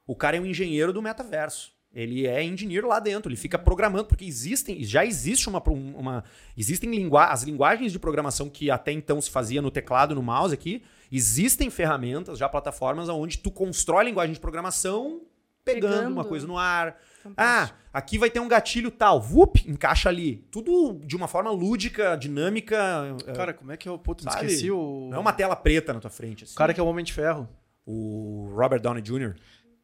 [0.06, 1.74] O cara é um engenheiro do metaverso.
[1.92, 5.62] Ele é engenheiro lá dentro, ele fica programando, porque existem, já existe uma.
[5.66, 6.24] uma
[6.56, 10.52] existem lingua as linguagens de programação que até então se fazia no teclado, no mouse
[10.52, 10.82] aqui.
[11.10, 15.22] Existem ferramentas, já plataformas, onde tu constrói a linguagem de programação
[15.64, 16.12] pegando, Pegando.
[16.12, 16.96] uma coisa no ar.
[17.22, 17.76] fantástico.
[17.82, 19.20] Ah, aqui vai ter um gatilho tal.
[19.20, 20.36] Vup, encaixa ali.
[20.50, 23.16] Tudo de uma forma lúdica, dinâmica.
[23.26, 23.96] é, Cara, como é que eu.
[24.06, 24.46] Me sabe?
[24.46, 25.08] esqueci o.
[25.10, 26.44] Não é uma tela preta na tua frente.
[26.44, 26.52] assim.
[26.52, 27.48] O cara que é o Homem de Ferro.
[27.84, 29.34] O Robert Downey Jr.,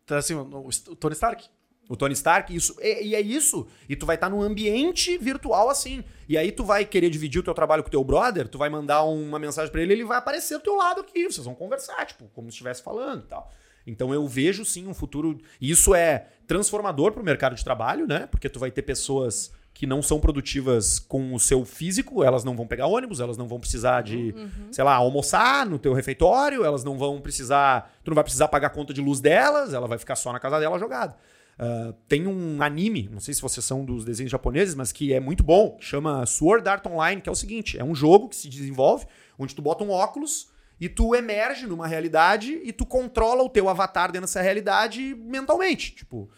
[0.05, 1.49] Tá assim, o Tony Stark.
[1.93, 2.74] O Tony Stark, isso.
[2.80, 3.66] E, e é isso.
[3.86, 6.03] E tu vai estar num ambiente virtual assim.
[6.26, 8.70] E aí tu vai querer dividir o teu trabalho com o teu brother, tu vai
[8.70, 11.30] mandar uma mensagem pra ele, ele vai aparecer do teu lado aqui.
[11.30, 13.53] Vocês vão conversar, tipo, como se estivesse falando e tal.
[13.86, 15.38] Então eu vejo sim um futuro.
[15.61, 18.26] E isso é transformador pro mercado de trabalho, né?
[18.30, 22.57] Porque tu vai ter pessoas que não são produtivas com o seu físico, elas não
[22.57, 24.34] vão pegar ônibus, elas não vão precisar de,
[24.70, 27.95] sei lá, almoçar no teu refeitório, elas não vão precisar.
[28.03, 30.40] Tu não vai precisar pagar a conta de luz delas, ela vai ficar só na
[30.40, 31.16] casa dela jogada.
[31.64, 35.20] Ah, tem um anime, não sei se vocês são dos desenhos japoneses, mas que é
[35.20, 38.48] muito bom, chama Sword Art Online, que é o seguinte: é um jogo que se
[38.48, 39.06] desenvolve,
[39.38, 40.50] onde tu bota um óculos
[40.80, 45.92] e tu emerge numa realidade e tu controla o teu avatar dentro dessa realidade mentalmente.
[45.92, 46.28] Tipo,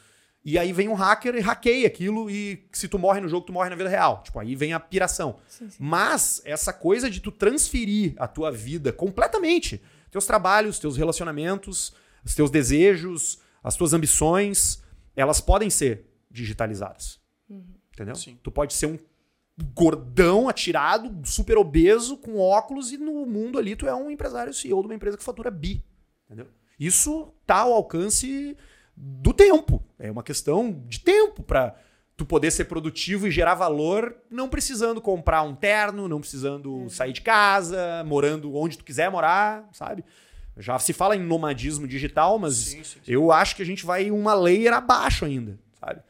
[0.45, 3.53] e aí vem um hacker e hackeia aquilo, e se tu morre no jogo, tu
[3.53, 4.23] morre na vida real.
[4.23, 5.39] Tipo, aí vem a piração.
[5.49, 5.77] Sim, sim.
[5.79, 12.35] Mas essa coisa de tu transferir a tua vida completamente, teus trabalhos, teus relacionamentos, os
[12.35, 14.84] teus desejos, as tuas ambições,
[15.17, 17.21] elas podem ser digitalizadas.
[17.93, 18.15] Entendeu?
[18.15, 18.39] Sim.
[18.43, 18.99] Tu pode ser um
[19.73, 24.81] gordão, atirado, super obeso, com óculos, e no mundo ali tu é um empresário CEO
[24.81, 25.85] de uma empresa que fatura bi.
[26.27, 26.49] Entendeu?
[26.79, 28.57] Isso tá ao alcance
[28.97, 29.83] do tempo.
[29.99, 31.77] É uma questão de tempo para
[32.17, 37.13] tu poder ser produtivo e gerar valor, não precisando comprar um terno, não precisando sair
[37.13, 40.05] de casa, morando onde tu quiser morar, sabe?
[40.57, 43.13] Já se fala em nomadismo digital, mas Sim, sim, sim.
[43.13, 46.01] eu acho que a gente vai uma layer abaixo ainda, sabe?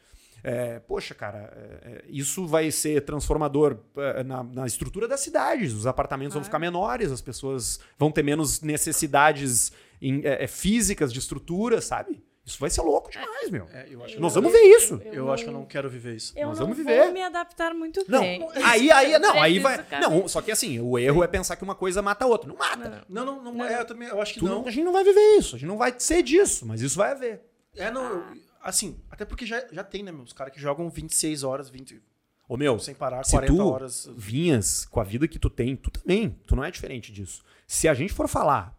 [0.43, 5.73] É, poxa, cara, é, é, isso vai ser transformador é, na, na estrutura das cidades.
[5.73, 6.45] Os apartamentos vão Claro.
[6.45, 12.21] ficar menores, as pessoas vão ter menos necessidades em- é, é, físicas de estrutura, sabe?
[12.45, 13.67] Isso vai ser louco demais, meu.
[13.73, 15.01] É, eu acho, Nós Eu- vamos ver isso.
[15.05, 16.31] eu acho que eu não quero viver isso.
[16.35, 17.11] Eu Nós não vamos vou viver.
[17.11, 18.47] me adaptar muito Não, bem.
[18.63, 19.83] aí, aí, não, aí vai.
[19.99, 22.47] Não, só que assim, o erro é pensar que uma coisa mata a outra.
[22.47, 23.03] Não mata.
[23.09, 24.59] Não, não, não, é, eu também eu acho que Tu não.
[24.61, 26.97] não- a gente não vai viver isso, a gente não vai ser disso, mas isso
[26.97, 27.41] vai haver.
[27.75, 28.23] É, não, eu-
[28.61, 30.21] assim, até porque já, já tem, né, meu?
[30.21, 31.99] Os caras que jogam 26 horas, 20,
[32.47, 34.07] Ô meu, sem parar, se 40 tu horas.
[34.15, 37.43] vinhas com a vida que tu tem, tu também, tu não é diferente disso.
[37.65, 38.77] Se a gente for falar,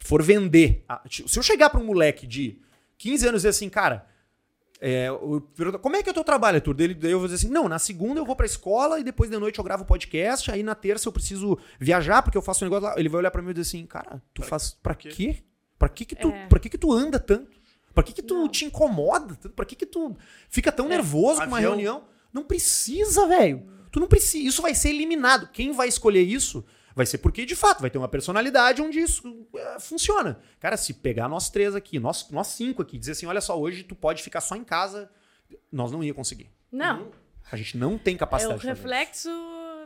[0.00, 2.60] for vender, a- se eu chegar pra um moleque de
[2.98, 4.06] 15 anos e assim, cara,
[4.80, 5.40] é, o-
[5.80, 6.74] como é que é o teu trabalho, Arthur?
[6.74, 9.30] Dele, daí eu vou dizer assim, não, na segunda eu vou pra escola e depois
[9.30, 12.66] de noite eu gravo podcast, aí na terça eu preciso viajar porque eu faço um
[12.68, 12.94] negócio lá.
[12.98, 15.08] Ele vai olhar pra mim e dizer assim, cara, tu faz pra quê?
[15.08, 15.42] quê?
[15.78, 16.46] Pra que que tu, É.
[16.46, 17.56] pra que que tu anda tanto?
[17.94, 18.48] Pra que que tu Não.
[18.48, 19.54] te incomoda tanto?
[19.54, 20.14] Pra que que tu
[20.50, 21.70] fica tão nervoso com uma Avião.
[21.72, 22.04] reunião?
[22.32, 23.66] Não precisa, velho.
[23.90, 24.46] Tu não precisa.
[24.46, 25.48] Isso vai ser eliminado.
[25.50, 26.62] Quem vai escolher isso
[26.96, 30.40] vai ser porque, de fato, vai ter uma personalidade onde isso é, funciona.
[30.58, 33.84] Cara, se pegar nós três aqui, nós, nós cinco aqui, dizer assim, olha só, hoje
[33.84, 35.08] tu pode ficar só em casa,
[35.70, 36.50] nós não ia conseguir.
[36.72, 37.12] Não,
[37.52, 38.74] A gente não tem é capacidade de isso.
[38.74, 39.28] reflexo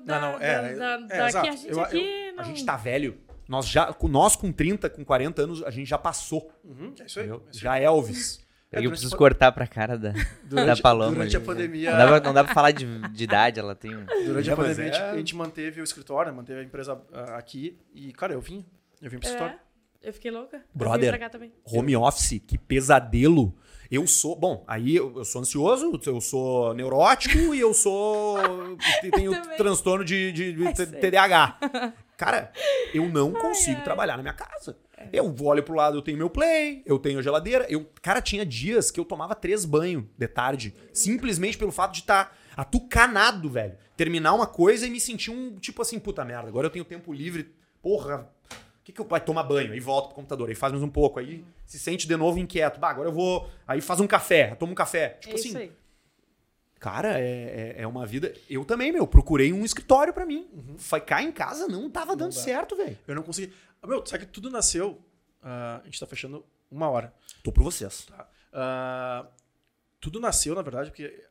[0.04, 1.48] da, Não, não, é, da, é, da, é, daqui exato.
[1.48, 2.40] a gente Eu- aqui não...
[2.40, 3.18] A gente tá velho.
[3.48, 6.50] Nós já, com- nós com 30, com 40 anos, a gente já passou.
[6.64, 7.26] Uhum, é isso aí.
[7.26, 7.44] entendeu?
[7.46, 7.62] é isso aí.
[7.64, 8.40] Já é Elvis.
[8.72, 10.12] É, Eu durante preciso a- cortar pra cara da,
[10.44, 11.10] da Paloma.
[11.12, 11.46] Durante a ali.
[11.46, 11.90] pandemia.
[11.90, 13.90] Não dá, pra, não dá pra falar de, de idade, ela tem.
[14.24, 17.00] Durante É, a pandemia, a, gente, é- a gente manteve o escritório, manteve a empresa
[17.12, 17.76] ah, aqui.
[17.94, 18.64] E, cara, eu vim.
[19.02, 19.56] Eu vim pro escritório.
[20.02, 20.56] É, eu fiquei louca.
[20.58, 21.00] Eu Brother.
[21.00, 21.52] vim pra cá também.
[21.64, 23.54] Home office, que pesadelo.
[23.90, 24.36] Eu sou.
[24.36, 28.38] Bom, aí eu, eu sou ansioso, eu sou neurótico e eu sou.
[29.16, 29.56] tenho também.
[29.56, 30.72] transtorno de, de- de É.
[30.86, 31.58] TDAH.
[32.16, 32.52] Cara,
[32.94, 33.82] eu não consigo ai.
[33.84, 34.76] trabalhar na minha casa.
[35.00, 35.08] É.
[35.12, 37.66] Eu olho pro lado, eu tenho meu play, eu tenho a geladeira.
[37.68, 42.00] Eu, cara, tinha dias que eu tomava três banhos de tarde, simplesmente pelo fato de
[42.00, 42.36] estar.
[42.56, 43.76] atucanado, velho.
[43.96, 47.12] Terminar uma coisa e me sentir um, tipo assim, puta merda, agora eu tenho tempo
[47.12, 49.06] livre, porra, o que que eu...
[49.06, 52.06] Vai tomar banho, aí volta pro computador, aí faz mais um pouco, aí se sente
[52.06, 52.78] de novo inquieto.
[52.78, 53.48] Bah, agora eu vou...
[53.66, 55.10] Aí faz um café, toma um café.
[55.20, 55.72] Tipo é assim, isso aí.
[56.80, 58.32] Cara, é, é, é uma vida.
[58.48, 60.48] Eu também, meu, procurei um escritório pra mim.
[60.78, 62.40] Ficar em casa não tava dando dá.
[62.40, 62.96] certo, velho.
[63.06, 63.52] Eu não consegui.
[63.82, 65.02] Ah, Meu, sabe que tudo nasceu.
[65.42, 67.14] ah, a gente tá fechando uma hora.
[67.42, 68.04] Tô por vocês.
[68.06, 68.28] Tá?
[68.52, 69.26] Ah,
[70.00, 71.26] tudo nasceu, na verdade, porque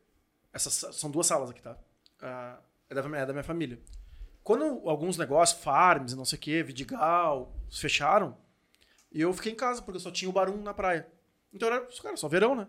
[0.52, 1.76] essas sa- são duas salas aqui, tá?
[2.20, 3.80] Ah, é, da, minha- é da minha família.
[4.42, 8.36] Quando alguns negócios, farms não sei o que, Vidigal, fecharam,
[9.12, 11.06] eu fiquei em casa, porque eu só tinha o Barum na praia.
[11.52, 12.66] Então era, cara, só verão, né?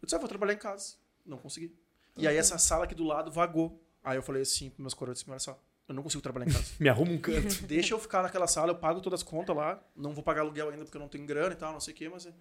[0.00, 0.96] Eu disse, ah, vou trabalhar em casa.
[1.24, 1.74] Não consegui.
[2.16, 3.82] E aí essa sala aqui do lado vagou.
[4.02, 6.66] Aí eu falei assim pros meus coroas, olha só, eu não consigo trabalhar em casa.
[6.78, 7.62] Me arruma um canto.
[7.66, 9.82] Deixa eu ficar naquela sala, eu pago todas as contas lá.
[9.96, 11.96] Não vou pagar aluguel ainda porque eu não tenho grana e tal, não sei o
[11.96, 12.26] quê, mas.
[12.26, 12.34] é-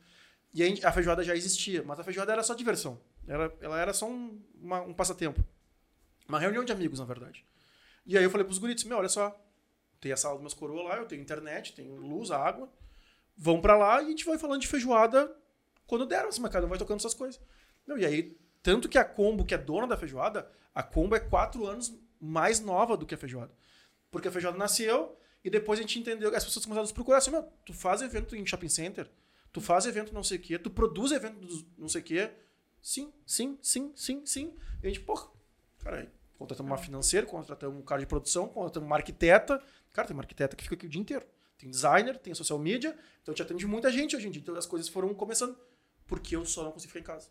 [0.54, 3.00] E aí a feijoada já existia, mas a feijoada era só diversão.
[3.28, 5.44] Era, ela era só um, uma- um passatempo.
[6.28, 7.46] Uma reunião de amigos, na verdade.
[8.06, 9.36] E aí eu falei pros guritos, meu, olha só.
[10.00, 12.70] Tem a sala dos meus coroas lá, eu tenho internet, tenho luz, água.
[13.36, 15.34] Vão pra lá e a gente vai falando de feijoada
[15.86, 17.40] quando der, assim, mas cada um vai tocando suas coisas.
[17.88, 21.20] Meu, e aí, tanto que a Combo, que é dona da feijoada, a Combo é
[21.20, 23.52] quatro anos mais nova do que a feijoada.
[24.12, 27.18] Porque a feijoada nasceu e depois a gente entendeu, as pessoas começaram a nos procurar
[27.20, 29.10] assim, meu, tu faz evento em shopping center,
[29.52, 31.38] tu faz evento não sei o quê, tu produz evento
[31.78, 32.32] não sei o quê.
[32.82, 34.54] Sim, sim, sim, sim, sim.
[34.82, 35.30] E a gente, porra,
[35.80, 39.62] cara, aí, contratamos uma financeira, contratamos um cara de produção, contratamos uma arquiteta.
[39.92, 41.26] Cara, tem uma arquiteta que fica aqui o dia inteiro.
[41.58, 44.42] Tem designer, tem social media, então gente atende muita gente hoje em dia.
[44.42, 45.58] Então as coisas foram começando
[46.06, 47.30] porque eu só não consegui ficar em casa.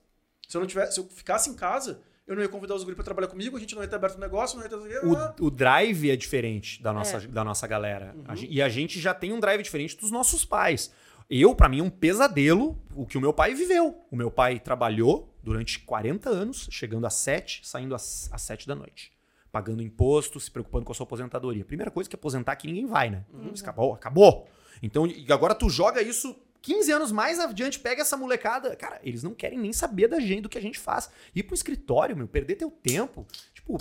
[0.48, 2.96] Se eu não tivesse, se eu ficasse em casa, eu não ia convidar os grupos
[2.96, 5.46] para trabalhar comigo, a gente não ia ter aberto o negócio, não ia ter O,
[5.46, 7.26] o drive é diferente da nossa, É.
[7.26, 8.14] da nossa galera.
[8.26, 8.36] A Uhum.
[8.36, 10.90] gen- e a gente já tem um drive diferente dos nossos pais.
[11.28, 13.96] Eu, pra mim, é um pesadelo o que o meu pai viveu.
[14.10, 18.74] O meu pai trabalhou durante 40 anos, chegando às 7, saindo às, às 7 da
[18.74, 19.12] noite.
[19.50, 21.64] Pagando imposto, se preocupando com a sua aposentadoria.
[21.64, 23.24] Primeira coisa que aposentar aqui ninguém vai, né?
[23.32, 24.46] Mas Acabou, acabou.
[24.82, 28.74] Então, e agora tu joga isso 15 anos mais adiante, pega essa molecada.
[28.74, 31.08] Cara, eles não querem nem saber da gente, do que a gente faz.
[31.32, 33.24] Ir pro escritório, meu, perder teu tempo.
[33.54, 33.78] Tipo,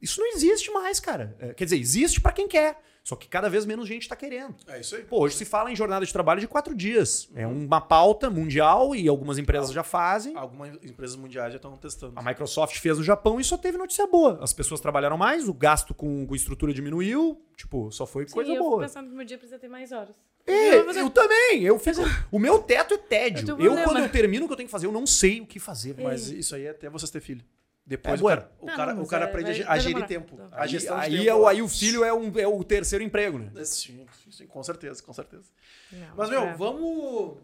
[0.00, 1.36] isso não existe mais, cara.
[1.38, 2.82] É, quer dizer, existe pra quem quer.
[3.04, 4.56] Só que cada vez menos gente tá querendo.
[4.66, 5.04] É isso aí.
[5.04, 7.28] Pô, hoje se fala em jornada de trabalho de quatro dias.
[7.36, 10.34] É uma pauta mundial e algumas empresas já fazem.
[10.36, 12.14] Algumas empresas mundiais já estão testando.
[12.18, 14.38] A Microsoft fez no Japão e só teve notícia boa.
[14.42, 17.40] As pessoas trabalharam mais, o gasto com, com estrutura diminuiu.
[17.56, 18.80] Tipo, só foi Sim, coisa eu boa.
[18.80, 20.16] pensando que meu dia precisa ter mais horas.
[20.46, 21.62] É, Eu eu também.
[21.64, 23.48] Eu fico, o meu teto é tédio.
[23.48, 23.84] É Eu, problema.
[23.84, 25.92] quando eu termino o que eu tenho que fazer, eu não sei o que fazer.
[25.94, 26.08] velho.
[26.08, 27.44] Mas isso aí é até vocês ter filho.
[27.84, 30.06] Depois É, o cara, o Não, cara, mas o cara é- aprende a vai- gerir
[30.06, 30.36] tempo.
[30.36, 30.48] Não.
[30.52, 31.28] A Aí, gestão de aí, tempo.
[31.30, 33.50] é o, aí o filho é, um, é o terceiro emprego, né?
[33.64, 35.44] Sim, sim, com certeza, com certeza.
[35.92, 36.54] Não, Mas, meu, é.
[36.54, 37.36] vamos.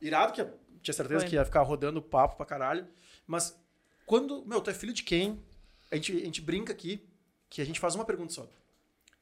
[0.00, 0.50] Irado, que eu
[0.82, 1.28] tinha certeza Foi.
[1.28, 2.86] que ia ficar rodando papo pra caralho.
[3.26, 3.56] Mas
[4.06, 4.44] quando.
[4.46, 5.40] Meu, tu é filho de quem?
[5.90, 7.04] A gente, a gente brinca aqui
[7.48, 8.48] que a gente faz uma pergunta só.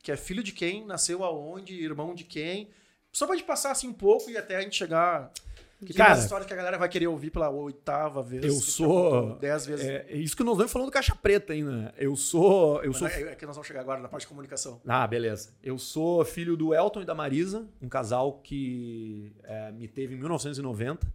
[0.02, 2.68] Que é filho de quem, nasceu aonde, irmão de quem.
[3.16, 5.32] Só pra gente passar assim um pouco e até a gente chegar.
[5.80, 8.44] Que tem Cara, umas histórias que a galera vai querer ouvir pela oitava vez.
[8.44, 9.86] eu sou- contou Dez vezes.
[9.86, 11.70] É, é isso que nós estamos falando do caixa preta ainda.
[11.70, 11.92] né?
[11.96, 12.82] Eu sou.
[12.82, 14.82] Eu Mas sou é, é que nós vamos chegar agora na parte de comunicação.
[14.86, 15.54] Ah, beleza.
[15.62, 20.18] Eu sou filho do Elton e da Marisa, um casal que é, me teve em
[20.18, 21.06] 1990.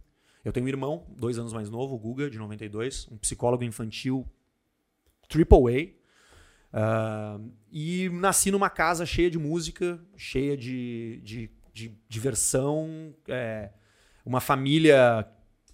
[0.44, 4.26] Eu tenho um irmão, dois anos mais novo, o Guga, de 92, um psicólogo infantil
[5.28, 5.96] triple
[6.72, 6.78] A.
[6.80, 7.38] Ah,
[7.70, 13.70] e nasci numa casa cheia de música, cheia de, de, de diversão, é,
[14.24, 15.26] uma família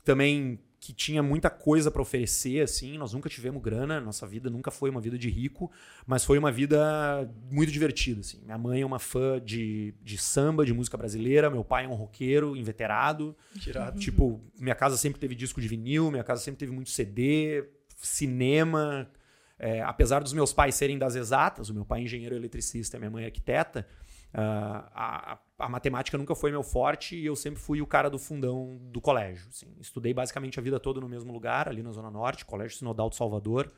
[0.05, 2.97] também que tinha muita coisa para oferecer, assim.
[2.97, 5.71] Nós nunca tivemos grana, nossa vida nunca foi uma vida de rico,
[6.07, 8.41] mas foi uma vida muito divertida, assim.
[8.45, 11.95] Minha mãe é uma fã de, de samba, de música brasileira, meu pai é um
[11.95, 13.37] roqueiro inveterado.
[13.59, 13.99] Tirado.
[13.99, 17.65] Tipo, minha casa sempre teve disco de vinil, minha casa sempre teve muito CD,
[17.97, 19.11] cinema.
[19.59, 23.01] É, apesar dos meus pais serem das exatas, o meu pai é engenheiro eletricista, a
[23.01, 23.85] minha mãe é arquiteta,
[24.33, 28.09] ah, a, a- a matemática nunca foi meu forte e eu sempre fui o cara
[28.09, 29.49] do fundão do colégio.
[29.49, 29.67] assim.
[29.81, 33.17] Estudei basicamente a vida toda no mesmo lugar, ali na Zona Norte, Colégio Sinodal de
[33.17, 33.71] Salvador.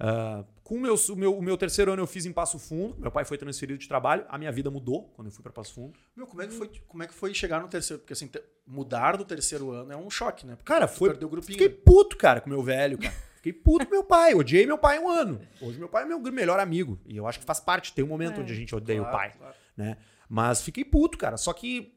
[0.00, 2.96] Ah, com o meu, o, meu, o meu terceiro ano eu fiz em Passo Fundo,
[2.98, 5.74] meu pai foi transferido de trabalho, a minha vida mudou quando eu fui para Passo
[5.74, 5.92] Fundo.
[6.16, 8.00] Meu, como é, que foi, como é que foi chegar no terceiro?
[8.00, 10.56] Porque assim, te- mudar do terceiro ano é um choque, né?
[10.56, 11.10] Porque Cara, foi.
[11.10, 11.52] Perdeu o grupinho.
[11.56, 13.14] Fiquei puto, cara, com meu velho, cara.
[13.36, 14.34] Fiquei puto com meu pai.
[14.34, 15.40] Odiei meu pai um ano.
[15.60, 16.98] Hoje meu pai é meu melhor amigo.
[17.06, 17.92] E eu acho que faz parte.
[17.92, 18.42] Tem um momento É.
[18.42, 19.54] onde a gente odeia Claro, o pai, claro.
[19.76, 19.96] né?
[20.34, 21.36] Mas fiquei puto, cara.
[21.36, 21.92] Só que,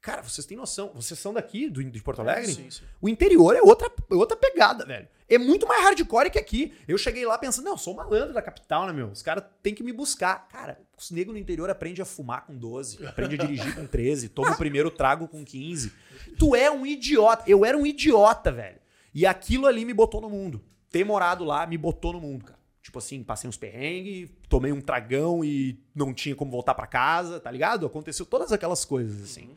[0.00, 0.92] cara, vocês têm noção.
[0.94, 2.52] Vocês são daqui, do, de Porto Alegre?
[2.54, 2.84] Sim, sim.
[3.00, 5.08] O interior é outra, é outra pegada, velho.
[5.28, 6.72] É muito mais hardcore que aqui.
[6.86, 9.08] Eu cheguei lá pensando, não, eu sou malandro da capital, né, meu?
[9.08, 10.46] Os caras têm que me buscar.
[10.46, 14.28] Cara, os negros no interior aprendem a fumar com 12, aprende a dirigir com 13,
[14.28, 15.92] toma o primeiro trago com 15.
[16.38, 17.42] Tu é um idiota.
[17.48, 18.78] Eu era um idiota, velho.
[19.12, 20.62] E aquilo ali me botou no mundo.
[20.88, 22.61] ter morado lá me botou no mundo, cara.
[22.82, 27.38] Tipo assim, passei uns perrengues, tomei um tragão e não tinha como voltar pra casa,
[27.38, 27.86] tá ligado?
[27.86, 29.54] Aconteceu todas aquelas coisas, assim.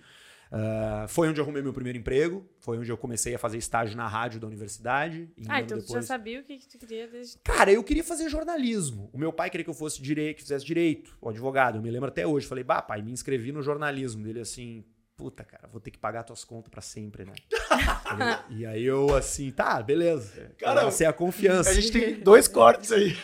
[0.51, 3.97] Ah, foi onde eu arrumei meu primeiro emprego, foi onde eu comecei a fazer estágio
[3.97, 5.27] na rádio da universidade.
[5.49, 7.37] Ah, então tu já depois- sabia o que, que tu queria desde.
[7.39, 9.09] Cara, eu queria fazer jornalismo.
[9.11, 11.77] O meu pai queria que eu fosse direito, que fizesse direito, o advogado.
[11.79, 12.45] Eu me lembro até hoje.
[12.45, 14.25] Falei, bah, pai, me inscrevi no jornalismo.
[14.27, 14.85] Ele assim,
[15.17, 17.33] puta, cara, vou ter que pagar tuas contas pra sempre, né?
[18.49, 20.51] E aí eu assim, tá, beleza.
[20.57, 21.69] Cara, essa é a confiança.
[21.69, 23.17] A gente tem dois cortes aí.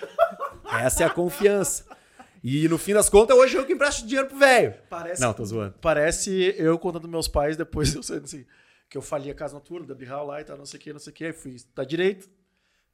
[0.81, 1.85] Essa é a confiança.
[2.43, 4.73] E no fim das contas, hoje eu que empresto dinheiro pro velho.
[4.89, 5.75] Parece, Não, tô zoando.
[5.79, 8.45] parece eu contando meus pais depois eu sendo assim,
[8.89, 10.99] que eu falia casa noturna, da Bihal lá e tal, não sei o que, não
[10.99, 11.25] sei o que.
[11.25, 12.27] Aí fui estudar direito.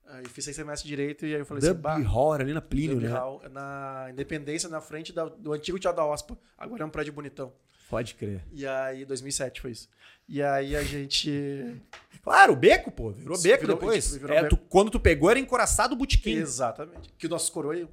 [0.09, 2.53] Aí fiz seis semestres de direito e aí eu falei assim, bah, Dub Horror ali
[2.53, 3.09] na Plínio, né?
[3.09, 6.37] Hall, na Independência, na frente da- do antigo Teatro da OSPA.
[6.57, 7.53] Agora é um prédio bonitão.
[7.89, 8.43] Pode crer.
[8.51, 9.89] E aí, 2007 foi isso.
[10.27, 11.29] E aí a gente.
[12.23, 13.11] Claro, o beco, pô.
[13.11, 14.13] Virou beco Virou- depois.
[14.17, 14.57] virou É, beco.
[14.57, 16.33] tu- quando tu pegou, era encoraçado o botequim.
[16.35, 17.07] Exatamente.
[17.17, 17.89] Que o nosso coroa eu.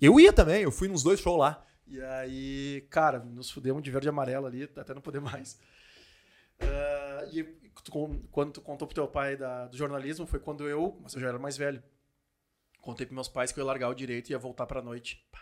[0.00, 1.66] Eu ia também, eu fui nos dois shows lá.
[1.88, 5.58] E aí, cara, nos fudemos de verde e amarelo ali, até não poder mais.
[6.60, 7.42] Ah, e
[7.82, 7.90] tu
[8.30, 11.28] quando tu contou pro teu pai da- do jornalismo, foi quando eu, mas eu já
[11.28, 11.82] era mais velho,
[12.80, 15.26] contei pros meus pais que eu ia largar o direito e ia voltar pra noite.
[15.32, 15.40] Pá,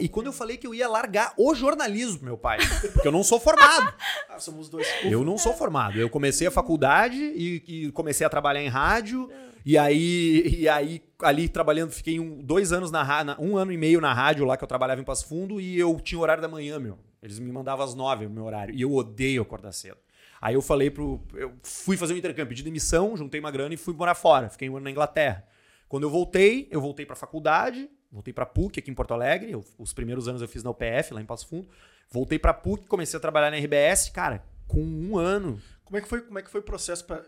[0.00, 2.58] e quando eu falei que eu ia largar o jornalismo, meu pai,
[2.92, 3.92] porque eu não sou formado.
[4.28, 4.86] Ah, somos dois.
[5.02, 5.98] Eu não sou formado.
[5.98, 9.28] Eu comecei a faculdade e, e comecei a trabalhar em rádio.
[9.66, 13.76] E aí, e aí ali trabalhando, fiquei um, dois anos na rádio, um ano e
[13.76, 16.48] meio na rádio lá que eu trabalhava em Passo Fundo e eu tinha horário da
[16.48, 16.96] manhã, meu.
[17.22, 18.74] Eles me mandavam às nove o meu horário.
[18.74, 19.98] E eu odeio acordar cedo.
[20.40, 21.20] Aí eu falei pro.
[21.34, 24.48] Eu fui fazer um intercâmbio, pedi demissão, juntei uma grana e fui morar fora.
[24.48, 25.44] Fiquei um ano na Inglaterra.
[25.88, 29.50] Quando eu voltei, eu voltei pra faculdade, voltei pra PUC aqui em Porto Alegre.
[29.52, 31.68] Eu- os primeiros anos eu fiz na UPF, lá em Passo Fundo.
[32.10, 35.60] Voltei pra PUC, comecei a trabalhar na RBS, cara, com um ano.
[35.84, 37.24] Como é que foi, como é que foi o processo para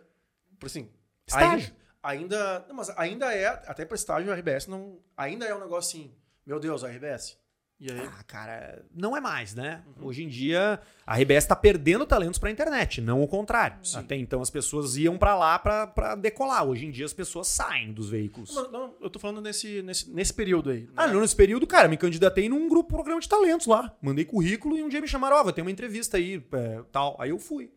[0.59, 0.89] por assim,
[1.27, 1.73] Estágio.
[2.03, 6.13] Ainda, mas ainda é, até para estágio a RBS não, ainda é um negócio assim,
[6.45, 7.39] meu Deus, a RBS.
[7.85, 9.83] E aí, Ah, cara, não é mais, né?
[10.01, 13.77] Hoje em dia, a RBS tá perdendo talentos pra internet, não o contrário.
[13.97, 16.65] Até então as pessoas iam pra lá pra, pra decolar.
[16.65, 18.55] Hoje em dia as pessoas saem dos veículos.
[18.55, 20.89] não, não, eu tô falando nesse, nesse, nesse período aí.
[20.97, 21.13] Ah, né?
[21.13, 23.93] não, nesse período, cara, me candidatei num grupo programa de talentos lá.
[24.01, 27.17] Mandei currículo e um dia me chamaram, ó, vai ter uma entrevista aí, é, tal.
[27.19, 27.73] Aí eu fui.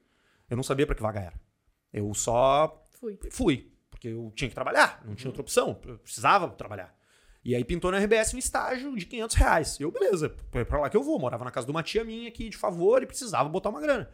[0.47, 1.33] Eu não sabia pra que vaga era.
[1.91, 3.17] Eu só Fui.
[3.31, 6.95] fui, porque eu tinha que trabalhar, não tinha outra opção, eu precisava trabalhar.
[7.45, 9.79] E aí pintou na RBS um estágio de 500 reais.
[9.79, 11.19] Eu, beleza, é pra lá que eu vou.
[11.19, 14.09] Morava na casa de uma tia minha aqui de favor e precisava botar uma grana.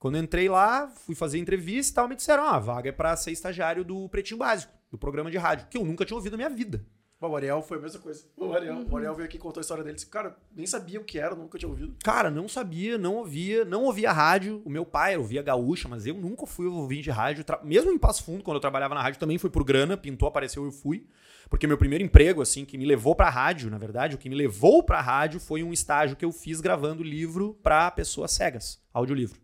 [0.00, 2.92] Quando eu entrei lá, fui fazer entrevista e tal, me disseram, ah, a vaga é
[2.92, 6.32] pra ser estagiário do Pretinho Básico, do programa de rádio, que eu nunca tinha ouvido
[6.32, 6.84] na minha vida.
[7.20, 8.24] O Ariel foi a mesma coisa.
[8.36, 9.94] O Ariel, o Ariel veio aqui e contou a história dele.
[9.94, 11.94] Disse, cara, nem sabia o que era, nunca tinha ouvido.
[12.02, 14.60] Cara, não sabia, não ouvia, não ouvia rádio.
[14.64, 17.44] O meu pai ouvia gaúcha, mas eu nunca fui ouvinte de rádio.
[17.62, 20.64] Mesmo em Passo Fundo, quando eu trabalhava na rádio, também foi por grana, pintou, apareceu,
[20.64, 21.06] eu fui.
[21.52, 24.34] Porque meu primeiro emprego, assim, que me levou pra rádio, na verdade, o que me
[24.34, 29.38] levou pra rádio foi um estágio que eu fiz gravando livro pra pessoas cegas, audiolivro.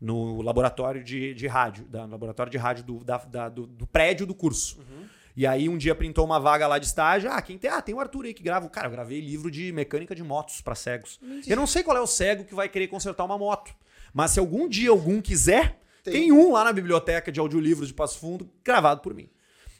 [0.00, 3.86] No laboratório de, de rádio, da, no laboratório de rádio do, da- da- do, do
[3.86, 4.80] prédio do curso.
[5.36, 7.30] E aí um dia printou uma vaga lá de estágio.
[7.30, 7.70] Ah, quem tem?
[7.70, 8.68] Ah, tem o Arthur aí que grava.
[8.70, 11.20] Cara, eu gravei livro de mecânica de motos pra cegos.
[11.46, 13.74] Eu não sei qual é o cego que vai querer consertar uma moto.
[14.12, 18.18] Mas se algum dia algum quiser, tem, um lá na biblioteca de audiolivros de Passo
[18.18, 19.28] Fundo, gravado por mim.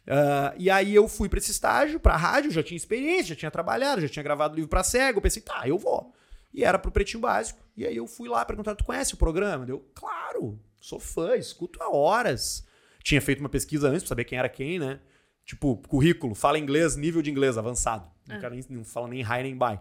[0.06, 3.51] Ah, e aí eu fui pra esse estágio, pra rádio, já tinha experiência, já tinha
[3.51, 5.18] trabalhado, já tinha gravado livro pra cego.
[5.18, 6.12] Eu pensei, tá, eu vou.
[6.52, 7.59] E era pro Pretinho Básico.
[7.76, 9.64] E aí eu fui lá perguntar, tu conhece o programa?
[9.66, 12.64] Deu, claro, sou fã, escuto há horas.
[13.02, 15.01] Tinha feito uma pesquisa antes pra saber quem era quem, né?
[15.44, 18.09] Tipo, currículo, fala inglês, nível de inglês avançado.
[18.26, 19.78] Não, quero nem- não fala nem high nem by.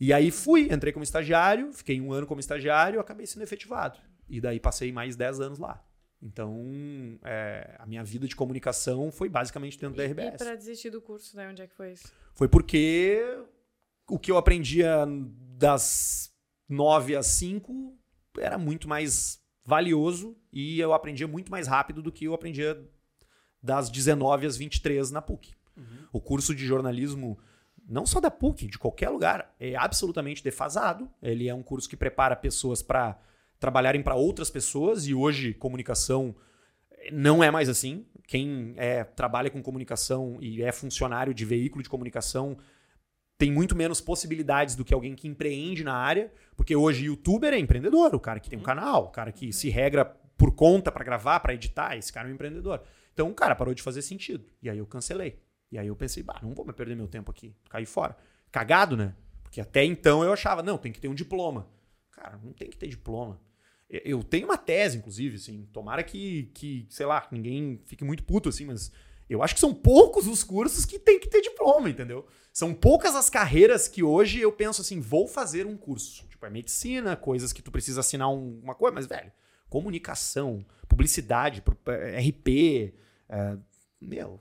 [0.00, 3.98] E aí fui, entrei como estagiário, fiquei um ano como estagiário, acabei sendo efetivado.
[4.28, 5.82] E daí passei mais 10 anos lá.
[6.20, 10.36] Então, é, a minha vida de comunicação foi basicamente dentro da E RBS.
[10.38, 11.48] pra desistir do curso, né?
[11.48, 12.12] Onde é que foi isso?
[12.34, 13.22] Foi porque
[14.08, 15.06] o que eu aprendia
[15.56, 16.32] das
[16.68, 17.96] 9 às 5
[18.38, 22.80] era muito mais valioso e eu aprendia muito mais rápido do que eu aprendia
[23.62, 25.54] das 19 às 23 na PUC.
[26.12, 27.38] O curso de jornalismo,
[27.88, 31.08] não só da PUC, de qualquer lugar, é absolutamente defasado.
[31.22, 33.16] Ele é um curso que prepara pessoas para
[33.58, 36.34] trabalharem para outras pessoas e hoje comunicação
[37.12, 38.06] não é mais assim.
[38.26, 42.56] Quem é, trabalha com comunicação e é funcionário de veículo de comunicação
[43.38, 47.58] tem muito menos possibilidades do que alguém que empreende na área, porque hoje youtuber é
[47.58, 50.04] empreendedor, o cara que tem um canal, o cara que se regra
[50.36, 52.82] por conta para gravar, para editar, esse cara é um empreendedor.
[53.14, 54.44] Então, cara, parou de fazer sentido.
[54.60, 55.40] E aí eu cancelei.
[55.70, 58.16] E aí eu pensei, bah, não vou mais perder meu tempo aqui, cair fora.
[58.50, 59.14] Cagado, né?
[59.42, 61.68] Porque até então eu achava, não, tem que ter um diploma.
[62.10, 63.40] Cara, não tem que ter diploma.
[63.90, 68.48] Eu- tenho uma tese, inclusive, assim, tomara que, que sei lá, ninguém fique muito puto,
[68.48, 68.92] assim, mas
[69.30, 72.26] Eu acho que são poucos os cursos que tem que ter diploma, entendeu?
[72.50, 76.26] São poucas as carreiras que hoje eu penso assim, vou fazer um curso.
[76.28, 79.30] Tipo, é medicina, coisas que tu precisa assinar um- uma coisa, mas, velho,
[79.68, 82.94] comunicação, publicidade, pro- é, RP,
[83.28, 83.58] é,
[84.00, 84.40] meu.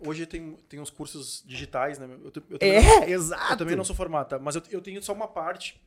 [0.00, 2.06] Hoje tem, tem uns cursos digitais, né?
[2.06, 3.52] Eu, eu também É, exato.
[3.52, 4.38] Eu também não sou formado, tá?
[4.38, 5.80] Mas eu, eu tenho só uma parte,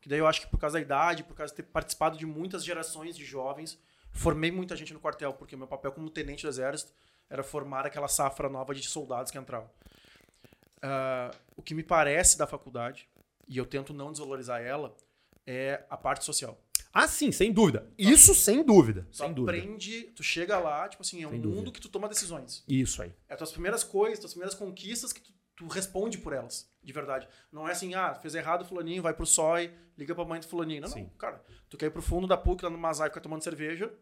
[0.00, 2.24] que daí eu acho que por causa da idade, por causa de ter participado de
[2.26, 3.78] muitas gerações de jovens,
[4.12, 6.92] formei muita gente no quartel, porque meu papel como tenente do exército
[7.28, 9.70] era formar aquela safra nova de soldados que entravam.
[10.82, 13.08] Ah, o que me parece da faculdade,
[13.46, 14.94] e eu tento não desvalorizar ela,
[15.46, 16.58] é a parte social.
[16.92, 17.86] Ah, sim, sem dúvida.
[17.96, 19.06] Isso sem dúvida.
[19.12, 19.56] Tu Sem dúvida.
[19.58, 21.72] aprende, tu chega lá, tipo assim, é um Sem mundo dúvida.
[21.72, 22.64] que tu toma decisões.
[22.66, 23.12] Isso aí.
[23.28, 26.92] É as tuas primeiras coisas, tuas primeiras conquistas que tu, tu responde por elas, de
[26.92, 27.28] verdade.
[27.52, 29.70] Não é assim, ah, fez errado fulaninho, vai pro SOI,
[30.00, 30.80] liga pra mãe do fulaninho.
[30.82, 31.08] Não, não, Sim.
[31.18, 31.40] cara.
[31.68, 33.92] Tu quer ir pro fundo da PUC, lá no Masai, ficar tomando cerveja,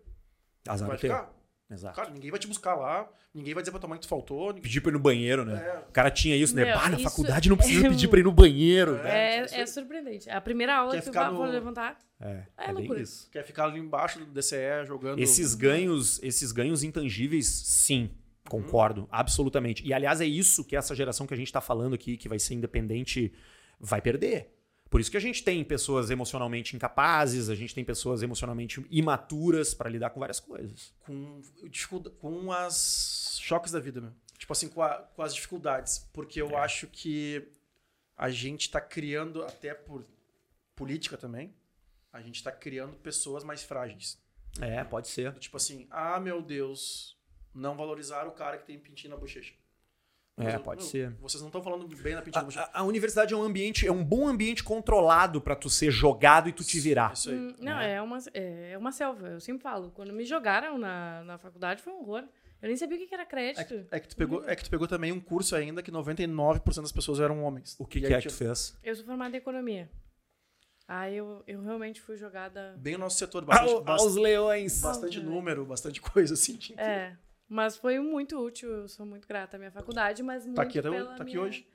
[0.66, 1.11] Azar vai é teu.
[1.11, 1.35] ficar.
[1.70, 1.97] Exato.
[1.97, 4.47] Cara, ninguém vai te buscar lá, ninguém vai dizer pra tua mãe que tu faltou.
[4.49, 5.62] ninguém- Pedir pra ir no banheiro, né?
[5.62, 5.79] É.
[5.87, 6.65] O cara tinha isso, né?
[6.65, 8.95] Meu, Bah, na isso faculdade não precisa é pedir pra ir no banheiro.
[9.03, 9.11] né?
[9.11, 9.66] É, é aí.
[9.66, 10.31] surpreendente.
[10.31, 11.99] A primeira aula Quer que tu ficar vai no- levantar.
[12.19, 13.03] É, É é, loucura.
[13.03, 13.29] isso.
[13.31, 15.19] Quer ficar ali embaixo do DCE jogando.
[15.19, 18.11] Esses ganhos, esses ganhos intangíveis, sim,
[18.49, 19.87] concordo, absolutamente.
[19.87, 22.39] E aliás é isso que essa geração que a gente tá falando aqui, que vai
[22.39, 23.31] ser independente,
[23.79, 24.58] vai perder.
[24.90, 29.74] Por isso que a gente tem pessoas emocionalmente incapazes, a gente tem pessoas emocionalmente imaturas
[29.74, 30.94] pra lidar com várias coisas.
[31.01, 31.43] com,
[32.20, 34.12] com as choques da vida, meu.
[34.39, 36.09] Tipo assim, com, a- com as dificuldades.
[36.12, 36.43] Porque É.
[36.43, 37.47] eu acho que
[38.16, 40.06] a gente tá criando, até por
[40.74, 41.55] política também,
[42.12, 44.19] a gente tá criando pessoas mais frágeis.
[44.60, 45.35] É, pode ser.
[45.35, 47.16] Tipo assim, ah, meu Deus,
[47.55, 49.52] não valorizar o cara que tem pintinho na bochecha.
[50.39, 51.10] É, Mas, pode meu, ser.
[51.20, 53.86] Vocês não estão falando bem da pintinha A, na a- a universidade é um ambiente,
[53.86, 57.12] é um bom ambiente controlado pra tu ser jogado e tu te virar.
[57.12, 57.36] Isso aí.
[57.36, 59.27] Hum, Não, é uma, é uma selva.
[59.28, 59.90] Eu sempre falo.
[59.90, 62.24] Quando me jogaram na, na faculdade foi um horror.
[62.60, 63.66] Eu nem sabia o que era É crédito.
[63.89, 66.82] que, é, que tu pegou, é que tu pegou também um curso ainda que 99%
[66.82, 67.77] das pessoas eram homens.
[67.78, 68.77] O que, que é que tu fez?
[68.82, 69.89] Eu sou formada em economia.
[70.86, 72.74] Aí eu, eu realmente fui jogada.
[72.78, 74.81] Bem o nosso setor, bastante, Ao- aos leões.
[74.81, 76.56] bastante número, bastante coisa assim.
[76.56, 77.16] tinha que- É.
[77.49, 78.69] Mas foi muito útil.
[78.69, 81.33] Eu sou muito grata à minha faculdade, mas muito Tá aqui, até, pela tá aqui
[81.33, 81.66] minha- hoje.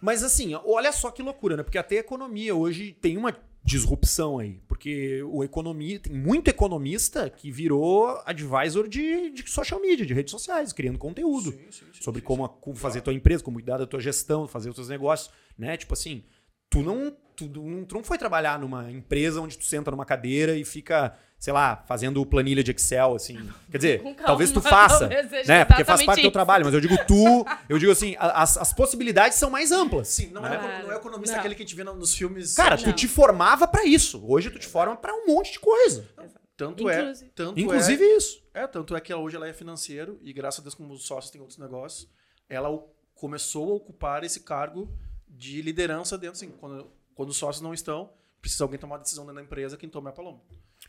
[0.00, 1.62] Mas assim, olha só que loucura, né?
[1.62, 4.60] Porque até a economia hoje tem uma disrupção aí.
[4.68, 10.30] Porque o economia, tem muito economista que virou advisor de, de social media, de redes
[10.30, 11.52] sociais, criando conteúdo.
[11.52, 12.52] Sim, sim, sim, sobre sim, como, sim.
[12.52, 15.76] a- como fazer tua empresa, como cuidar da tua gestão, fazer os teus negócios, né?
[15.76, 16.24] Tipo assim,
[16.68, 20.56] tu não, tu, não, tu não foi trabalhar numa empresa onde tu senta numa cadeira
[20.56, 23.36] e fica, sei lá, fazendo planilha de Excel, assim.
[23.70, 25.62] Quer dizer, calma, talvez tu faça, né?
[25.66, 28.56] Porque faz parte do teu trabalho, mas eu digo tu, eu digo assim, a- as,
[28.56, 30.08] as possibilidades são mais amplas.
[30.08, 30.56] Sim, não, é, Né?
[30.56, 31.40] econo- não é economista Não.
[31.40, 32.54] aquele que a gente vê no- nos filmes.
[32.54, 34.24] Cara, de- tu te formava pra isso.
[34.26, 36.08] Hoje tu te forma pra um monte de coisa.
[36.56, 37.30] tanto é, Inclusive.
[37.34, 38.42] tanto Inclusive é, isso.
[38.54, 41.30] é, tanto é que hoje ela é financeiro e graças a Deus como os sócios
[41.30, 42.08] têm outros negócios,
[42.48, 42.70] ela
[43.14, 44.88] começou a ocupar esse cargo
[45.28, 48.08] de liderança dentro, assim, quando, quando os sócios não estão,
[48.40, 50.40] precisa alguém tomar uma decisão dentro da empresa, quem toma é a Paloma.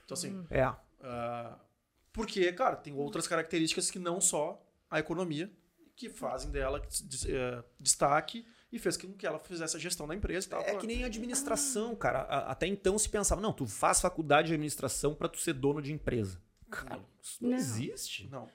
[0.05, 0.61] Então assim, É.
[1.01, 1.59] ah,
[2.13, 5.51] porque, cara, tem outras características que não só a economia
[5.95, 6.81] que fazem dela
[7.27, 10.61] eh, destaque e fez com que ela fizesse a gestão da empresa e tal.
[10.61, 12.21] É que nem administração, cara.
[12.21, 15.91] Até então se pensava, não, tu faz faculdade de administração pra tu ser dono de
[15.93, 16.41] empresa.
[16.69, 17.57] Cara, isso não, Não.
[17.57, 18.27] existe.
[18.29, 18.47] Não.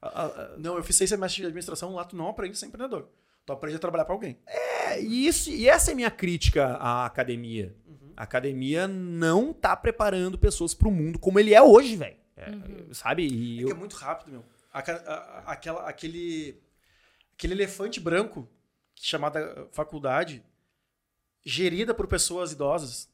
[0.00, 2.56] A- a- a- Não, eu fiz seis semestres de administração, lá tu não aprende a
[2.56, 3.08] ser empreendedor.
[3.44, 4.38] Tu aprende a trabalhar para alguém.
[4.46, 7.74] É, e, isso, e essa é a minha crítica à academia.
[8.18, 12.16] A academia não tá preparando pessoas pro mundo como ele é hoje, velho.
[12.36, 12.50] É,
[12.92, 13.22] Sabe?
[13.28, 14.44] E É que é eu, muito rápido, meu.
[14.72, 16.60] A- a- aquela, aquele,
[17.32, 18.48] aquele elefante branco,
[18.96, 20.42] chamada faculdade,
[21.44, 23.08] gerida por pessoas idosas,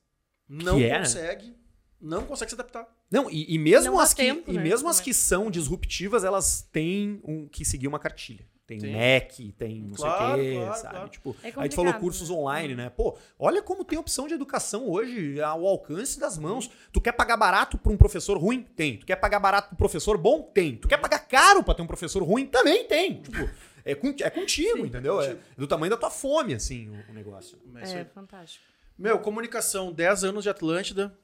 [0.49, 0.99] não Que é, né?
[1.01, 1.55] consegue,
[2.01, 2.89] não consegue se adaptar.
[3.11, 6.25] não, e, e mesmo, Não as, que, tempo, e né, mesmo as que são disruptivas,
[6.25, 8.47] elas têm um, que seguir uma cartilha.
[8.67, 10.95] Tem um MEC, tem não Claro, sei o quê, claro, sabe?
[10.95, 11.09] claro.
[11.11, 12.35] Tipo, É aí tu falou cursos né?
[12.37, 12.89] online, né?
[12.91, 16.71] Pô, olha como tem opção de educação hoje ao alcance das mãos.
[16.91, 18.63] Tu quer pagar barato pra um professor ruim?
[18.63, 18.97] Tem.
[18.97, 20.41] Tu quer pagar barato pra um professor bom?
[20.43, 20.77] Tem.
[20.77, 22.47] Tu quer pagar caro pra ter um professor ruim?
[22.47, 23.21] Também tem.
[23.21, 23.51] Tipo,
[23.85, 25.21] é, con- é contigo, entendeu?
[25.21, 27.59] É do tamanho da tua fome, assim, o, o negócio.
[27.77, 28.65] É É, fantástico.
[28.97, 31.15] Meu, comunicação, 10 anos de Atlântida.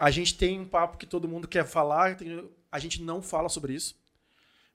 [0.00, 3.48] A gente tem um papo que todo mundo quer falar, tem- a gente não fala
[3.50, 3.94] sobre isso.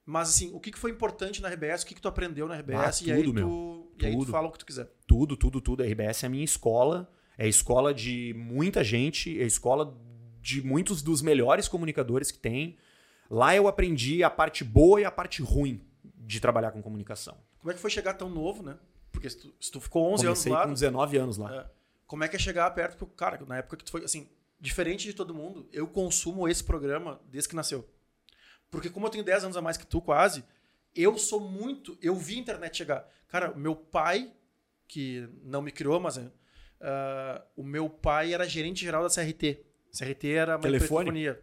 [0.06, 2.56] Mas, assim, o que que foi importante na RBS, o que, que tu aprendeu na
[2.58, 3.92] RBS, Ah, e, aí tudo, tu, meu.
[3.98, 4.30] e aí tu Tudo.
[4.32, 4.90] fala o que tu quiser.
[5.06, 5.82] Tudo, tudo, tudo.
[5.82, 7.10] A RBS é a minha escola.
[7.38, 9.38] É a escola de muita gente.
[9.40, 9.96] É a escola
[10.42, 12.76] de muitos dos melhores comunicadores que tem.
[13.30, 17.36] Lá eu aprendi a parte boa e a parte ruim de trabalhar com comunicação.
[17.58, 18.76] Como é que foi chegar tão novo, né?
[19.10, 21.54] Porque se tu, se tu ficou 11 Comecei anos lá, com 19 anos lá.
[21.54, 21.66] É.
[22.06, 22.98] Como é que é chegar perto?
[22.98, 24.28] Porque, cara, na época que tu foi, assim,
[24.60, 27.88] diferente de todo mundo, eu consumo esse programa desde que nasceu.
[28.74, 30.44] Porque como eu tenho 10 anos a mais que tu, quase,
[30.94, 31.96] eu sou muito.
[32.02, 33.08] Eu vi a internet chegar.
[33.28, 34.30] Cara, meu pai,
[34.88, 36.18] que não me criou, mas.
[36.80, 39.60] ah, o meu pai era gerente geral da CRT.
[39.96, 41.04] CRT era uma Telefone?
[41.10, 41.40] telefonia.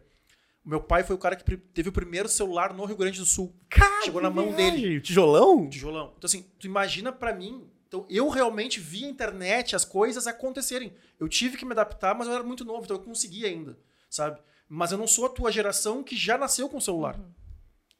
[0.64, 3.24] O meu pai foi o cara que teve o primeiro celular no Rio Grande do
[3.26, 3.52] Sul.
[3.68, 5.00] Cara, Chegou na mão dele.
[5.00, 5.68] Tijolão?
[5.68, 6.12] Tijolão.
[6.16, 7.66] Então, assim, tu imagina pra mim.
[7.88, 10.92] Então, eu realmente vi a internet, as coisas acontecerem.
[11.18, 13.76] Eu tive que me adaptar, mas eu era muito novo, então eu consegui ainda,
[14.08, 14.40] sabe?
[14.74, 17.20] Mas eu não sou a tua geração que já nasceu com o celular.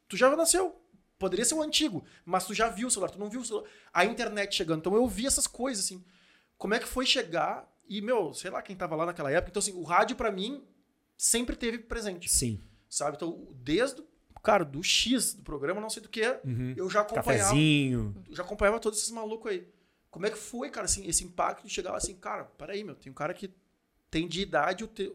[0.09, 0.75] Tu já nasceu.
[1.19, 3.69] Poderia ser o antigo, mas tu já viu o celular, tu não viu o celular.
[3.93, 4.79] A internet chegando.
[4.81, 6.03] Então eu vi essas coisas, assim.
[6.57, 9.51] Como é que foi chegar e, meu, sei lá quem tava lá naquela época.
[9.51, 10.65] Então, assim, o rádio pra mim
[11.17, 12.59] sempre teve presente Sim.
[12.89, 13.17] sabe?
[13.17, 14.03] Então, desde,
[14.43, 16.73] cara, do X do programa, não sei do que, Uhum.
[16.77, 18.25] eu já acompanhava, Cafezinho.
[18.31, 19.69] já acompanhava todos esses malucos aí.
[20.11, 22.95] Como é que foi, cara, assim, esse impacto de chegar lá assim, cara, peraí, meu,
[22.95, 23.51] tem um cara que
[24.11, 25.13] tem de idade, o te-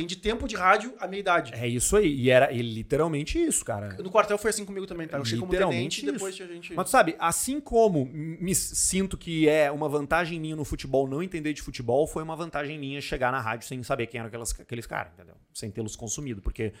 [0.00, 1.52] tem de tempo de rádio a minha idade.
[1.54, 2.12] É isso aí.
[2.14, 3.96] E era e literalmente isso, cara.
[4.02, 5.18] No quartel foi assim comigo também, tá?
[5.18, 6.74] Eu cheguei como tenente e depois tinha gente...
[6.74, 11.22] Mas tu sabe, assim como me sinto que é uma vantagem minha no futebol não
[11.22, 14.58] entender de futebol, foi uma vantagem minha chegar na rádio sem saber quem eram aquelas,
[14.58, 15.34] aqueles caras, entendeu?
[15.52, 16.40] Sem tê-los consumido.
[16.40, 16.72] Porque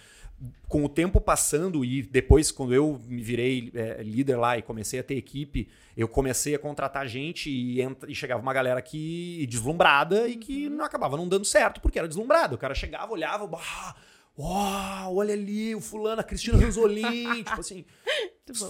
[0.68, 4.98] com o tempo passando e depois, quando eu me virei é, líder lá e comecei
[4.98, 9.46] a ter equipe, eu comecei a contratar gente e, entra- e chegava uma galera aqui
[9.50, 12.54] deslumbrada e que não acabava não dando certo porque era deslumbrado.
[12.54, 13.96] O cara chegava, olhava, bah,
[14.38, 17.84] uau, olha ali, o fulano, a Cristina Ranzolin, tipo assim,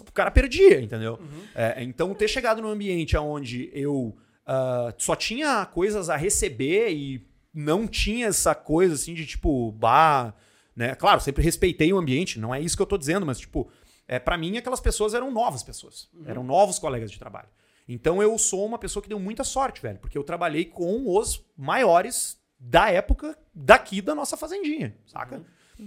[0.06, 1.18] o cara perdia, entendeu?
[1.54, 4.16] É, então, ter chegado num ambiente onde eu
[4.52, 10.34] ah, só tinha coisas a receber e não tinha essa coisa assim de tipo, bah,
[10.74, 10.96] né?
[10.96, 13.70] Claro, sempre respeitei o ambiente, não é isso que eu tô dizendo, mas tipo,
[14.08, 17.48] é, para mim aquelas pessoas eram novas pessoas, eram novos colegas de trabalho.
[17.88, 21.44] Então eu sou uma pessoa que deu muita sorte, velho, porque eu trabalhei com os
[21.56, 25.42] maiores da época daqui da nossa fazendinha, saca?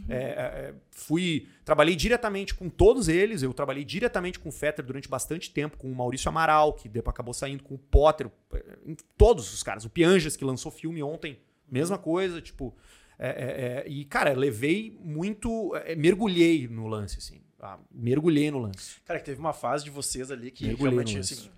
[0.10, 3.44] É, é, é, fui trabalhei diretamente com todos eles.
[3.44, 7.14] Eu trabalhei diretamente com o Fetter durante bastante tempo, com o Maurício Amaral, que depois
[7.14, 8.64] acabou saindo com o Potter, é,
[9.16, 9.86] todos os caras.
[9.86, 11.38] O Pianjas, que lançou filme ontem,
[11.70, 12.76] mesma coisa, tipo.
[13.20, 15.74] é, é, e, cara, levei muito.
[15.96, 17.42] mergulhei no lance, assim.
[17.62, 19.00] ah, mergulhei no lance.
[19.06, 21.50] Cara, que teve uma fase de vocês ali que Mergulhei realmente, assim...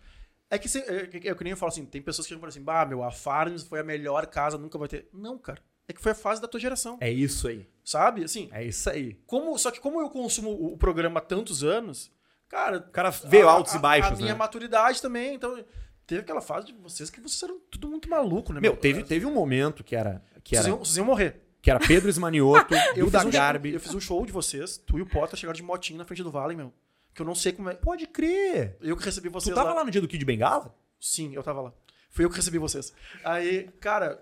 [0.49, 2.47] É que, se- é, que- é que nem eu falo assim, tem pessoas que falam
[2.49, 5.07] assim, bah, meu, a Farms foi a melhor casa, nunca vai ter.
[5.13, 5.61] Não, cara.
[5.87, 7.67] É que foi a fase da tua geração, É isso aí.
[7.83, 8.23] sabe?
[8.23, 9.15] Assim, É isso aí.
[9.27, 12.11] como, só que como eu consumo o programa há tantos anos,
[12.47, 12.77] cara...
[12.77, 14.37] O cara veio a- altos a- e baixos, A minha né?
[14.37, 15.63] maturidade também, então...
[16.07, 18.59] Teve aquela fase de vocês que vocês eram tudo muito maluco, né?
[18.61, 20.21] Meu, teve, teve um momento que era.
[20.43, 21.41] Que Vocês era, iam, vocês iam morrer.
[21.63, 23.73] que era Pedro Esmanioto, Eu fiz, um, Garbi.
[23.73, 26.21] eu fiz um show de vocês, tu e o Potter chegaram de motinho na frente
[26.21, 26.71] do Vale, meu.
[27.15, 27.73] Que eu não sei como é...
[27.73, 28.77] Pode crer.
[28.81, 29.75] Eu que recebi Tu vocês tava lá.
[29.75, 30.77] lá no dia do Kid Bengala?
[30.99, 31.73] Sim, eu tava lá.
[32.09, 32.93] Fui eu que recebi vocês.
[33.23, 34.21] Aí, cara.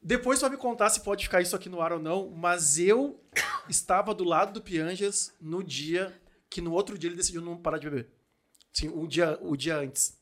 [0.00, 2.78] Depois tu vai me contar se pode ficar isso aqui no ar ou não, mas
[2.78, 3.20] eu
[3.68, 6.16] estava do lado do Pianjas no dia
[6.48, 8.08] que no outro dia ele decidiu não parar de beber.
[8.72, 10.18] Sim, o dia, o dia antes.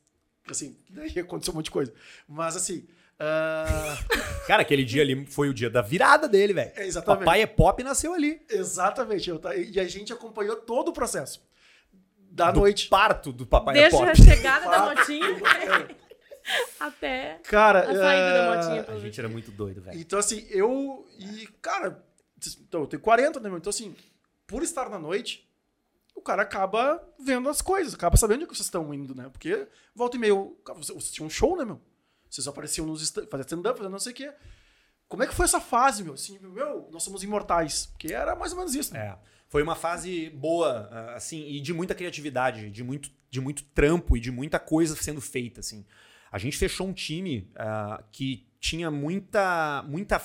[0.49, 1.93] Assim, daí aconteceu um monte de coisa.
[2.27, 2.87] Mas assim.
[3.23, 3.97] Ah,
[4.47, 6.71] Cara, aquele dia ali foi o dia da virada dele, velho.
[6.75, 7.19] É, exatamente.
[7.19, 8.41] Papai é pop nasceu ali.
[8.49, 9.29] exatamente.
[9.29, 11.39] eu e a gente acompanhou todo o processo.
[12.31, 12.87] Da do noite.
[12.87, 14.09] parto do papai Desde é pop.
[14.09, 15.27] a chegada da motinha
[16.79, 17.81] até Cara.
[17.81, 18.95] a saída da ah, motinha.
[18.95, 19.99] A gente era muito doido, velho.
[19.99, 21.05] Então, assim, eu.
[21.19, 22.03] E, cara,
[22.61, 23.57] então, eu tenho 40, né, meu?
[23.59, 23.95] Então, assim,
[24.47, 25.47] por estar na noite,
[26.15, 29.29] o cara acaba vendo as coisas, acaba sabendo onde que vocês estão indo, né?
[29.29, 30.57] Porque volta e meio.
[30.65, 31.79] cara, Vocês vocês tinham um show, né, meu?
[32.31, 34.33] Vocês apareciam nos stand- fazendo stand-up, fazendo não sei o quê.
[35.09, 36.13] Como é que foi essa fase, meu?
[36.13, 37.87] Assim, meu, nós somos imortais.
[37.87, 39.07] Porque era mais ou menos isso, né?
[39.07, 39.17] É.
[39.49, 44.15] Foi uma fase boa, ah, assim, e de muita criatividade, de muito, de muito trampo
[44.15, 45.85] e de muita coisa sendo feita, assim.
[46.31, 50.21] A gente fechou um time ah, que tinha muita, muita,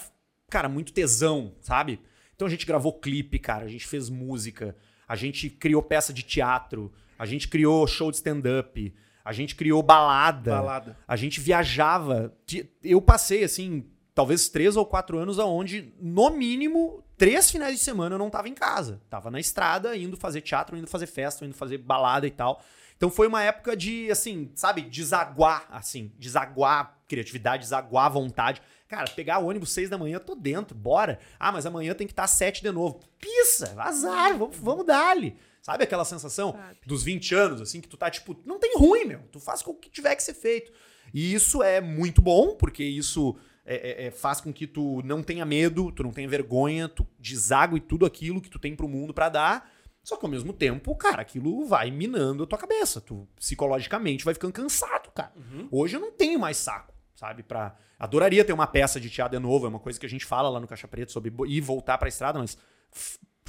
[0.48, 2.00] cara, muito tesão, sabe?
[2.36, 4.76] Então a gente gravou clipe, cara, a gente fez música,
[5.08, 8.94] a gente criou peça de teatro, a gente criou show de stand-up,
[9.26, 10.52] a gente criou balada.
[10.52, 10.96] Balada.
[11.06, 12.32] A gente viajava.
[12.80, 13.84] Eu passei, assim,
[14.14, 18.48] talvez três ou quatro anos aonde, no mínimo, três finais de semana eu não tava
[18.48, 19.02] em casa.
[19.10, 22.62] Tava na estrada, indo fazer teatro, indo fazer festa, indo fazer balada e tal.
[22.96, 28.62] Então foi uma época de, assim, sabe, desaguar, assim, desaguar criatividade, desaguar vontade.
[28.88, 31.18] Cara, pegar o ônibus seis da manhã, tô dentro, bora.
[31.40, 33.00] Ah, mas amanhã tem que estar sete de novo.
[33.18, 35.36] Pissa, azar, vamos, vamos dar-lhe.
[35.60, 36.76] Sabe aquela sensação Sabe.
[36.86, 39.20] dos 20 anos, assim, que tu tá tipo, não tem ruim, meu.
[39.32, 40.72] Tu faz com o que tiver que ser feito.
[41.12, 43.34] E isso é muito bom, porque isso
[43.64, 47.04] é- é- é- faz com que tu não tenha medo, tu não tenha vergonha, tu
[47.18, 49.68] desague tudo aquilo que tu tem pro mundo pra dar.
[50.04, 53.00] Só que ao mesmo tempo, cara, aquilo vai minando a tua cabeça.
[53.00, 55.32] Tu psicologicamente vai ficando cansado, cara.
[55.72, 57.42] Hoje eu não tenho mais saco, sabe?
[57.42, 57.74] Pra...
[57.98, 60.48] Adoraria ter uma peça de teatro de novo, é uma coisa que a gente fala
[60.48, 62.56] lá no Caixa Preto sobre ir voltar pra estrada, mas.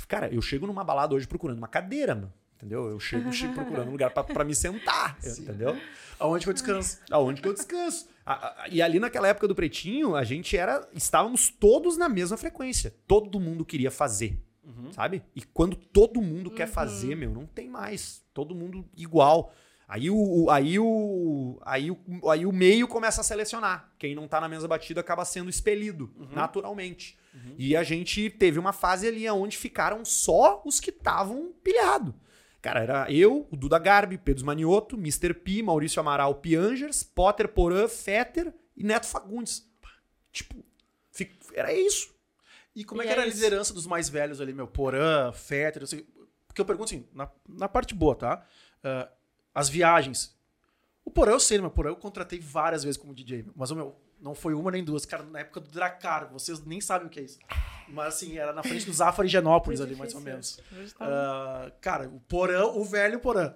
[0.08, 2.34] Cara, eu chego numa balada hoje procurando uma cadeira, mano.
[2.56, 2.90] Entendeu?
[2.90, 5.78] Eu chego che- procurando um lugar pra- pra me sentar, entendeu?
[6.20, 7.00] Aonde que eu descanso?
[7.12, 8.08] Aonde que eu descanso?
[8.26, 10.88] A- a- E ali naquela época do Pretinho, a gente era.
[10.92, 12.96] Estávamos todos na mesma frequência.
[13.08, 14.42] Todo mundo queria fazer.
[14.92, 15.24] Sabe?
[15.36, 18.24] E quando todo mundo quer fazer, meu, não tem mais.
[18.34, 19.54] Todo mundo igual.
[19.88, 23.90] Aí o, o- aí, o, aí, o, aí o meio começa a selecionar.
[23.98, 27.18] Quem não tá na mesma batida acaba sendo expelido, naturalmente.
[27.58, 32.14] E a gente teve uma fase ali onde ficaram só os que estavam pilhados.
[32.62, 35.34] Cara, era eu, o Duda Garbi, Pedro Manioto, Mr.
[35.36, 39.66] P, Maurício Amaral, Piangers, Potter Porã, Fetter e Neto Fagundes.
[40.34, 40.56] Tipo,
[41.54, 42.10] era isso.
[42.76, 43.38] E como é E que era é a isso.
[43.38, 44.68] liderança dos mais velhos ali, meu?
[44.68, 46.06] Porã, Fetter, eu sei-
[46.48, 48.46] porque eu pergunto assim, na, na parte boa, tá?
[48.84, 49.10] Ah,
[49.58, 50.38] as viagens.
[51.04, 53.96] O Porã eu sei, meu Porã eu contratei várias vezes como DJ, mas o meu,
[54.22, 55.04] não foi uma nem duas.
[55.06, 57.40] Cara, na época do Dracar, vocês nem sabem o que é isso.
[57.90, 60.60] Mas assim, era na frente do Zafra e Genópolis ali, mais ou menos.
[61.00, 63.56] Ah, cara, o Porã, o velho Porã.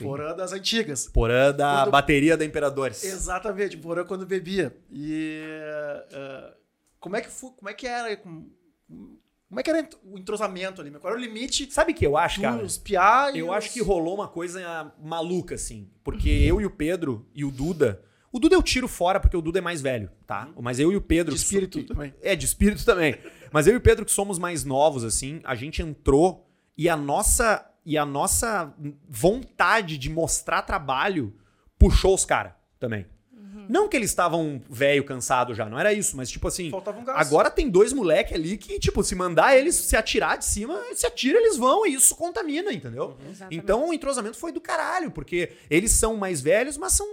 [0.00, 1.08] Porã das antigas.
[1.08, 3.02] Porã da Quando- bateria da Imperadores.
[3.02, 4.76] Exatamente, Porã quando bebia.
[4.90, 5.42] E
[6.12, 6.54] ah,
[7.00, 8.50] como é que foi, como é que era como,
[9.54, 10.90] como é que era o entrosamento ali?
[10.90, 10.98] meu?
[11.00, 12.66] Qual era o limite Sabe o que eu acho, cara?
[12.82, 15.88] piá e Eu os- acho que rolou uma coisa maluca, assim.
[16.02, 18.02] Porque eu e o Pedro e o Duda.
[18.32, 20.48] O Duda eu tiro fora porque o Duda é mais velho, tá?
[20.60, 21.32] Mas eu e o Pedro.
[21.34, 22.12] de so- espírito que- também.
[22.20, 23.14] É, de espírito também.
[23.52, 26.44] Mas eu e o Pedro, que somos mais novos, assim, a gente entrou
[26.76, 28.74] e a nossa, e a nossa
[29.08, 31.32] vontade de mostrar trabalho
[31.78, 33.06] puxou os caras também.
[33.68, 36.70] Não que eles estavam velho, cansado já, não era isso, mas tipo assim.
[36.70, 37.18] Faltava um gás.
[37.26, 41.06] Agora tem dois moleque ali que, tipo, se mandar eles se atirar de cima, se
[41.06, 43.16] atira, eles vão, e isso contamina, entendeu?
[43.30, 43.56] Exatamente.
[43.62, 47.06] Então o entrosamento foi do caralho, porque eles são mais velhos, mas são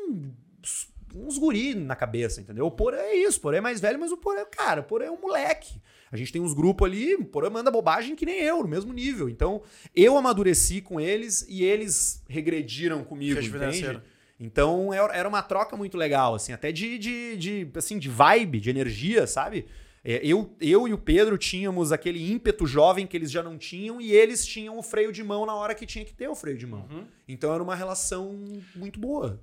[1.16, 2.66] uns- guri na cabeça, entendeu?
[2.66, 5.06] O Porã é isso, o Porã é mais velho, mas o Porã, cara, o Porã
[5.06, 5.82] é um moleque.
[6.10, 8.92] A gente tem uns grupos ali, o Porã manda bobagem que nem eu, no mesmo
[8.94, 9.30] nível.
[9.30, 9.62] Então,
[9.96, 14.02] eu amadureci com eles e eles regrediram comigo, entende?
[14.42, 18.60] Então, era era uma troca muito legal, assim, até de, de, de, assim, de vibe,
[18.60, 19.68] de energia, sabe?
[20.04, 24.02] É, Eu, eu e o Pedro tínhamos aquele ímpeto jovem que eles já não tinham
[24.02, 26.58] e eles tinham o freio de mão na hora que tinha que ter o freio
[26.58, 26.88] de mão.
[27.28, 28.36] Então era uma relação
[28.76, 29.40] muito boa.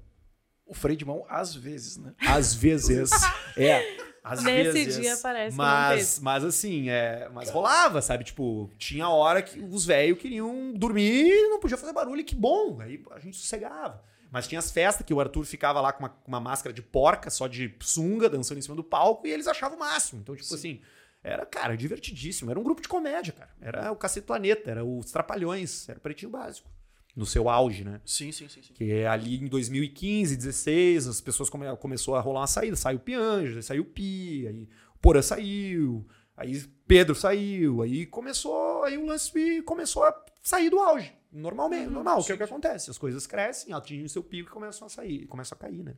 [0.66, 2.12] O freio de mão, às vezes, né?
[2.26, 3.10] Às vezes.
[3.56, 4.08] é.
[4.22, 5.00] Às Nesse vezes.
[5.00, 8.24] dia parece mas, mas assim, é, mas rolava, sabe?
[8.24, 12.34] Tipo, tinha hora que os velhos queriam dormir e não podia fazer barulho, e que
[12.34, 12.78] bom.
[12.80, 14.02] Aí a gente sossegava.
[14.30, 17.30] Mas tinha as festas que o Arthur ficava lá com uma, uma máscara de porca,
[17.30, 20.20] só de sunga, dançando em cima do palco, e eles achavam o máximo.
[20.20, 20.80] Então, tipo assim,
[21.22, 22.50] era, cara, divertidíssimo.
[22.50, 23.50] Era um grupo de comédia, cara.
[23.60, 26.70] Era o Cacete Planeta, era os Trapalhões, era o Pretinho Básico.
[27.16, 28.00] No seu auge, né?
[28.04, 28.62] Sim, sim, sim.
[28.62, 28.72] sim.
[28.74, 32.76] Que é ali em 2015, 16, as pessoas come, começou a rolar uma saída.
[32.76, 36.06] Saiu o aí saiu o Pi, aí o Porã saiu,
[36.36, 41.12] aí Pedro saiu, aí começou, aí o lance começou a sair do auge.
[41.30, 42.90] Normalmente, normal, que é o que acontece.
[42.90, 45.94] As coisas crescem, atingem seu pico e começam a sair, começam a cair, né?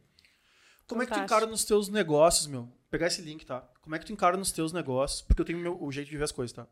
[0.87, 2.63] Como é que tu encara nos teus negócios, meu?
[2.63, 3.61] Vou pegar esse link, tá?
[3.81, 5.23] Como é que tu encara nos teus negócios?
[5.23, 6.67] Porque eu tenho meu, o jeito de ver as coisas, tá?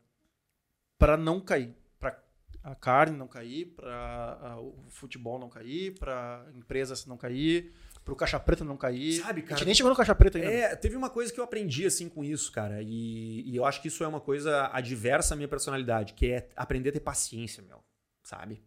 [0.98, 1.72] Pra não cair.
[2.01, 2.18] Pra
[2.64, 7.72] a carne não cair, pra a- o futebol não cair, pra empresas não cair,
[8.05, 9.20] pro caixa preta não cair.
[9.22, 10.51] Sabe, A cara, gente nem chegou no caixa preta ainda.
[10.51, 13.80] É, teve uma coisa que eu aprendi assim com isso, cara, e, e eu acho
[13.80, 17.62] que isso é uma coisa adversa à minha personalidade, que é aprender a ter paciência,
[17.62, 17.80] meu,
[18.29, 18.63] sabe?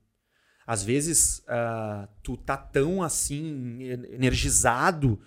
[0.66, 5.20] Às vezes ah, tu tá tão assim en- energizado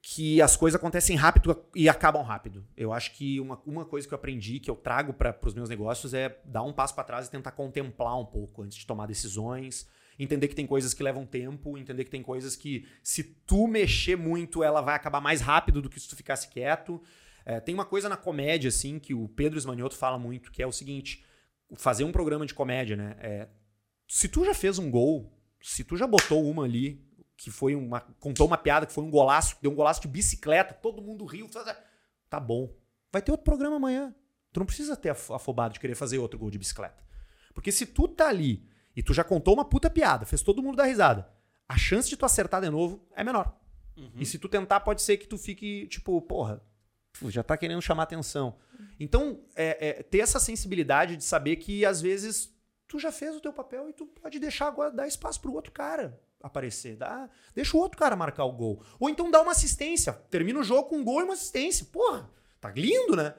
[0.00, 2.66] que as coisas acontecem rápido e acabam rápido.
[2.76, 5.68] Eu acho que uma, uma coisa que eu aprendi, que eu trago para os meus
[5.68, 9.06] negócios, é dar um passo para trás e tentar contemplar um pouco antes de tomar
[9.06, 9.86] decisões.
[10.18, 14.16] Entender que tem coisas que levam tempo, entender que tem coisas que, se tu mexer
[14.16, 17.02] muito, ela vai acabar mais rápido do que se tu ficasse quieto.
[17.44, 20.66] É, tem uma coisa na comédia, assim, que o Pedro Esmanioto fala muito, que é
[20.66, 21.24] o seguinte:
[21.76, 23.16] fazer um programa de comédia, né?
[23.20, 23.48] É,
[24.08, 25.32] se tu já fez um gol,
[25.62, 27.02] se tu já botou uma ali,
[27.36, 28.00] que foi uma.
[28.20, 31.48] contou uma piada que foi um golaço, deu um golaço de bicicleta, todo mundo riu,
[32.30, 32.72] tá- bom.
[33.12, 34.14] Vai ter outro programa amanhã.
[34.52, 37.02] Tu não precisa ter af- afobado de querer fazer outro gol de bicicleta.
[37.54, 40.76] Porque se tu tá ali e tu já contou uma puta piada, fez todo mundo
[40.76, 41.28] dar risada,
[41.68, 43.56] a chance de tu acertar de novo é menor.
[44.16, 46.60] E se tu tentar, pode ser que tu fique, tipo, porra,
[47.28, 48.56] já tá querendo chamar atenção.
[48.98, 52.52] Então, é, é, ter essa sensibilidade de saber que, às vezes,
[52.88, 55.72] tu já fez o teu papel e tu pode deixar agora, dar espaço pro outro
[55.72, 56.96] cara aparecer.
[56.96, 58.82] Dá, deixa o outro cara marcar o gol.
[59.00, 60.12] Ou então dá uma assistência.
[60.30, 61.86] Termina o jogo com um gol e uma assistência.
[61.90, 62.28] Porra,
[62.60, 63.34] tá lindo, né?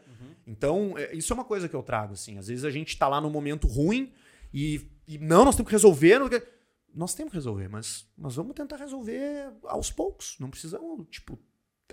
[0.47, 2.37] Então, é, isso é uma coisa que eu trago, assim.
[2.39, 4.11] Às vezes a gente tá lá num momento ruim
[4.53, 6.17] e, e não, nós temos que resolver.
[6.19, 6.29] não-
[6.93, 10.35] Nós temos que resolver, mas nós vamos tentar resolver aos poucos.
[10.39, 11.37] Não precisamos, tipo,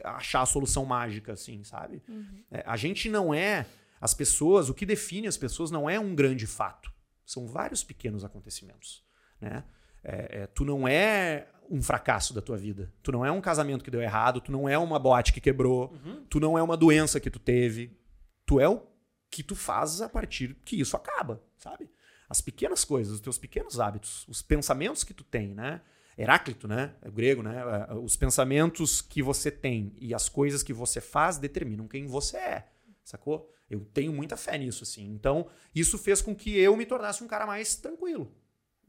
[0.05, 2.02] achar a solução mágica, assim, sabe?
[2.51, 3.66] É, a gente não é.
[4.01, 6.93] As pessoas, o que define as pessoas não é um grande fato,
[7.24, 9.05] São vários pequenos acontecimentos,
[9.40, 9.64] né?
[10.05, 12.93] É, é, tu não é um fracasso da tua vida.
[13.02, 15.97] Tu não é um casamento que deu errado, tu não é uma boate que quebrou,
[16.28, 17.97] tu não é uma doença que tu teve.
[18.44, 18.82] Tu é o
[19.31, 21.89] que tu fazes a partir que isso acaba, sabe?
[22.28, 25.81] As pequenas coisas, os teus pequenos hábitos, os pensamentos que tu tem, né?
[26.16, 26.94] Heráclito, né?
[27.02, 27.62] É o grego, né?
[27.89, 32.36] É, Os pensamentos que você tem e as coisas que você faz determinam quem você
[32.36, 32.68] é,
[33.02, 33.51] sacou?
[33.70, 35.06] Eu tenho muita fé nisso, assim.
[35.10, 38.30] Então, isso fez com que eu me tornasse um cara mais tranquilo,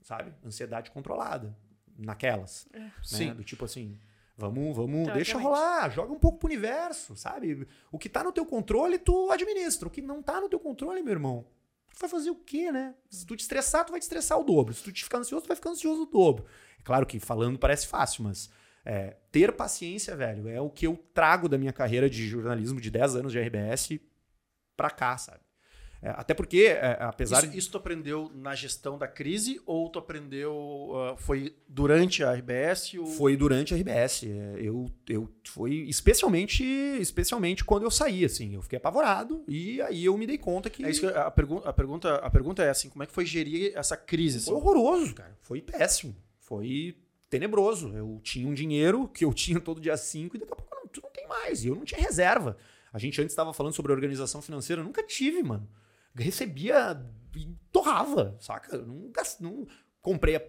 [0.01, 0.33] sabe?
[0.45, 1.55] Ansiedade controlada,
[1.97, 2.67] naquelas.
[2.73, 2.91] Né?
[3.01, 3.33] Sim.
[3.33, 3.97] Do tipo assim,
[4.37, 5.43] vamos, vamos, deixa Teoricamente.
[5.43, 7.65] rolar, joga um pouco pro universo, sabe?
[7.91, 9.87] O que tá no teu controle, tu administra.
[9.87, 11.45] O que não tá no teu controle, meu irmão,
[11.93, 12.93] tu vai fazer o quê, né?
[13.09, 14.73] Se tu te estressar, tu vai te estressar o dobro.
[14.73, 16.45] Se tu te ficar ansioso, tu vai ficar ansioso o dobro.
[16.84, 18.49] Claro que falando parece fácil, mas
[18.85, 22.91] é, ter paciência, velho, é o que eu trago da minha carreira de jornalismo de
[22.91, 23.99] 10 anos de RBS
[24.76, 25.39] pra cá, sabe?
[26.03, 29.97] É, até porque, é, apesar Isso, isso tu aprendeu na gestão da crise ou tu
[29.97, 30.91] aprendeu.
[30.95, 32.95] ah, foi durante a RBS?
[32.95, 33.05] Ou...
[33.05, 34.26] Foi durante a RBS.
[34.26, 36.61] É, Eu, eu foi especialmente,
[36.99, 38.53] especialmente quando eu saí, assim.
[38.53, 41.61] Eu fiquei apavorado e aí eu me dei conta que É isso que a, pergun
[41.64, 44.39] a, pergunta, a pergunta é assim: como é que foi gerir essa crise?
[44.39, 44.47] assim?
[44.47, 45.38] foi horroroso, cara.
[45.41, 46.14] Foi péssimo.
[46.44, 46.98] Foi
[47.30, 47.90] tenebroso.
[47.95, 50.88] Eu tinha um dinheiro que eu tinha todo dia 5 e daqui a pouco não,
[50.88, 51.64] tu não tem mais.
[51.64, 52.57] E eu não tinha reserva.
[52.91, 54.82] A gente antes estava falando sobre organização financeira.
[54.82, 55.68] Eu nunca tive, mano.
[56.15, 57.02] Recebia
[57.36, 58.76] e torrava, saca?
[58.76, 59.68] Eu não, não
[59.99, 60.40] comprei,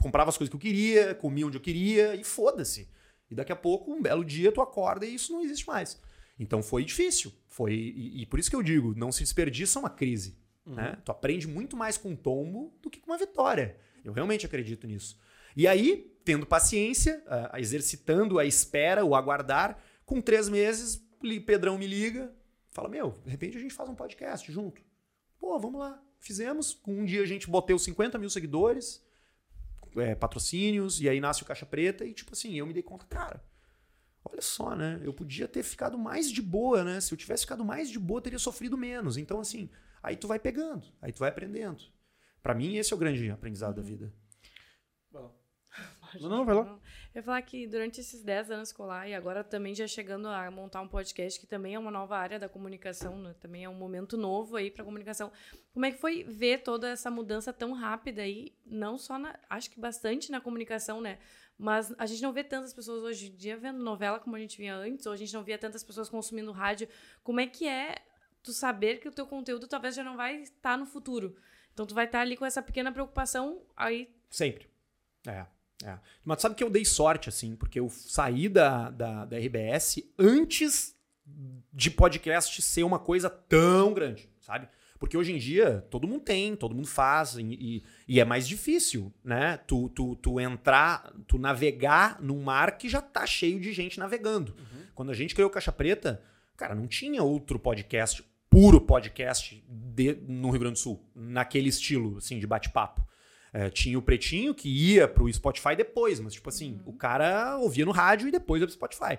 [0.00, 2.88] comprava as coisas que eu queria, comia onde eu queria e foda-se.
[3.30, 6.00] E daqui a pouco, um belo dia, tu acorda e isso não existe mais.
[6.38, 7.32] Então foi difícil.
[7.48, 10.38] Foi e, e por isso que eu digo, não se desperdiça uma crise.
[10.64, 10.96] Né?
[11.04, 13.76] Tu aprende muito mais com um tombo do que com uma vitória.
[14.04, 15.18] Eu realmente acredito nisso.
[15.56, 21.04] E aí, tendo paciência, ah, exercitando a espera, o aguardar, com três meses,
[21.44, 22.32] Pedrão me liga,
[22.70, 24.82] fala: Meu, de repente a gente faz um podcast junto.
[25.38, 26.02] Pô, vamos lá.
[26.18, 26.80] Fizemos.
[26.86, 29.04] Um dia a gente boteu 50 mil seguidores,
[29.96, 33.06] é, patrocínios, e aí nasce o Caixa Preta, e tipo assim, eu me dei conta,
[33.06, 33.42] cara.
[34.24, 35.00] Olha só, né?
[35.02, 37.00] Eu podia ter ficado mais de boa, né?
[37.00, 39.16] Se eu tivesse ficado mais de boa, teria sofrido menos.
[39.16, 39.70] Então, assim,
[40.02, 41.82] aí tu vai pegando, aí tu vai aprendendo.
[42.42, 44.12] Pra mim, esse é o grande aprendizado da vida.
[46.18, 46.64] Não, não, vai lá.
[46.64, 46.72] Não.
[46.72, 46.80] Eu
[47.16, 50.80] ia falar que durante esses 10 anos escolar e agora também já chegando a montar
[50.80, 53.34] um podcast que também é uma nova área da comunicação, né?
[53.40, 55.30] também é um momento novo aí para comunicação.
[55.72, 59.70] Como é que foi ver toda essa mudança tão rápida aí, não só na, acho
[59.70, 61.18] que bastante na comunicação, né?
[61.58, 64.56] Mas a gente não vê tantas pessoas hoje em dia vendo novela como a gente
[64.56, 66.88] via antes, ou a gente não via tantas pessoas consumindo rádio.
[67.22, 67.96] Como é que é
[68.42, 71.36] tu saber que o teu conteúdo talvez já não vai estar no futuro?
[71.74, 74.70] Então tu vai estar ali com essa pequena preocupação aí Sempre.
[75.26, 75.44] É.
[75.84, 75.96] É.
[76.24, 80.94] Mas sabe que eu dei sorte, assim, porque eu saí da, da, da RBS antes
[81.72, 84.68] de podcast ser uma coisa tão grande, sabe?
[84.98, 89.10] Porque hoje em dia todo mundo tem, todo mundo faz, e, e- é mais difícil,
[89.24, 89.56] né?
[89.66, 94.54] Tu, tu, tu entrar, tu navegar num mar que já tá cheio de gente navegando.
[94.94, 96.22] Quando a gente criou Caixa Preta,
[96.58, 102.18] cara, não tinha outro podcast, puro podcast de- no Rio Grande do Sul, naquele estilo,
[102.18, 103.02] assim, de bate-papo.
[103.52, 107.84] É, tinha o Pretinho que ia pro Spotify depois, mas tipo assim, o cara ouvia
[107.84, 109.18] no rádio e depois ia pro Spotify.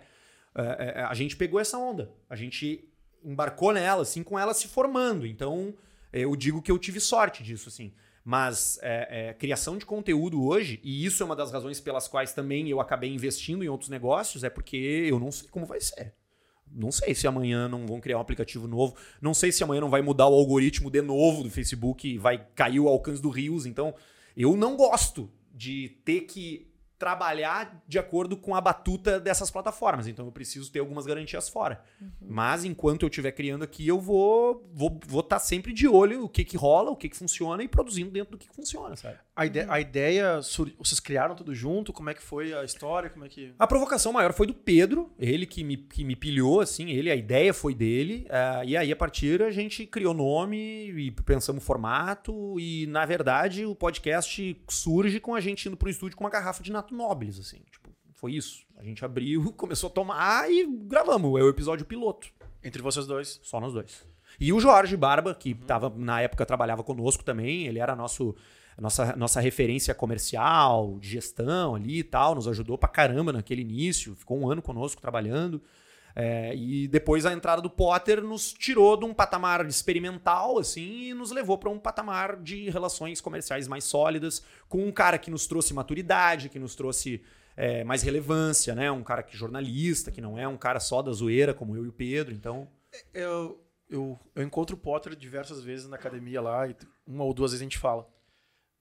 [0.56, 2.88] É, é, a gente pegou essa onda, a gente
[3.24, 5.26] embarcou nela, assim, com ela se formando.
[5.26, 5.74] Então,
[6.12, 7.94] é, eu digo que eu tive sorte disso, assim.
[8.24, 12.34] Mas é, é, criação de conteúdo hoje, e isso é uma das razões pelas quais
[12.34, 16.14] também eu acabei investindo em outros negócios, é porque eu não sei como vai ser.
[16.74, 18.96] Não sei se amanhã não vão criar um aplicativo novo.
[19.22, 22.46] Não sei se amanhã não vai mudar o algoritmo de novo do Facebook e vai
[22.56, 23.66] cair o alcance do Rios.
[23.66, 23.94] Então,
[24.36, 26.72] eu não gosto de ter que
[27.02, 30.08] trabalhar de acordo com a batuta dessas plataformas.
[30.08, 31.84] Então, eu preciso ter algumas garantias fora.
[32.22, 36.30] Mas enquanto eu estiver criando aqui, eu vou vou vou estar sempre de olho o
[36.30, 39.18] que que rola, o que que funciona e produzindo dentro do que que funciona, sabe?
[39.36, 41.94] A, ide a ideia, sur- vocês criaram tudo junto?
[41.94, 43.10] Como é que foi a história?
[43.10, 43.54] Como é que.
[43.58, 47.16] A provocação maior foi do Pedro, ele que me, que me pilhou, assim, ele, a
[47.16, 48.26] ideia foi dele.
[48.30, 50.58] ah, e aí, a partir, a gente criou nome
[50.92, 52.60] e pensamos formato.
[52.60, 56.62] E, na verdade, o podcast surge com a gente indo pro estúdio com uma garrafa
[56.62, 57.62] de Nato Nobles, assim.
[57.72, 58.66] Tipo, foi isso.
[58.78, 61.40] A gente abriu, começou a tomar e gravamos.
[61.40, 62.28] É o episódio piloto.
[62.64, 63.40] Entre vocês dois.
[63.44, 64.06] Só nós dois.
[64.40, 68.36] E o Jorge Barba, que tava, na época trabalhava conosco também, ele era nosso,
[68.82, 74.16] nossa, nossa referência comercial, de gestão ali e tal, nos ajudou pra caramba naquele início,
[74.16, 75.62] ficou um ano conosco trabalhando.
[76.16, 81.14] É, e depois a entrada do Potter nos tirou de um patamar experimental, assim, e
[81.14, 85.46] nos levou para um patamar de relações comerciais mais sólidas, com um cara que nos
[85.46, 87.22] trouxe maturidade, que nos trouxe
[87.56, 88.92] é, mais relevância, né?
[88.92, 91.88] Um cara que jornalista, que não é um cara só da zoeira, como eu e
[91.88, 92.68] o Pedro, então.
[93.14, 96.76] Eu, eu, eu encontro o Potter diversas vezes na academia lá, e
[97.06, 98.10] uma ou duas vezes a gente fala.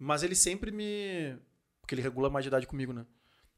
[0.03, 1.37] Mas ele sempre me.
[1.83, 3.05] Porque ele regula mais de idade comigo, né?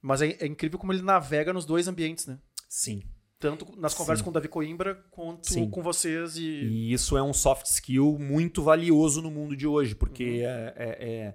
[0.00, 2.38] Mas é, é incrível como ele navega nos dois ambientes, né?
[2.68, 3.02] Sim.
[3.38, 4.24] Tanto nas conversas Sim.
[4.24, 5.70] com o Davi Coimbra quanto Sim.
[5.70, 6.42] com vocês e.
[6.42, 11.08] E isso é um soft skill muito valioso no mundo de hoje, porque é, é-
[11.08, 11.34] é-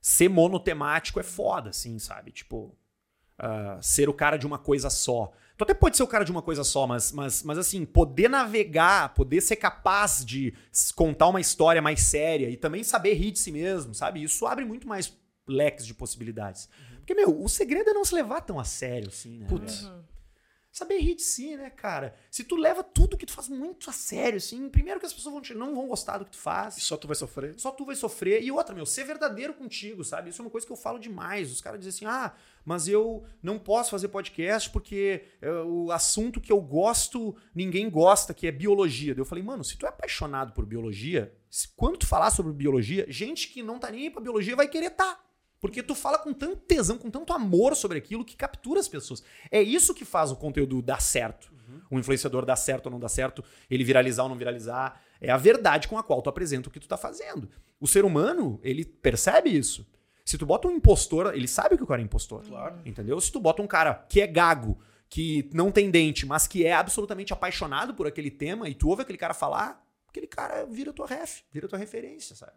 [0.00, 2.32] ser monotemático é foda, assim, sabe?
[2.32, 2.76] Tipo,
[3.38, 5.32] ah, ser o cara de uma coisa só.
[5.58, 8.30] Tu até pode ser o cara de uma coisa só, mas, mas, mas assim, poder
[8.30, 10.54] navegar, poder ser capaz de
[10.94, 14.22] contar uma história mais séria e também saber rir de si mesmo, sabe?
[14.22, 15.12] Isso abre muito mais
[15.48, 16.68] leques de possibilidades.
[16.98, 19.46] Porque, meu, o segredo é não se levar tão a sério, assim, né?
[19.48, 19.84] Putz.
[19.84, 20.17] É.
[20.78, 22.14] Saber rir de si, né, cara?
[22.30, 25.32] Se tu leva tudo que tu faz muito a sério, assim, primeiro que as pessoas
[25.32, 26.76] vão te, não vão gostar do que tu faz.
[26.76, 27.54] E só tu vai sofrer.
[27.58, 28.44] Só tu vai sofrer.
[28.44, 30.30] E outra, meu, ser verdadeiro contigo, sabe?
[30.30, 31.50] Isso é uma coisa que eu falo demais.
[31.50, 32.32] Os caras dizem assim: ah,
[32.64, 38.32] mas eu não posso fazer podcast porque é, o assunto que eu gosto, ninguém gosta,
[38.32, 39.16] que é biologia.
[39.16, 42.52] Daí eu falei, mano, se tu é apaixonado por biologia, se- quando tu falar sobre
[42.52, 45.18] biologia, gente que não tá nem aí pra biologia vai querer tá.
[45.60, 49.22] Porque tu fala com tanto tesão, com tanto amor sobre aquilo que captura as pessoas.
[49.50, 51.52] É isso que faz o conteúdo dar certo.
[51.90, 55.00] O influenciador dar certo ou não dar certo, ele viralizar ou não viralizar.
[55.20, 57.48] É a verdade com a qual tu apresenta o que tu tá fazendo.
[57.80, 59.86] O ser humano, ele percebe isso.
[60.24, 62.42] Se tu bota um impostor, ele sabe que o cara é impostor.
[62.46, 62.80] Claro.
[62.84, 63.20] Entendeu?
[63.20, 64.78] Se tu bota um cara que é gago,
[65.08, 69.02] que não tem dente, mas que é absolutamente apaixonado por aquele tema, e tu ouve
[69.02, 72.52] aquele cara falar, aquele cara vira tua ref, vira tua referência, sabe?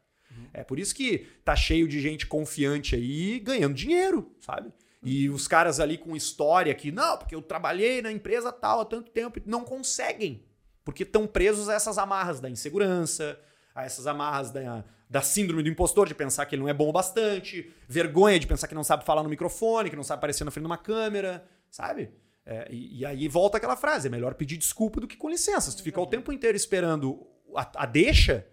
[0.54, 4.72] É por isso que tá cheio de gente confiante aí ganhando dinheiro, sabe?
[5.04, 8.86] E os caras ali com história que, não, porque eu trabalhei na empresa tal há
[8.86, 10.44] tanto tempo, não conseguem.
[10.84, 13.40] Porque estão presos a essas amarras da insegurança,
[13.74, 16.90] a essas amarras da, da síndrome do impostor, de pensar que ele não é bom
[16.90, 20.44] o bastante, vergonha de pensar que não sabe falar no microfone, que não sabe aparecer
[20.44, 22.12] na frente de uma câmera, sabe?
[22.46, 25.72] É, e, e aí volta aquela frase: é melhor pedir desculpa do que com licença.
[25.72, 28.48] Se tu ficar o tempo inteiro esperando a, a deixa,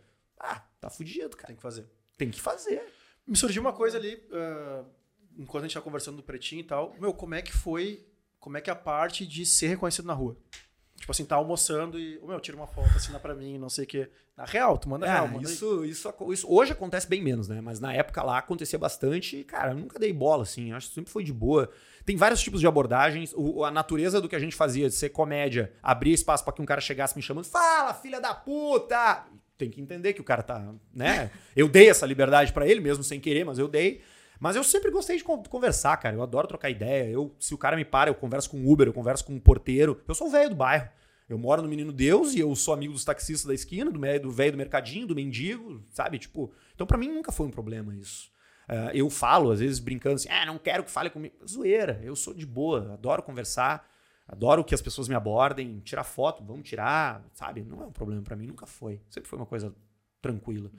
[0.80, 1.46] tá fudido, cara.
[1.48, 1.86] Tem que fazer.
[2.16, 2.82] Tem que fazer.
[3.26, 4.84] Me surgiu uma coisa ali, ah,
[5.38, 6.94] enquanto a gente tava conversando do pretinho e tal.
[6.98, 8.04] Meu, como é que foi.
[8.40, 10.36] Como é que é a parte de ser reconhecido na rua?
[10.96, 12.18] Tipo assim, tá almoçando e.
[12.18, 14.10] Ô, meu, tira uma foto, assina pra mim, não sei o quê.
[14.36, 15.54] Na real, tu manda É, real, manda aí.
[15.54, 17.60] isso, isso, isso hoje acontece bem menos, né?
[17.60, 20.72] Mas na época lá acontecia bastante e, cara, eu nunca dei bola, assim.
[20.72, 21.68] Acho que sempre foi de boa.
[22.04, 23.32] Tem vários tipos de abordagens.
[23.36, 26.62] O- a natureza do que a gente fazia, de ser comédia, abrir espaço pra que
[26.62, 29.24] um cara chegasse me chamando, fala, filha da puta!
[29.58, 31.30] Tem que entender que o cara tá, né?
[31.56, 34.00] Eu dei essa liberdade pra ele, mesmo sem querer, mas eu dei.
[34.38, 36.14] Mas eu sempre gostei de con- conversar, cara.
[36.14, 37.10] Eu adoro trocar ideia.
[37.10, 39.40] Eu, se o cara me para, eu converso com o Uber, eu converso com o
[39.40, 40.00] porteiro.
[40.06, 40.88] Eu sou o velho do bairro.
[41.28, 44.18] Eu moro no Menino Deus e eu sou amigo dos taxistas da esquina, do me-
[44.20, 46.18] do velho do mercadinho, do mendigo, sabe?
[46.20, 48.30] Tipo, então pra mim nunca foi um problema isso.
[48.68, 51.34] Ah, eu falo, às vezes brincando assim, ah, não quero que fale comigo.
[51.46, 53.86] Zoeira, eu sou de boa, adoro conversar,
[54.28, 57.64] adoro que as pessoas me abordem, tirar foto, vamos tirar, sabe?
[57.64, 59.00] Não é um problema pra mim, nunca foi.
[59.08, 59.74] Sempre foi uma coisa
[60.20, 60.70] tranquila.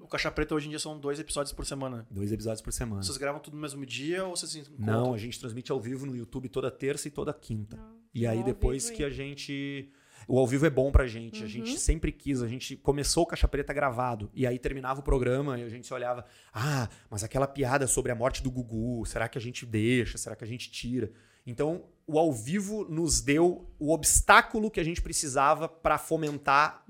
[0.00, 2.06] O Caixa Preta hoje em dia são dois episódios por semana.
[2.10, 3.02] Dois episódios por semana.
[3.02, 4.86] Vocês gravam tudo no mesmo dia ou vocês encontram?
[4.86, 7.78] Não, a gente transmite ao vivo no YouTube toda terça e toda quinta.
[8.14, 9.90] E aí depois que a gente.
[10.26, 11.44] O ao vivo é bom pra gente.
[11.44, 12.40] A gente sempre quis.
[12.40, 14.30] A gente começou o Caixa Preta gravado.
[14.32, 16.24] E aí terminava o programa e a gente se olhava.
[16.52, 20.16] Ah, mas aquela piada sobre a morte do Gugu, será que a gente deixa?
[20.16, 21.12] Será que a gente tira?
[21.46, 26.84] Então, o ao vivo nos deu o obstáculo que a gente precisava pra fomentar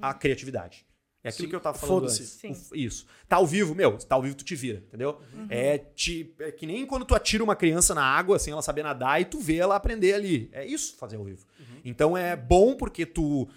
[0.00, 0.86] a criatividade.
[1.22, 2.46] É aquilo Sim, que eu tava falando foda-se.
[2.46, 2.70] antes.
[2.70, 3.06] O- Isso.
[3.26, 5.18] Tá ao vivo, meu, tá ao vivo tu te vira, entendeu?
[5.48, 8.82] É, te, é que nem quando tu atira uma criança na água sem ela saber
[8.82, 10.50] nadar e tu vê ela aprender ali.
[10.52, 11.46] É isso fazer ao vivo.
[11.82, 13.48] Então é bom porque tu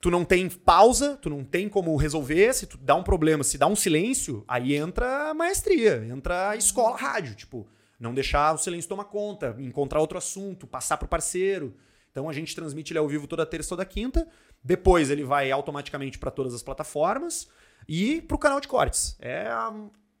[0.00, 3.56] tu não tem pausa, tu não tem como resolver, se tu dá um problema, se
[3.56, 7.66] dá um silêncio, aí entra a maestria, entra a escola rádio, tipo,
[7.98, 11.76] não deixar o silêncio tomar conta, encontrar outro assunto, passar pro parceiro.
[12.10, 14.28] Então a gente transmite ele ao vivo toda terça toda quinta.
[14.62, 17.48] Depois ele vai automaticamente para todas as plataformas
[17.88, 19.16] e pro canal de cortes.
[19.20, 19.72] É a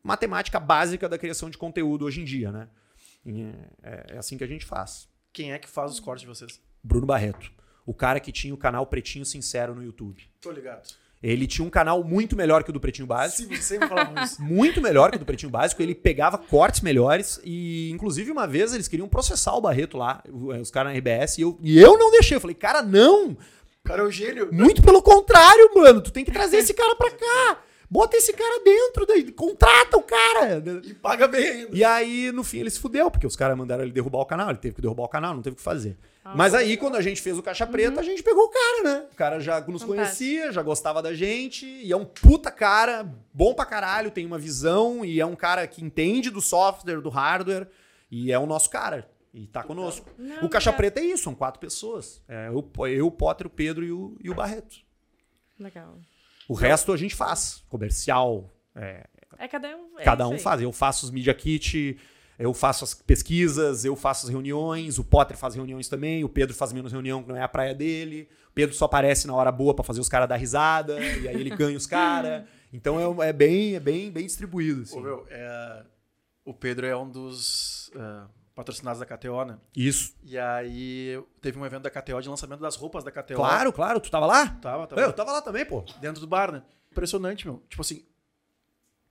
[0.02, 2.68] matemática básica da criação de conteúdo hoje em dia, né?
[3.82, 5.08] É, é assim que a gente faz.
[5.32, 6.60] Quem é que faz os cortes de vocês?
[6.82, 7.50] Bruno Barreto,
[7.86, 10.28] o cara que tinha o canal Pretinho Sincero no YouTube.
[10.40, 10.94] Tô ligado.
[11.24, 13.54] Ele tinha um canal muito melhor que o do Pretinho Básico.
[13.54, 14.40] Sim, sempre falavam isso.
[14.44, 15.82] Muito melhor que o do Pretinho Básico.
[15.82, 20.70] Ele pegava cortes melhores e, inclusive, uma vez eles queriam processar o Barreto lá, os
[20.70, 22.36] caras na RBS, e eu, e eu não deixei.
[22.36, 23.30] Eu falei, cara, não!
[23.30, 23.36] O
[23.84, 24.50] cara é o gênio.
[24.52, 26.02] Muito pelo contrário, mano.
[26.02, 27.58] Tu tem que trazer esse cara pra cá.
[27.88, 30.62] Bota esse cara dentro, daí, contrata o cara.
[30.84, 31.70] E paga bem ainda.
[31.72, 34.50] E aí, no fim, ele se fudeu, porque os caras mandaram ele derrubar o canal.
[34.50, 35.96] Ele teve que derrubar o canal, não teve o que fazer.
[36.34, 39.06] Mas aí, quando a gente fez o Caixa Preta, a gente pegou o cara, né?
[39.12, 39.94] O cara já nos Fantástico.
[39.94, 41.66] conhecia, já gostava da gente.
[41.66, 45.04] E é um puta cara, bom pra caralho, tem uma visão.
[45.04, 47.68] E é um cara que entende do software, do hardware.
[48.10, 49.10] E é o nosso cara.
[49.34, 50.08] E tá conosco.
[50.16, 50.76] Não, o Caixa legal.
[50.78, 52.22] Preta é isso, são quatro pessoas.
[52.28, 54.76] É eu, eu, o Potter, o Pedro e o, e o Barreto.
[55.58, 55.98] Legal.
[56.48, 57.64] O resto a gente faz.
[57.68, 59.06] Comercial, é,
[59.38, 59.98] É cada um.
[59.98, 60.62] é Cada um faz.
[60.62, 61.98] Eu faço os Media Kit,
[62.38, 66.54] eu faço as pesquisas, eu faço as reuniões, o Potter faz reuniões também, o Pedro
[66.54, 68.28] faz menos reunião, que não é a praia dele.
[68.50, 71.40] O Pedro só aparece na hora boa pra fazer os caras dar risada, e aí
[71.40, 72.44] ele ganha os caras.
[72.72, 74.82] Então é, é bem, é bem, bem distribuído.
[74.82, 74.98] Assim.
[74.98, 75.84] Ô, meu, é,
[76.44, 78.22] o Pedro é um dos é,
[78.54, 79.58] patrocinados da KTO, né?
[79.76, 80.14] Isso.
[80.24, 83.36] E aí teve um evento da KTO de lançamento das roupas da KTO.
[83.36, 84.00] Claro, claro.
[84.00, 84.48] Tu tava lá?
[84.60, 85.00] Tava, tava.
[85.00, 85.84] Eu tava lá também, pô.
[86.00, 86.62] dentro do bar, né?
[86.90, 87.62] Impressionante, meu.
[87.68, 88.04] Tipo assim,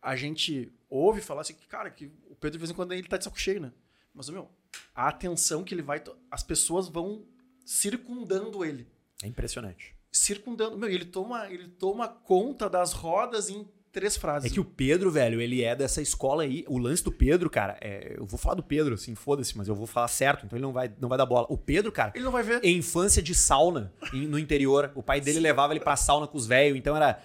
[0.04, 3.08] a gente ouve falar assim, que, cara, que o Pedro de vez em quando ele
[3.08, 3.72] tá de saco cheio, né?
[4.14, 4.50] Mas, meu,
[4.94, 6.04] a atenção que ele vai.
[6.30, 7.24] As pessoas vão
[7.66, 8.88] circundando ele.
[9.24, 9.96] É impressionante.
[10.12, 10.78] Circundando.
[10.78, 14.52] Meu, ele toma, ele toma conta das rodas em três frases.
[14.52, 16.64] É que o Pedro, velho, ele é dessa escola aí.
[16.68, 19.76] O lance do Pedro, cara, é- eu vou falar do Pedro, assim, foda-se, mas eu
[19.76, 21.46] vou falar certo, então ele não vai, não vai dar bola.
[21.50, 22.60] O Pedro, cara, Ele não vai ver.
[22.64, 24.92] é infância de sauna em- no interior.
[24.96, 27.22] O pai dele levava ele pra sauna com os velhos, então era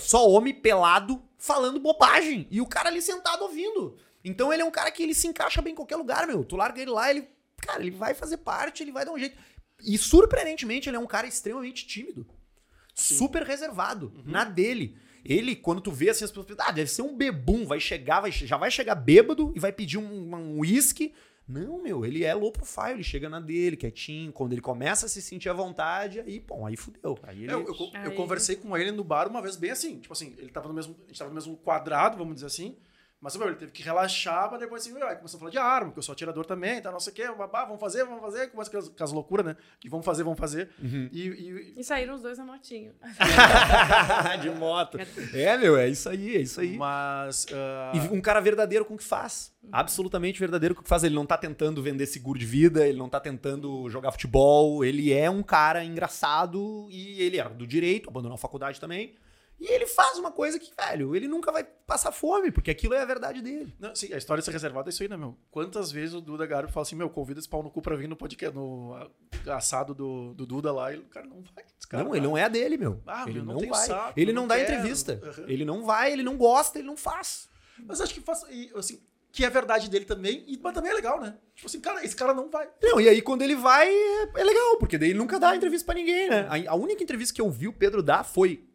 [0.00, 2.46] só homem pelado falando bobagem.
[2.50, 3.96] E o cara ali sentado ouvindo.
[4.24, 6.44] Então ele é um cara que ele se encaixa bem em qualquer lugar, meu.
[6.44, 7.28] Tu larga ele lá, ele.
[7.56, 9.36] Cara, ele vai fazer parte, ele vai dar um jeito.
[9.82, 12.26] E surpreendentemente, ele é um cara extremamente tímido.
[12.94, 14.12] Super reservado.
[14.24, 14.96] Na dele.
[15.24, 18.30] Ele, quando tu vê assim, as pessoas ah, deve ser um bebum, vai chegar, vai,
[18.30, 21.14] já vai chegar bêbado e vai pedir um um uísque.
[21.48, 24.30] Não, meu, ele é low profile, ele chega na dele, quietinho.
[24.32, 27.18] Quando ele começa a se sentir à vontade, aí, bom, aí fudeu.
[27.22, 27.52] Aí ele...
[27.52, 29.98] Eu, eu, eu Aí- conversei com ele no bar uma vez bem assim.
[29.98, 30.94] Tipo assim, ele tava no mesmo.
[31.04, 32.76] A gente tava no mesmo quadrado, vamos dizer assim.
[33.20, 35.58] Mas, meu, ele teve que relaxar, mas depois assim, meu, aí começou a falar de
[35.58, 38.20] arma, que eu sou atirador também, tá, não sei o quê, babá, vamos fazer, vamos
[38.20, 39.56] fazer, começa com as, com as loucuras, né?
[39.80, 40.70] De vamos fazer, vamos fazer.
[40.80, 41.08] Uhum.
[41.12, 42.94] E, e- E saíram os dois na motinho.
[44.40, 44.98] de moto.
[45.34, 46.76] É, meu, é isso aí, é isso aí.
[46.76, 47.46] Mas.
[47.52, 49.52] ah, E um cara verdadeiro com o que faz.
[49.70, 51.02] Absolutamente verdadeiro com o que faz.
[51.04, 54.84] Ele não tá tentando vender seguro de vida, ele não tá tentando jogar futebol.
[54.84, 59.14] Ele é um cara engraçado e ele era do direito, abandonou a faculdade também.
[59.60, 63.00] E ele faz uma coisa que, velho, ele nunca vai passar fome, porque aquilo é
[63.00, 63.74] a verdade dele.
[63.78, 65.36] Não, sim, a história de ser reservada é isso aí, né, meu?
[65.50, 68.08] Quantas vezes o Duda Garbo fala assim, meu, convida esse pau no cu pra vir
[68.08, 68.94] no podcast, no
[69.48, 71.64] assado do, do Duda lá, e o cara não vai.
[71.88, 73.02] Cara não, ele não é a dele, meu.
[73.06, 73.86] Ah, ele meu, não não, vai.
[73.86, 74.72] saco, ele não, não dá quero.
[74.72, 75.20] entrevista.
[75.22, 75.44] Uhum.
[75.48, 77.48] Ele não vai, ele não gosta, ele não faz.
[77.86, 78.44] Mas acho que faz,
[78.76, 79.00] assim,
[79.32, 81.36] que é verdade dele também, e, mas também é legal, né?
[81.54, 82.68] Tipo assim, cara, esse cara não vai.
[82.82, 85.86] Não, e aí quando ele vai, é, é legal, porque daí ele nunca dá entrevista
[85.86, 86.46] pra ninguém, né?
[86.50, 88.67] A, a única entrevista que eu vi o Pedro dar foi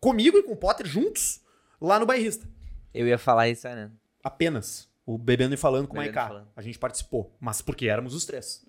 [0.00, 1.40] comigo e com o Potter juntos,
[1.80, 2.48] lá no Bairrista.
[2.92, 3.90] Eu ia falar isso, né?
[4.22, 4.88] Apenas.
[5.04, 6.44] O Bebendo e Falando com o Bebendo Maiká.
[6.56, 8.66] A gente participou, mas porque éramos os três.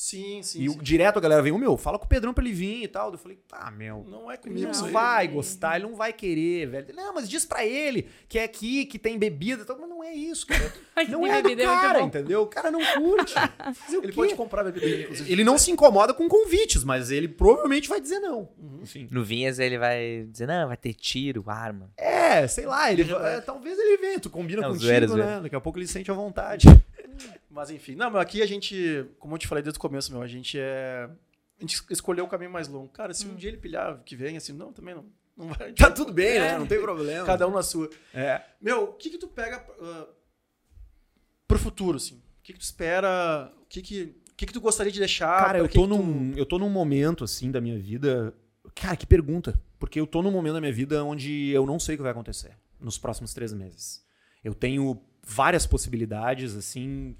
[0.00, 0.62] Sim, sim.
[0.62, 0.78] E o, sim.
[0.80, 3.12] direto a galera veio, meu, fala com o Pedrão pra ele vir e tal.
[3.12, 4.92] Eu falei, tá, meu, Não é ele comigo não isso aí.
[4.92, 6.94] vai gostar, ele não vai querer, velho.
[6.94, 9.78] Não, mas diz pra ele que é aqui, que tem bebida e tal.
[9.78, 10.72] Mas não é isso, cara.
[11.10, 12.06] Não é do bebida, é cara, bom.
[12.06, 12.42] entendeu?
[12.42, 13.32] O cara não curte.
[13.74, 14.14] Fazer o Ele quê?
[14.14, 15.32] pode comprar bebida dele, inclusive.
[15.32, 18.48] Ele não se incomoda com convites, mas ele provavelmente vai dizer não.
[18.82, 19.08] Enfim.
[19.10, 21.90] No Vinhas ele vai dizer, não, vai ter tiro, arma.
[21.96, 25.12] É, sei lá, ele é, talvez ele venha, tu combina Não, contigo, zoeira, né?
[25.12, 25.40] zoeira.
[25.40, 26.66] Daqui a pouco ele se sente à vontade.
[27.50, 30.22] Mas enfim, não, mas aqui a gente, como eu te falei desde o começo, meu,
[30.22, 31.08] a gente é.
[31.58, 32.88] A gente escolheu o caminho mais longo.
[32.88, 35.04] Cara, se um dia ele pilhar que vem, assim, não, também não.
[35.36, 35.72] Não vai.
[35.72, 36.40] Tá tudo bem, É.
[36.40, 36.58] né?
[36.58, 37.24] Não tem problema.
[37.26, 37.88] Cada um na sua.
[38.14, 38.40] É.
[38.60, 40.06] Meu, o que que tu pega ah,
[41.46, 42.16] pro futuro, assim?
[42.16, 43.52] O que que tu espera?
[43.62, 44.02] O que que,
[44.32, 45.44] o que, que tu gostaria de deixar?
[45.44, 48.34] Cara, eu que tô, que tu- num, eu tô num momento, assim, da minha vida.
[48.74, 49.60] Cara, que pergunta.
[49.78, 52.12] Porque eu tô num momento da minha vida onde eu não sei o que vai
[52.12, 54.02] acontecer nos próximos três meses.
[54.44, 57.16] Eu tenho várias possibilidades, assim,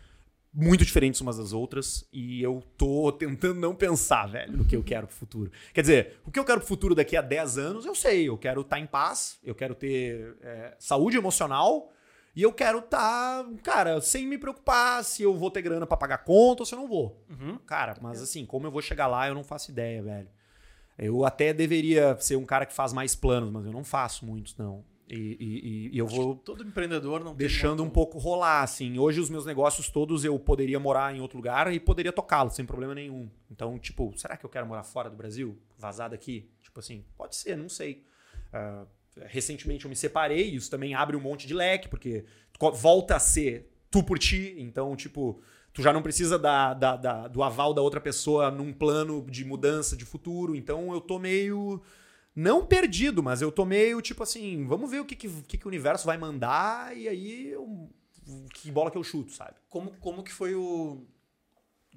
[0.52, 4.82] muito diferentes umas das outras, e eu tô tentando não pensar, velho, no que eu
[4.82, 5.51] quero pro futuro.
[5.72, 8.28] Quer dizer, o que eu quero pro futuro daqui a 10 anos, eu sei.
[8.28, 11.93] Eu quero estar em paz, eu quero ter é, saúde emocional.
[12.35, 16.18] E eu quero estar, cara, sem me preocupar se eu vou ter grana pra pagar
[16.18, 17.20] conta ou se eu não vou.
[17.28, 17.59] Uhum.
[17.66, 20.28] Cara, mas assim, como eu vou chegar lá, eu não faço ideia, velho.
[20.97, 24.56] Eu até deveria ser um cara que faz mais planos, mas eu não faço muitos,
[24.56, 24.85] não.
[25.11, 28.99] E, e- e- eu vou Todo empreendedor não deixando um pouco rolar, assim.
[28.99, 32.65] Hoje os meus negócios todos eu poderia morar em outro lugar e poderia tocá-los sem
[32.65, 33.28] problema nenhum.
[33.51, 35.59] Então, tipo, será que eu quero morar fora do Brasil?
[35.77, 36.49] Vazar daqui?
[36.62, 38.05] Tipo assim, pode ser, não sei.
[38.53, 38.85] Ah,
[39.27, 42.24] recentemente eu me separei, isso também abre um monte de leque, porque
[42.74, 45.43] volta a ser tu por ti, então, tipo,
[45.73, 49.45] tu já não precisa da, da- da- do aval da outra pessoa num plano de
[49.45, 51.82] mudança de futuro, então eu tô meio.
[52.41, 55.62] Não perdido, mas eu tô meio tipo assim, vamos ver o que, que, o que
[55.62, 57.91] o universo vai mandar e aí eu-
[58.55, 59.55] que bola que eu chuto, sabe?
[59.69, 61.05] Como, como que foi o.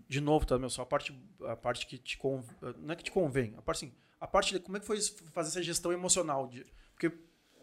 [0.10, 0.70] De novo, tá, meu?
[0.70, 1.16] Só a parte,
[1.48, 2.50] a parte que te convém.
[2.82, 3.54] Não é que te convém.
[3.58, 3.94] A parte assim.
[4.20, 5.00] A parte de como é que foi
[5.32, 6.48] fazer essa gestão emocional.
[6.48, 7.12] De, porque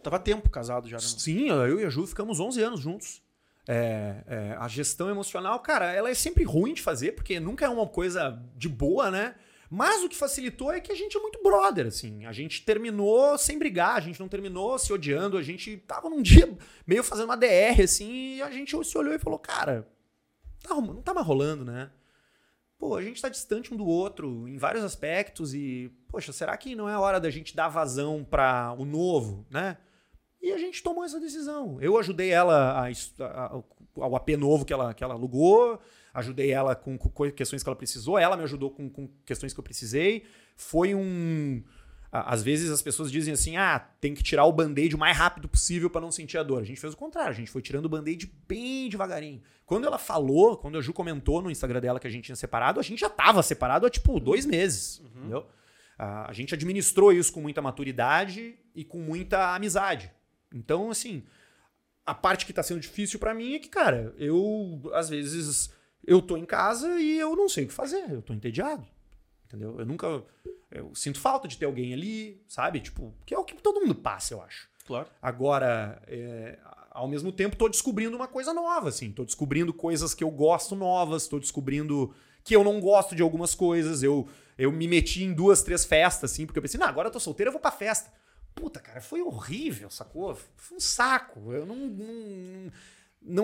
[0.02, 1.02] tava tempo casado já, né?
[1.02, 3.22] Sim, eu e a Ju ficamos 11 anos juntos.
[3.68, 7.68] É, é, a gestão emocional, cara, ela é sempre ruim de fazer, porque nunca é
[7.68, 9.34] uma coisa de boa, né?
[9.72, 12.26] Mas o que facilitou é que a gente é muito brother, assim.
[12.26, 16.20] A gente terminou sem brigar, a gente não terminou se odiando, a gente tava num
[16.20, 16.52] dia
[16.84, 19.88] meio fazendo uma DR, assim, e a gente se olhou e falou, cara,
[20.60, 21.88] tá, não tá mais rolando, né?
[22.78, 26.74] Pô, a gente tá distante um do outro em vários aspectos e, poxa, será que
[26.74, 29.76] não é hora da gente dar vazão para o novo, né?
[30.42, 31.76] E a gente tomou essa decisão.
[31.80, 33.62] Eu ajudei ela a- a-
[33.96, 35.78] ao AP novo que ela, que ela alugou,
[36.12, 39.60] ajudei ela com, com questões que ela precisou, ela me ajudou com, com questões que
[39.60, 40.24] eu precisei.
[40.56, 41.62] Foi um.
[42.12, 45.48] Às vezes as pessoas dizem assim: ah, tem que tirar o band-aid o mais rápido
[45.48, 46.62] possível para não sentir a dor.
[46.62, 49.40] A gente fez o contrário, a gente foi tirando o band-aid bem devagarinho.
[49.64, 52.80] Quando ela falou, quando a Ju comentou no Instagram dela que a gente tinha separado,
[52.80, 55.00] a gente já tava separado há tipo dois meses.
[55.14, 55.46] Entendeu?
[55.46, 55.60] A
[56.00, 60.10] a gente administrou isso com muita maturidade e com muita amizade.
[60.52, 61.22] Então, assim,
[62.06, 65.70] a parte que tá sendo difícil pra mim é que, cara, eu, às vezes,
[66.06, 68.86] eu tô em casa e eu não sei o que fazer, eu tô entediado.
[69.46, 69.78] Entendeu?
[69.78, 70.22] Eu nunca.
[70.70, 72.78] Eu sinto falta de ter alguém ali, sabe?
[72.80, 74.68] Tipo, que é o que todo mundo passa, eu acho.
[74.86, 75.08] Claro.
[75.20, 76.56] Agora, é,
[76.90, 79.10] ao mesmo tempo, tô descobrindo uma coisa nova, assim.
[79.10, 82.14] Tô descobrindo coisas que eu gosto novas, tô descobrindo
[82.44, 84.02] que eu não gosto de algumas coisas.
[84.04, 87.12] Eu, eu me meti em duas, três festas, assim, porque eu pensei, não, agora eu
[87.12, 88.12] tô solteiro, eu vou pra festa.
[88.54, 90.36] Puta, cara, foi horrível, sacou?
[90.56, 91.52] Foi um saco.
[91.52, 91.76] Eu não.
[91.76, 92.72] Não, não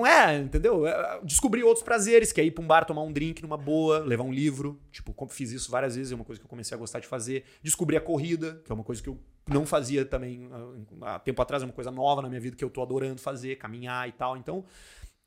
[0.06, 0.86] é, entendeu?
[0.86, 3.98] É, Descobri outros prazeres, que é ir pra um bar tomar um drink numa boa,
[3.98, 4.80] levar um livro.
[4.90, 7.44] Tipo, fiz isso várias vezes, é uma coisa que eu comecei a gostar de fazer.
[7.62, 10.48] Descobri a corrida, que é uma coisa que eu não fazia também
[11.02, 13.20] ah, há tempo atrás, é uma coisa nova na minha vida que eu tô adorando
[13.20, 14.36] fazer, caminhar e tal.
[14.36, 14.64] Então,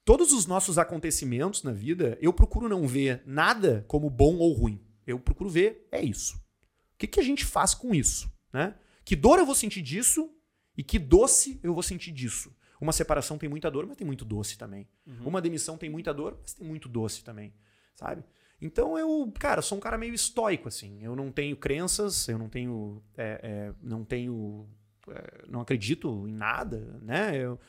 [0.04, 4.82] todos os nossos acontecimentos na vida, eu procuro não ver nada como bom ou ruim.
[5.06, 6.36] Eu procuro ver, é isso.
[6.36, 8.32] O que, que a gente faz com isso?
[8.52, 8.76] Né?
[9.06, 10.30] Que dor eu vou sentir disso
[10.76, 12.54] e que doce eu vou sentir disso.
[12.80, 14.88] Uma separação tem muita dor, mas tem muito doce também.
[15.26, 17.54] Uma demissão tem muita dor, mas tem muito doce também,
[17.96, 18.24] sabe?
[18.62, 21.02] Então eu, cara, sou um cara meio estoico, assim.
[21.04, 23.02] Eu não tenho crenças, eu não tenho.
[23.18, 24.68] é, é, não tenho.
[25.10, 27.36] é, não acredito em nada, né?
[27.38, 27.60] Eu-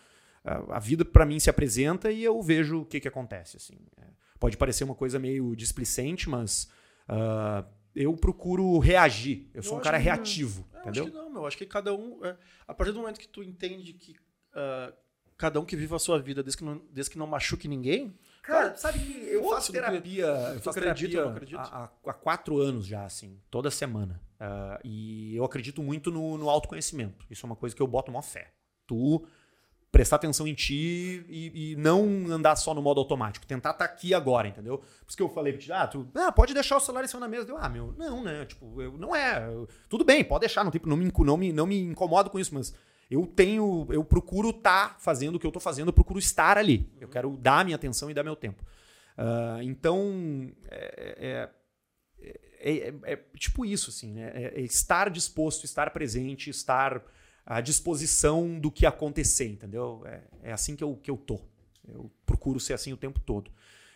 [0.43, 3.77] a, a vida pra mim se apresenta e eu vejo o que, que acontece, assim.
[3.99, 4.05] É,
[4.39, 6.71] pode parecer uma coisa meio displicente, mas
[7.07, 7.65] ah,
[7.95, 9.51] eu procuro reagir.
[9.53, 11.03] Eu sou um acho cara que- reativo, É, eu entendeu?
[11.05, 11.47] acho que não, meu.
[11.47, 12.25] Acho que cada um.
[12.25, 14.15] é, a partir do momento que tu entende que
[14.55, 14.93] ah,
[15.37, 18.15] cada um que vive a sua vida, desde que não, desde que não machuque ninguém.
[18.43, 23.05] Cara, sabe que eu faço terapia, eu faço acredita terapia há, há- quatro anos já,
[23.05, 24.21] assim, toda semana.
[24.39, 27.25] Ah, e eu acredito muito no, no autoconhecimento.
[27.31, 28.53] Isso é uma coisa que eu boto maior fé.
[28.87, 29.25] Tu
[29.93, 33.45] prestar atenção em ti e, e não andar só no modo automático.
[33.47, 34.79] Tentar estar aqui agora, entendeu?
[34.79, 37.09] Por isso que eu falei pra ti, ah, tu ah, pode deixar o celular em
[37.09, 37.49] cima da mesa.
[37.49, 38.45] Eu, ah, meu, não, né?
[38.47, 39.47] Tipo, eu, não é.
[39.53, 42.39] eu- tudo bem, pode deixar, não, tem, não, me, não, me, não me incomodo com
[42.39, 42.73] isso, mas
[43.11, 46.89] eu tenho, eu procuro estar fazendo o que eu tô fazendo, eu procuro estar ali.
[47.01, 48.65] Eu quero dar minha atenção e dar meu tempo.
[49.19, 51.51] Ah, então, é, é-
[52.63, 54.31] é- é- é tipo isso, assim, né?
[54.35, 57.03] É- é estar disposto, estar presente, estar
[57.45, 60.03] à disposição do que acontecer, entendeu?
[60.07, 61.41] É, é assim que eu, que eu tô.
[61.89, 63.51] Eu procuro ser assim o tempo todo.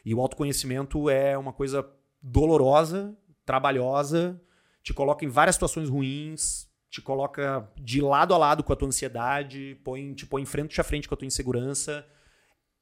[0.04, 1.88] E o autoconhecimento é uma coisa
[2.20, 4.40] dolorosa, trabalhosa,
[4.82, 8.86] te coloca em várias situações ruins, te coloca de lado a lado com a tua
[8.86, 12.06] ansiedade, põe, te põe frente a frente com a tua insegurança.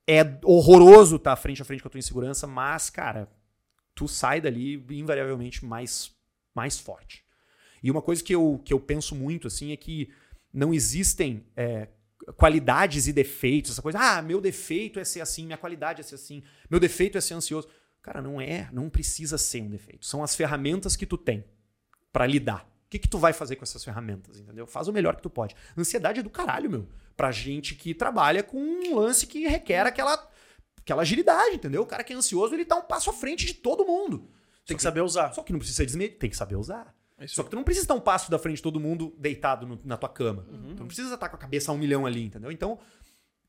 [0.07, 3.27] É horroroso estar frente a frente com a tua insegurança, mas, cara,
[3.95, 6.15] tu sai dali invariavelmente mais,
[6.55, 7.25] mais forte.
[7.83, 10.13] E uma coisa que eu, que eu penso muito, assim, é que
[10.53, 11.89] não existem é,
[12.37, 13.71] qualidades e defeitos.
[13.71, 17.17] Essa coisa, ah, meu defeito é ser assim, minha qualidade é ser assim, meu defeito
[17.17, 17.67] é ser ansioso.
[18.03, 20.05] Cara, não é, não precisa ser um defeito.
[20.05, 21.47] São as ferramentas que tu tem
[22.13, 22.71] pra lidar.
[22.93, 24.67] O que, que tu vai fazer com essas ferramentas, entendeu?
[24.67, 25.57] Faz o melhor que tu pode.
[25.79, 26.87] Ansiedade é do caralho, meu.
[27.17, 30.29] Pra gente que trabalha com um lance que requer aquela,
[30.79, 31.81] aquela agilidade, entendeu?
[31.83, 34.29] O cara que é ansioso, ele tá um passo à frente de todo mundo.
[34.67, 35.33] Tem que saber usar.
[35.33, 36.95] Só que não precisa desmedir, tem que saber usar.
[37.17, 39.67] É Só que tu não precisa estar um passo da frente de todo mundo deitado
[39.67, 40.45] no- na tua cama.
[40.77, 42.53] Tu não precisa estar com a cabeça a um milhão ali, entendeu?
[42.53, 42.79] Então,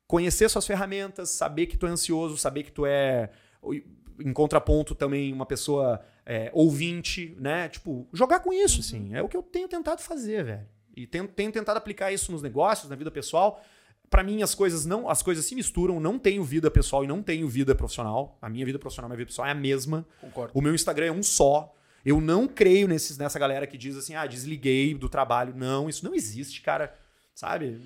[0.08, 3.30] conhecer suas ferramentas, saber que tu é ansioso, saber que tu é,
[4.20, 7.70] em contraponto também, uma pessoa é, ouvinte, né?
[7.70, 9.14] Tipo, jogar com isso, assim.
[9.14, 10.68] É o que eu tenho tentado fazer, velho.
[10.96, 13.64] E tenho, tenho tentado aplicar isso nos negócios, na vida pessoal.
[14.10, 16.00] Pra mim, as coisas não, as coisas se misturam.
[16.00, 18.38] Não tenho vida pessoal e não tenho vida profissional.
[18.42, 20.06] A minha vida profissional e a minha vida pessoal é a mesma.
[20.22, 20.52] Concordo.
[20.54, 21.76] O meu Instagram é um só.
[22.06, 25.54] Eu não creio nesses, nessa galera que diz assim, ah, desliguei do trabalho.
[25.56, 26.94] Não, isso não existe, cara.
[27.34, 27.82] Sabe?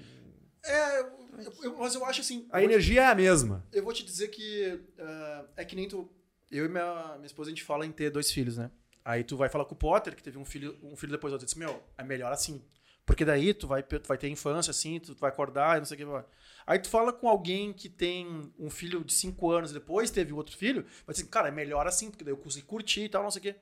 [0.66, 2.46] É, eu- eu- mas eu acho assim.
[2.52, 3.64] A energia é a mesma.
[3.72, 6.10] Eu vou te dizer que ah, é que nem tu.
[6.50, 8.72] Eu e minha, minha esposa, a gente fala em ter dois filhos, né?
[9.04, 11.36] Aí tu vai falar com o Potter, que teve um filho, um filho depois do
[11.36, 11.46] outro.
[11.46, 12.62] Eu disse, meu, é melhor assim.
[13.06, 16.04] Porque daí tu vai, tu vai ter infância assim, tu vai acordar e não sei
[16.04, 16.28] o que.
[16.66, 20.34] Aí tu fala com alguém que tem um filho de 5 anos e depois teve
[20.34, 23.24] outro filho, vai dizer, cara, é melhor assim, porque daí eu consigo curtir e tal,
[23.24, 23.56] não sei o quê.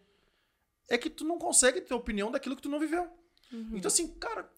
[0.89, 3.07] é que tu não consegue ter opinião daquilo que tu não viveu.
[3.77, 4.49] Então, assim, cara,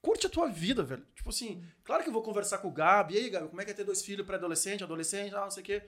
[0.00, 1.06] curte a tua vida, velho.
[1.14, 3.14] Tipo assim, claro que eu vou conversar com o Gabi.
[3.14, 5.62] E aí, Gabi, como é que é ter dois filhos pré-adolescente, adolescente, ah, não sei
[5.62, 5.82] o quê.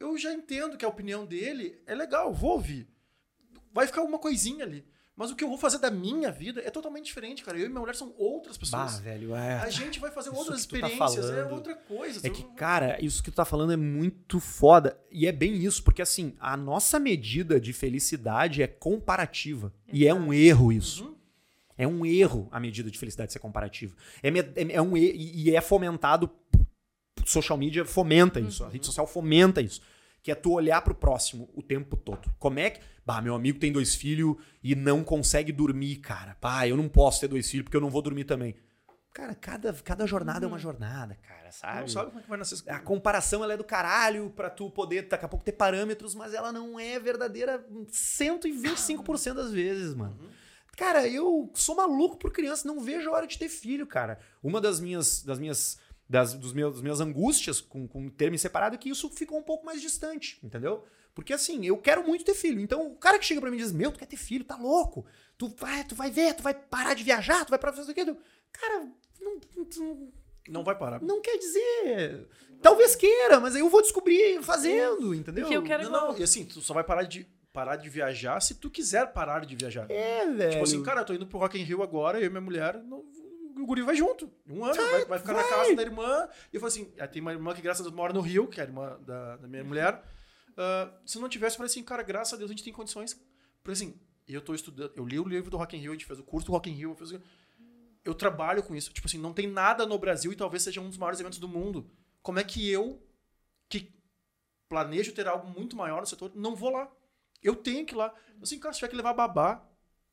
[0.00, 2.88] Eu já entendo que a opinião dele é legal, vou ouvir.
[3.72, 4.84] Vai ficar uma coisinha ali.
[5.14, 7.58] Mas o que eu vou fazer da minha vida é totalmente diferente, cara.
[7.58, 9.00] Eu e minha mulher são outras Bah, pessoas.
[9.00, 9.58] velho, é.
[9.58, 11.52] A gente vai fazer Isso outras tá experiências, é falando.
[11.52, 12.26] outra coisa.
[12.26, 14.98] É que, cara, isso que tu tá falando é muito foda.
[15.10, 19.70] E é bem isso, porque assim, a nossa medida de felicidade é comparativa.
[19.92, 21.04] E é um erro isso.
[21.04, 21.14] Uhum.
[21.76, 23.94] É um erro a medida de felicidade ser comparativa.
[24.22, 26.30] É, é- é um e é fomentado.
[27.26, 28.64] Social media fomenta isso.
[28.64, 29.80] A rede social fomenta isso.
[30.22, 32.30] Que é tu olhar pro próximo o tempo todo.
[32.38, 32.80] Como é que.
[33.04, 36.36] Bah, meu amigo tem dois filhos e não consegue dormir, cara.
[36.40, 38.54] Pá, eu não posso ter dois filhos porque eu não vou dormir também.
[39.12, 41.80] Cara, cada, cada jornada é uma jornada, cara, sabe?
[41.80, 42.62] Não sabe como é que vai nascer.
[42.70, 46.32] A comparação ela é do caralho pra tu poder daqui a pouco ter parâmetros, mas
[46.32, 50.16] ela não é verdadeira 125% das vezes, mano.
[50.76, 54.18] Cara, eu sou maluco por criança, não vejo a hora de ter filho, cara.
[54.42, 55.78] Uma das minhas das minhas
[56.10, 59.42] das dos meus, das minhas angústias com, com ter me separado que isso ficou um
[59.44, 60.84] pouco mais distante, entendeu?
[61.14, 62.60] Porque assim, eu quero muito ter filho.
[62.60, 64.56] Então, o cara que chega pra mim e diz: "Meu, tu quer ter filho, tá
[64.56, 65.06] louco?
[65.38, 67.94] Tu vai, tu vai ver, tu vai parar de viajar, tu vai para fazer o
[67.94, 68.04] quê?"
[68.52, 68.88] Cara,
[69.20, 70.12] não, não,
[70.48, 71.00] Não vai parar.
[71.00, 72.26] não quer dizer.
[72.60, 75.44] Talvez queira, mas aí eu vou descobrir fazendo, entendeu?
[75.44, 78.40] Porque eu quero Não, não, e assim, tu só vai parar de, parar de viajar
[78.40, 79.88] se tu quiser parar de viajar.
[79.90, 80.50] É, velho.
[80.50, 82.74] Tipo assim, cara, eu tô indo pro Rock in Rio agora, eu e minha mulher,
[82.82, 83.04] no-
[83.60, 84.32] o guri vai junto.
[84.46, 86.28] Um ano, vai, vai ficar na casa da irmã.
[86.52, 88.48] E eu falei assim, ah, tem uma irmã que graças a Deus mora no Rio,
[88.48, 90.02] que é a irmã da, da minha mulher.
[90.56, 93.14] Ah, se não tivesse, eu falei assim, cara, graças a Deus a gente tem condições.
[93.62, 96.06] Porque assim, eu tô estudando, eu li o livro do Rock in Rio, a gente
[96.06, 97.18] fez o curso do Rock in Rio, eu, fiz,
[98.04, 98.92] eu trabalho com isso.
[98.92, 101.48] Tipo assim, não tem nada no Brasil e talvez seja um dos maiores eventos do
[101.48, 101.90] mundo.
[102.22, 103.02] Como é que eu,
[103.68, 103.92] que
[104.68, 106.90] planejo ter algo muito maior no setor, não vou lá?
[107.42, 108.14] Eu tenho que ir lá.
[108.42, 109.66] Assim, cara, se tiver que levar babá,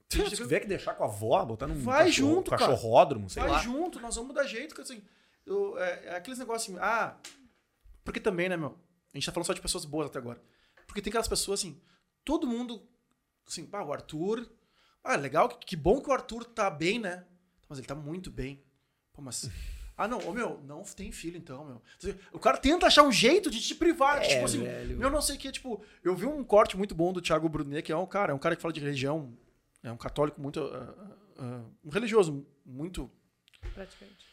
[0.09, 3.51] Se tiver que deixar com a avó, botar num Vai cachorro- junto, cachorródromo, sei vai
[3.51, 3.57] lá.
[3.59, 4.73] junto, nós vamos dar jeito.
[4.73, 5.01] que, Assim,
[5.45, 7.17] eu- é, é aqueles negócios assim, ah,
[8.03, 8.77] porque também, né, meu?
[9.13, 10.41] A gente tá falando só de pessoas boas até agora.
[10.85, 11.81] Porque tem aquelas pessoas assim,
[12.23, 12.81] todo mundo,
[13.45, 14.49] assim, pá, o Arthur,
[15.03, 17.25] ah, legal, que, que bom que o Arthur tá bem, né?
[17.67, 18.63] Mas ele tá muito bem.
[19.13, 19.49] Pô, mas.
[19.99, 21.81] Ah, não, ô meu, não tem filho então, meu.
[22.31, 24.21] O cara tenta achar um jeito de te privar.
[24.21, 24.95] É, tipo assim, velho.
[24.95, 27.81] meu não sei o que, tipo, eu vi um corte muito bom do Thiago Brunet,
[27.81, 29.35] que é um cara, é um cara que fala de religião,
[29.83, 30.59] é um católico muito.
[30.61, 33.09] ah, ah, um religioso muito
[33.73, 34.25] Praticamente.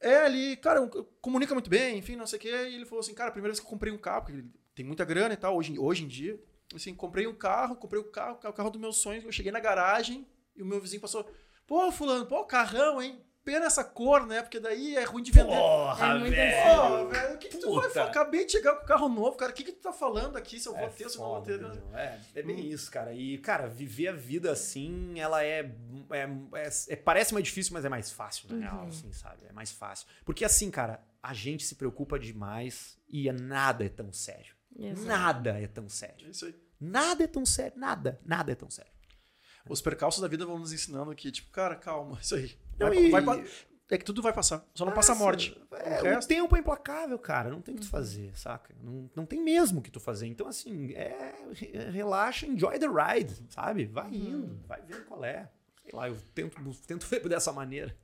[0.00, 0.88] é ali, cara, um-
[1.20, 2.48] comunica muito bem, enfim, não sei o quê.
[2.50, 4.50] E ele falou assim, cara, a primeira vez que eu comprei um carro, porque ele
[4.74, 6.40] tem muita grana e tal, hoje, hoje em dia.
[6.74, 9.24] Assim, comprei um carro, comprei o carro, o carro dos meus sonhos.
[9.24, 11.28] Eu cheguei na garagem e o meu vizinho passou,
[11.66, 13.24] pô, fulano, pô, carrão, hein?
[13.48, 14.42] Pena essa cor, né?
[14.42, 15.56] Porque daí é ruim de vender.
[15.56, 18.06] Porra, É muito Pô, velho, o que, que tu vai falar?
[18.10, 19.52] Acabei de chegar com o carro novo, cara.
[19.52, 20.60] O que, que tu tá falando aqui?
[20.60, 21.58] Se eu vou É ter, se eu não vou ter.
[21.58, 21.70] meu.
[21.96, 23.14] É, é bem isso, cara.
[23.14, 25.60] E, cara, viver a vida assim, ela é.
[26.10, 29.46] é, é- é- parece mais difícil, mas é mais fácil, na real, assim, sabe?
[29.48, 30.06] É mais fácil.
[30.26, 34.54] Porque, assim, cara, a gente se preocupa demais e é- nada é tão sério.
[34.78, 35.08] Exato.
[35.08, 36.26] Nada é tão sério.
[36.26, 36.54] É isso aí.
[36.78, 37.78] Nada é tão sério.
[37.78, 38.20] Nada.
[38.26, 38.92] Nada é tão sério.
[39.68, 42.54] Os percalços da vida vão nos ensinando que, tipo, cara, calma, isso aí.
[42.78, 43.44] Não, Vai, e- vai
[43.90, 44.62] é que tudo vai passar.
[44.74, 45.56] Só não passa a morte.
[45.72, 47.48] É, O o resto- tempo é implacável, cara.
[47.48, 48.74] Não tem o que tu fazer, saca?
[48.82, 50.26] Não, não tem mesmo o que tu fazer.
[50.26, 53.86] Então, assim, é, re- relaxa, enjoy the ride, sabe?
[53.86, 55.48] Vai indo, vai vendo qual é.
[55.82, 57.96] Sei lá, eu tento, tento ver dessa maneira.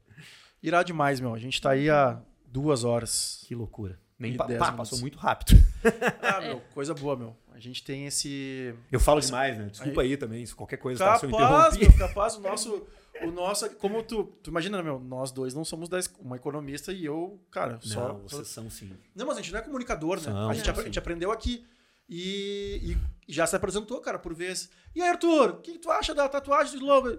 [0.63, 1.35] Irá demais, meu.
[1.35, 3.45] A gente tá aí há duas horas.
[3.47, 4.01] Que loucura.
[4.19, 5.53] Nem pa- dez pá, passou muito rápido.
[6.23, 7.37] Ah, meu, coisa boa, meu.
[7.53, 8.75] A gente tem esse.
[8.91, 9.67] Eu falo demais, né?
[9.67, 11.81] Desculpa aí também, se qualquer coisa tá, se eu interrompi.
[11.81, 12.87] meu, capaz, o nosso.
[13.23, 13.69] O nosso.
[13.77, 14.25] Como tu.
[14.43, 18.09] Tu imagina, meu, nós dois não somos da, es- uma economista e eu, cara, só.
[18.09, 18.97] Não, vocês são sim.
[19.15, 20.23] Não, mas a gente não é comunicador, né?
[20.25, 21.65] São, a, gente a gente aprendeu aqui.
[22.09, 22.97] E,
[23.27, 24.69] e já se apresentou, cara, por vezes.
[24.95, 27.19] E aí, Arthur, o que, tu acha da tatuagem do Lobo?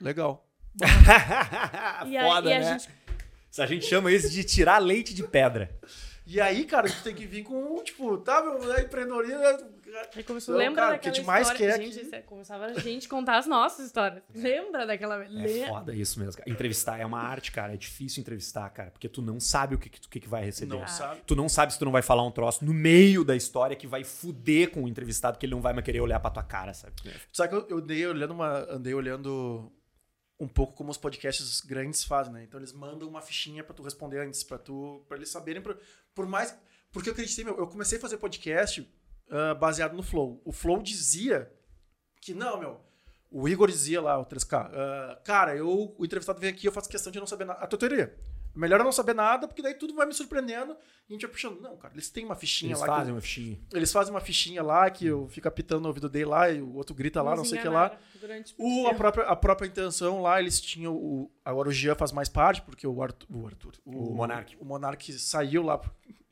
[0.00, 0.48] Legal.
[2.06, 2.78] E, a, Foda, e a né?
[2.78, 2.88] gente.
[3.56, 5.78] A gente chama isso de tirar leite de pedra.
[6.26, 9.38] E aí, cara, tu tem que vir com, tipo, tá, meu, é empreendedorismo.
[10.16, 11.72] Aí começou, Não, lembra cara, o que daquela a gente mais história?
[11.78, 14.22] quer gente, aqui- é- começava a gente contar as nossas histórias.
[14.34, 15.22] Lembra daquela...
[15.22, 16.50] É Le- foda isso mesmo, cara.
[16.50, 17.74] Entrevistar é uma arte, cara.
[17.74, 20.42] É difícil entrevistar, cara, porque tu não sabe o que, que, tu- que que vai
[20.44, 20.74] receber.
[20.74, 21.20] Não sabe.
[21.26, 23.86] Tu não sabe se tu não vai falar um troço no meio da história que
[23.86, 26.72] vai fuder com o entrevistado, que ele não vai mais querer olhar pra tua cara,
[26.72, 26.94] sabe?
[27.02, 29.70] Tu sabe que eu, eu andei olhando uma, andei olhando
[30.40, 32.42] um pouco como os podcasts grandes fazem, né?
[32.42, 35.78] Então eles mandam uma fichinha pra tu responder antes, pra tu, para eles saberem por,
[36.14, 36.56] por mais,
[36.92, 38.88] porque eu acreditei, meu, eu comecei a fazer podcast
[39.30, 40.40] ah, baseado no Flow.
[40.44, 41.52] O Flow dizia
[42.20, 42.80] que não, meu.
[43.30, 46.88] O Igor dizia lá, o 3K, ah, cara, eu, o entrevistado vem aqui, eu faço
[46.88, 47.60] questão de não saber nada.
[47.60, 48.16] A tua teoria.
[48.54, 50.76] Melhor eu não saber nada, porque daí tudo vai me surpreendendo
[51.08, 51.60] e a gente vai puxando.
[51.60, 52.86] Não, cara, eles têm uma fichinha Eles lá.
[52.86, 53.58] que fazem eu- uma fichinha.
[53.72, 56.74] eles fazem uma fichinha lá que eu fico apitando no ouvido dele lá e o
[56.74, 57.98] outro grita lá, não sei o que lá.
[58.58, 60.94] O, a, própria, a própria intenção lá, eles tinham.
[60.94, 63.26] O, agora o Jean faz mais parte, porque o Arthur.
[63.30, 64.56] O, Arthur, O Monark.
[64.60, 65.78] O Monark saiu lá.
[65.78, 65.92] por-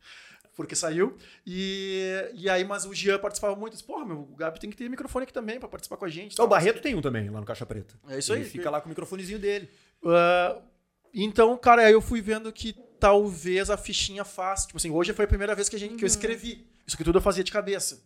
[0.55, 1.17] Porque saiu.
[1.47, 3.73] E, e aí, mas o Jean participava muito.
[3.73, 6.11] Disse, Porra, meu, o Gabi tem que ter microfone aqui também pra participar com a
[6.11, 6.35] gente.
[6.35, 7.95] O tal, Barreto tem um também lá no Caixa Preta.
[8.09, 8.49] É isso Ele aí.
[8.51, 9.71] fica lá com o microfonezinho dele.
[10.05, 10.61] Ah,
[11.13, 14.65] então, cara, aí eu fui vendo que talvez a fichinha faz.
[14.67, 16.67] Tipo assim, hoje foi a primeira vez que, a gente, que eu escrevi.
[16.87, 18.03] Isso aqui tudo eu fazia de cabeça.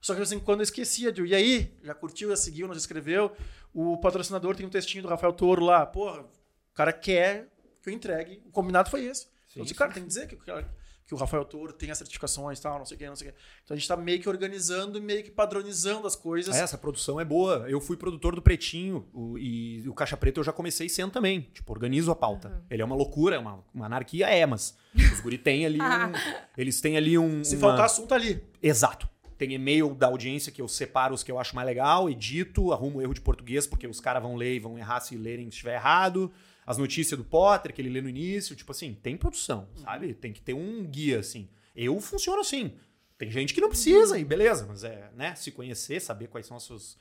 [0.00, 1.22] Só que assim, quando eu esquecia de.
[1.24, 1.78] E aí?
[1.82, 3.32] Já curtiu, já seguiu, nos escreveu.
[3.72, 5.84] O patrocinador tem um textinho do Rafael Toro lá.
[5.86, 7.48] Porra, o cara quer
[7.82, 8.42] que eu entregue.
[8.46, 9.26] O combinado foi esse.
[9.54, 10.68] eu disse, cara, tem que dizer que, o cara-
[11.10, 13.30] que o Rafael Toro tem as certificações e tal, não sei o que, não sei
[13.30, 13.38] o que.
[13.64, 16.54] Então a gente tá meio que organizando e meio que padronizando as coisas.
[16.54, 17.66] É, essa produção é boa.
[17.68, 21.48] Eu fui produtor do Pretinho o- e o Caixa Preta eu já comecei sendo também.
[21.52, 22.62] Tipo, organizo a pauta.
[22.70, 24.76] Ele é uma loucura, é uma, uma anarquia, é, mas
[25.12, 25.82] os guri têm ali um,
[26.56, 27.42] Eles têm ali um.
[27.42, 28.40] Se uma- faltar assunto ali.
[28.62, 29.10] Exato.
[29.36, 32.98] Tem e-mail da audiência que eu separo os que eu acho mais legal, edito, arrumo
[32.98, 35.52] o erro de português, porque os caras vão ler e vão errar se lerem se
[35.56, 36.30] estiver errado.
[36.70, 38.54] As notícias do Potter, que ele lê no início.
[38.54, 40.14] Tipo assim, tem produção, sabe?
[40.14, 41.48] Tem que ter um guia, assim.
[41.74, 42.74] Eu funciono assim.
[43.18, 45.34] Tem gente que não precisa, e beleza, mas é, né?
[45.34, 46.96] Se conhecer, saber quais são as suas,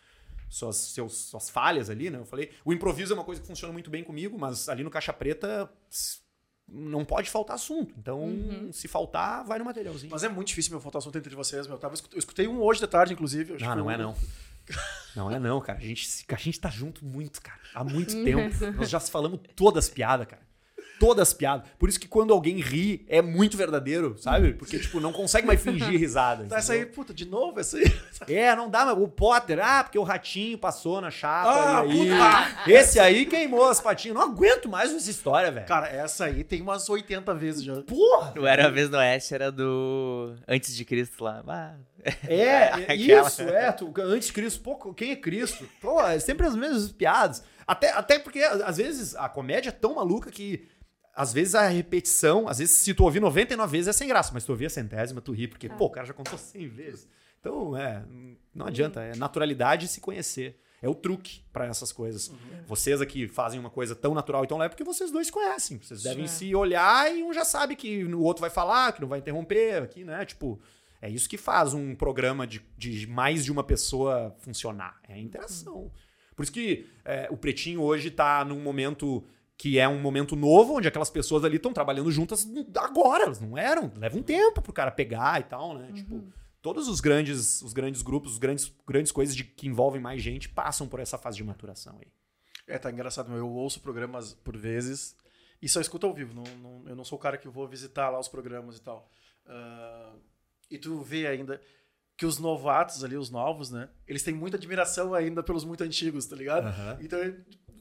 [0.50, 2.18] suas, seus, suas falhas ali, né?
[2.18, 4.90] Eu falei, o improviso é uma coisa que funciona muito bem comigo, mas ali no
[4.90, 5.72] Caixa Preta
[6.68, 7.94] não pode faltar assunto.
[7.96, 10.12] Então, se faltar, vai no materialzinho.
[10.12, 11.76] Mas é muito difícil meu faltar assunto entre vocês, meu.
[11.76, 13.54] Eu, tava, eu escutei um hoje de tarde, inclusive.
[13.54, 14.16] acho Não, que não foi é não.
[15.16, 15.80] Não é não, cara.
[15.80, 17.60] A gente, se- a gente tá junto muito, cara.
[17.74, 18.54] Há muito tempo.
[18.76, 20.42] Nós já falamos todas as piadas, cara.
[21.00, 21.68] Todas as piadas.
[21.78, 24.54] Por isso que quando alguém ri, é muito verdadeiro, sabe?
[24.54, 26.46] Porque, tipo, não consegue mais fingir risada.
[26.46, 27.86] Tá, essa aí, puta, de novo, essa aí.
[28.28, 32.12] É, não dá, mas o Potter, ah, porque o ratinho passou na chapa Ah, e
[32.12, 32.74] aí.
[32.74, 34.16] Esse aí queimou as patinhas.
[34.16, 35.66] Não aguento mais essa história, velho.
[35.66, 37.82] Cara, essa aí tem umas 80 vezes já.
[37.84, 38.34] Porra!
[38.38, 41.42] O Era uma Vez no Oeste era do Antes de Cristo lá.
[41.48, 41.76] Ah,
[42.28, 43.72] É, é isso, é.
[43.72, 45.68] Tu, antes de Cristo, pô, quem é Cristo?
[45.82, 47.44] Pô, é sempre as mesmas piadas.
[47.66, 50.68] Até, até porque, às vezes, a comédia é tão maluca que.
[51.20, 54.46] Às vezes a repetição, às vezes, se tu ouvir 99 vezes é sem graça, mas
[54.46, 57.10] tu ouvir a centésima, tu ri, porque, pô, o cara já contou 100 vezes.
[57.42, 58.06] Então, é,
[58.56, 60.58] não adianta, é naturalidade e se conhecer.
[60.82, 62.32] É o truque pra essas coisas.
[62.66, 65.78] Vocês aqui fazem uma coisa tão natural e tão leve porque vocês dois se conhecem.
[65.78, 69.10] Vocês devem se olhar e um já sabe que o outro vai falar, que não
[69.10, 70.24] vai interromper aqui, né?
[70.24, 70.58] Tipo,
[71.02, 75.02] é isso que faz um programa de, de mais de uma pessoa funcionar.
[75.06, 75.92] É a interação.
[76.34, 79.22] Por isso que é, o Pretinho hoje tá num momento
[79.62, 83.26] que é um momento novo, onde aquelas pessoas ali estão trabalhando juntas agora.
[83.26, 83.92] Elas não eram.
[83.98, 85.92] Leva um tempo pro cara pegar e tal, né?
[85.92, 86.24] Tipo,
[86.62, 90.48] todos os grandes, os grandes grupos, os grandes, grandes coisas de, que envolvem mais gente
[90.48, 92.08] passam por essa fase de maturação aí.
[92.66, 93.40] É, tá engraçado, meu.
[93.40, 95.14] Eu ouço programas por vezes
[95.62, 96.34] e só escuto ao vivo.
[96.34, 99.10] Não, não- eu não sou o cara que vou visitar lá os programas e tal.
[99.46, 100.14] Ah,
[100.72, 101.60] e tu vê ainda
[102.16, 103.90] que os novatos ali, os novos, né?
[104.08, 106.68] Eles têm muita admiração ainda pelos muito antigos, tá ligado?
[106.68, 106.98] Aham.
[107.02, 107.20] Então,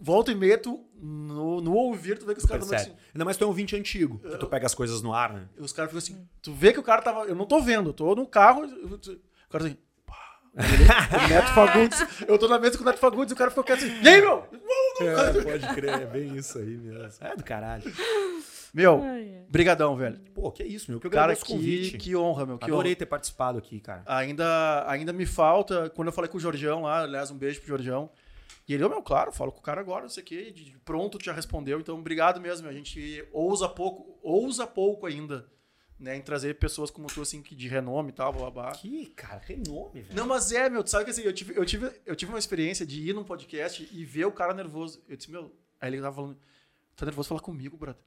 [0.01, 2.91] volta e meia, tu, no, no ouvir, tu vê que os caras Percebe?
[2.93, 3.01] assim.
[3.15, 5.49] Ainda mais tu é um ouvinte antigo, que tu pega as coisas no ar, né?
[5.59, 6.29] Os caras ficam assim.
[6.43, 7.25] Tu vê que o cara tava.
[7.25, 8.65] Eu não tô vendo, eu tô no carro.
[8.65, 9.77] eu- O cara assim.
[10.55, 12.07] o Neto Fagundes.
[12.27, 14.03] Eu tô na mesa com o Neto Fagundes e o cara ficou quieto assim.
[14.03, 14.45] E aí, meu?
[15.01, 17.13] É, pode crer, é bem isso aí mesmo.
[17.21, 17.85] É do caralho.
[18.75, 19.01] Meu,
[19.49, 20.19] brigadão, velho.
[20.35, 21.01] Pô, que isso, meu.
[21.01, 21.97] Que Cara, que, convite.
[21.97, 22.59] que honra, meu.
[22.59, 22.99] Que Adorei honra.
[22.99, 24.03] ter participado aqui, cara.
[24.07, 27.69] Ainda, ainda me falta, quando eu falei com o Jordião lá, aliás, um beijo pro
[27.69, 28.11] Jordião.
[28.69, 30.67] E ele, ô, meu, claro, falo com o cara agora, não sei o quê, de
[30.67, 32.69] de pronto já respondeu, então obrigado mesmo.
[32.69, 35.51] A gente ousa pouco, ousa pouco ainda,
[35.99, 38.73] né, em trazer pessoas como tu, assim, que de renome e tal, blá, blá.
[38.73, 40.15] Que, cara, renome, velho.
[40.15, 42.39] Não, mas é, meu, tu sabe que assim, eu tive, eu, tive, eu tive uma
[42.39, 45.03] experiência de ir num podcast e ver o cara nervoso.
[45.09, 45.51] Eu disse, meu,
[45.81, 46.39] aí ele tava falando,
[46.95, 48.03] tá nervoso falar comigo, brother.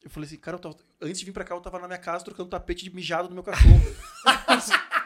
[0.00, 2.24] Eu falei assim, cara, tava, antes de vir pra cá, eu tava na minha casa
[2.24, 3.80] trocando tapete de mijado do meu cachorro.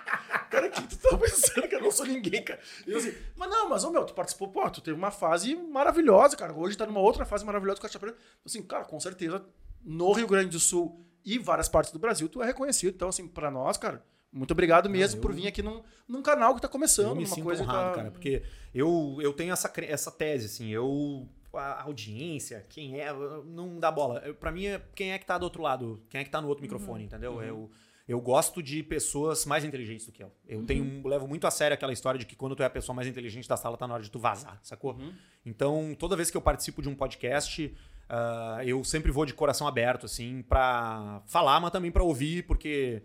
[0.48, 2.60] cara, que tu tá pensando que eu não sou ninguém, cara?
[2.86, 6.36] Eu assim, mas não, mas, ô meu, tu participou, pô, tu teve uma fase maravilhosa,
[6.36, 6.52] cara.
[6.52, 8.14] Hoje tá numa outra fase maravilhosa com a Chapéu.
[8.44, 9.44] Assim, cara, com certeza,
[9.84, 12.94] no Rio Grande do Sul e várias partes do Brasil, tu é reconhecido.
[12.94, 16.54] Então, assim, pra nós, cara, muito obrigado mesmo eu- por vir aqui num, num canal
[16.54, 17.94] que tá começando, Eu me sinto coisa honrado, tá...
[17.96, 18.42] cara, porque
[18.74, 21.28] eu, eu tenho essa, essa tese, assim, eu...
[21.54, 23.10] A audiência, quem é,
[23.46, 24.20] não dá bola.
[24.38, 26.46] Pra mim, é quem é que tá do outro lado, quem é que tá no
[26.46, 27.42] outro microfone, entendeu?
[27.42, 27.70] Eu,
[28.08, 30.32] eu gosto de pessoas mais inteligentes do que eu.
[30.48, 32.96] Eu tenho, levo muito a sério aquela história de que quando tu é a pessoa
[32.96, 34.98] mais inteligente da sala, tá na hora de tu vazar, sacou?
[35.44, 37.74] Então, toda vez que eu participo de um podcast,
[38.08, 43.02] ah, eu sempre vou de coração aberto, assim, pra falar, mas também pra ouvir, porque,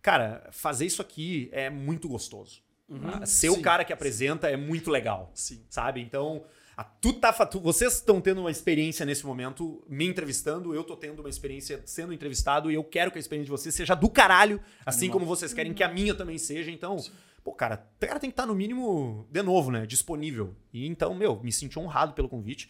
[0.00, 2.62] cara, fazer isso aqui é muito gostoso.
[3.02, 3.62] Ah, Ser o Sim.
[3.62, 5.62] cara que apresenta é muito legal, Sim.
[5.68, 6.00] sabe?
[6.00, 6.44] Então,
[6.76, 10.94] A- tu tá, tu- vocês estão tendo uma experiência nesse momento me entrevistando, eu tô
[10.96, 14.10] tendo uma experiência sendo entrevistado e eu quero que a experiência de vocês seja do
[14.10, 16.70] caralho, assim como vocês querem que a minha também seja.
[16.70, 16.96] Então,
[17.42, 20.54] pô, cara, o cara tem que estar no mínimo, de novo, né, disponível.
[20.72, 22.68] E então, meu, me senti honrado pelo convite.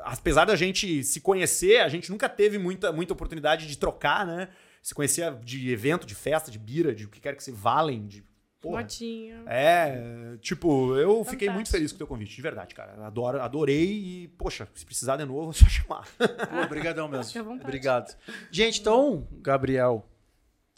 [0.00, 4.48] Apesar da gente se conhecer, a gente nunca teve muita, muita oportunidade de trocar, né?
[4.82, 8.06] Se conhecer de evento, de festa, de bira, de o que quer que se valem,
[8.06, 8.24] de
[8.60, 8.82] porra.
[8.82, 9.42] Motinha.
[9.46, 11.76] É, tipo, eu fiquei muito Fantástico.
[11.76, 13.06] feliz com o teu convite, de verdade, cara.
[13.06, 13.84] Adoro, adorei
[14.24, 16.06] e, poxa, se precisar de novo, é só chamar.
[16.18, 17.24] Pô, obrigadão mesmo.
[17.26, 17.64] Fica à vontade.
[17.64, 18.16] Obrigado.
[18.50, 20.04] Gente, então, Gabriel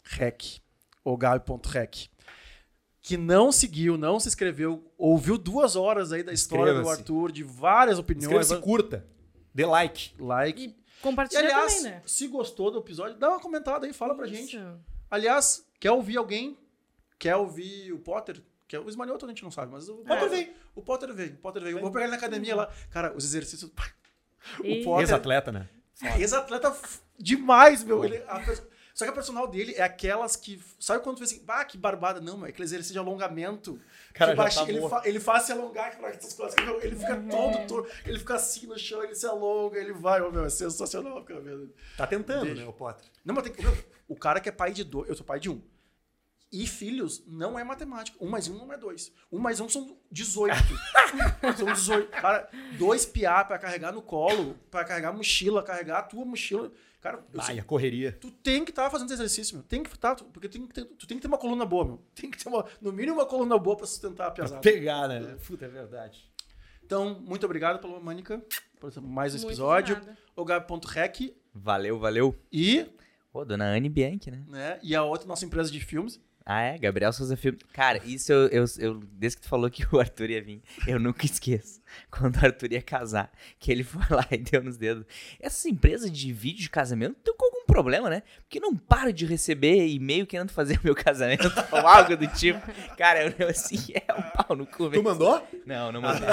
[0.03, 0.59] Rec,
[1.03, 2.07] ou Gabi.rec,
[3.01, 6.87] que não seguiu, não se inscreveu, ouviu duas horas aí da história do.
[6.89, 8.25] Arthur, de várias opiniões.
[8.45, 9.05] Inscreva-se curta,
[9.53, 10.13] dê like.
[10.19, 10.61] Like.
[10.61, 12.01] E E, compartilha aliás, também, né?
[12.05, 14.57] se gostou do episódio, dá uma comentada aí, fala pra gente.
[14.57, 14.79] Isso.
[15.09, 16.57] Aliás, quer ouvir alguém?
[17.19, 18.41] Quer ouvir o Potter?
[18.67, 20.53] Quer, o Ismael a gente não sabe, mas o Potter veio.
[20.75, 21.33] O Potter veio.
[21.33, 21.77] O Potter veio.
[21.77, 22.71] Eu vou pegar ele na academia lá.
[22.89, 23.69] Cara, os exercícios.
[24.63, 25.01] E- O Potter.
[25.03, 25.67] Ex-atleta, né?
[26.17, 28.05] Ex-atleta f- demais, meu.
[28.05, 28.41] Ele, a
[28.93, 30.61] Só que a personal dele é aquelas que.
[30.79, 32.21] Sabe quando tu vê assim, bah, que barbada?
[32.21, 33.79] Não, é aquele exercício de alongamento.
[34.13, 36.55] Cara, que baixinho, tá ele, fa- ele faz se alongar para essas coisas.
[36.63, 37.91] meu, Ele fica todo torto.
[38.05, 40.21] Ele fica assim no chão, ele se alonga, ele vai.
[40.21, 41.41] Ô, meu, é sensacional, cara.
[41.97, 42.61] Tá tentando, Deixa.
[42.61, 43.05] né, o Potter?
[43.25, 43.65] Não, mas tem que.
[44.07, 45.09] O cara que é pai de dois.
[45.09, 45.61] Eu sou pai de um.
[46.51, 48.17] E filhos não é matemática.
[48.19, 49.11] Um mais um não é dois.
[49.31, 50.55] Um mais um são 18.
[51.57, 52.09] são 18.
[52.09, 56.71] Cara, dois piá pra carregar no colo, pra carregar mochila, carregar a tua mochila.
[57.01, 58.11] Cara, eu sei- Ai, a correria.
[58.19, 59.63] tu tem que estar fazendo exercício, meu.
[59.63, 62.01] Tem que estar, porque tem que ter- tu tem que ter uma coluna boa, meu.
[62.15, 64.61] Tem que ter uma, no mínimo uma coluna boa pra sustentar a Pra piazada.
[64.61, 65.37] pegar, né?
[65.47, 66.29] Puta, é verdade.
[66.83, 68.43] Então, muito obrigado pela Mânica,
[68.79, 70.01] por mais esse Muito episódio.
[70.35, 72.35] O Gabi.rec Valeu, valeu.
[72.51, 72.87] e,
[73.31, 74.43] Pô, dona Anne Bianchi, né?
[74.47, 76.19] né, e a outra nossa empresa de filmes.
[76.51, 76.79] Ah, é?
[76.79, 77.59] Gabriel Souza Filme.
[77.71, 80.99] Cara, isso eu, eu, eu- Desde que tu falou que o Arthur ia vir, eu
[80.99, 81.79] nunca esqueço.
[82.09, 85.05] Quando o Arthur ia casar, que ele foi lá e deu nos dedos.
[85.39, 88.23] Essas empresas de vídeo de casamento estão com algum problema, né?
[88.41, 92.59] Porque não paro de receber e-mail querendo fazer meu casamento ou algo do tipo.
[92.97, 94.89] Cara, eu assim, é um pau no cu.
[94.89, 95.47] Tu mandou?
[95.67, 96.27] Não, não mandei.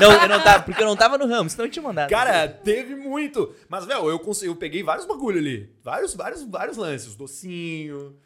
[0.00, 2.10] Não, eu não tava, porque eu não tava no ramo, senão eu tinha mandado.
[2.10, 3.54] Cara, teve muito.
[3.68, 5.70] Mas, velho, eu, consegui, eu peguei vários bagulho ali.
[5.84, 7.14] Vários, vários, vários lances.
[7.14, 8.16] Docinho.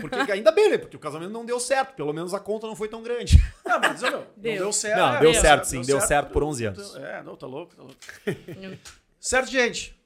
[0.00, 0.78] Porque ainda bem, né?
[0.78, 1.94] Porque o casamento não deu certo.
[1.94, 3.42] Pelo menos a conta não foi tão grande.
[3.64, 4.56] Não, mas meu, não Deu.
[4.58, 4.98] deu certo.
[4.98, 6.96] Não, É, deu certo, sim, deu certo por 11 Então, anos.
[6.96, 7.96] É, não, tá louco, tá louco.
[9.20, 9.98] certo, gente.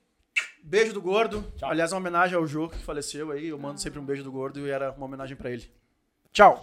[0.63, 1.45] Beijo do gordo.
[1.63, 3.49] Aliás, uma homenagem ao Jô que faleceu aí.
[3.49, 5.71] Eu mando sempre um beijo do gordo e era uma homenagem pra ele.
[6.33, 6.61] Tchau.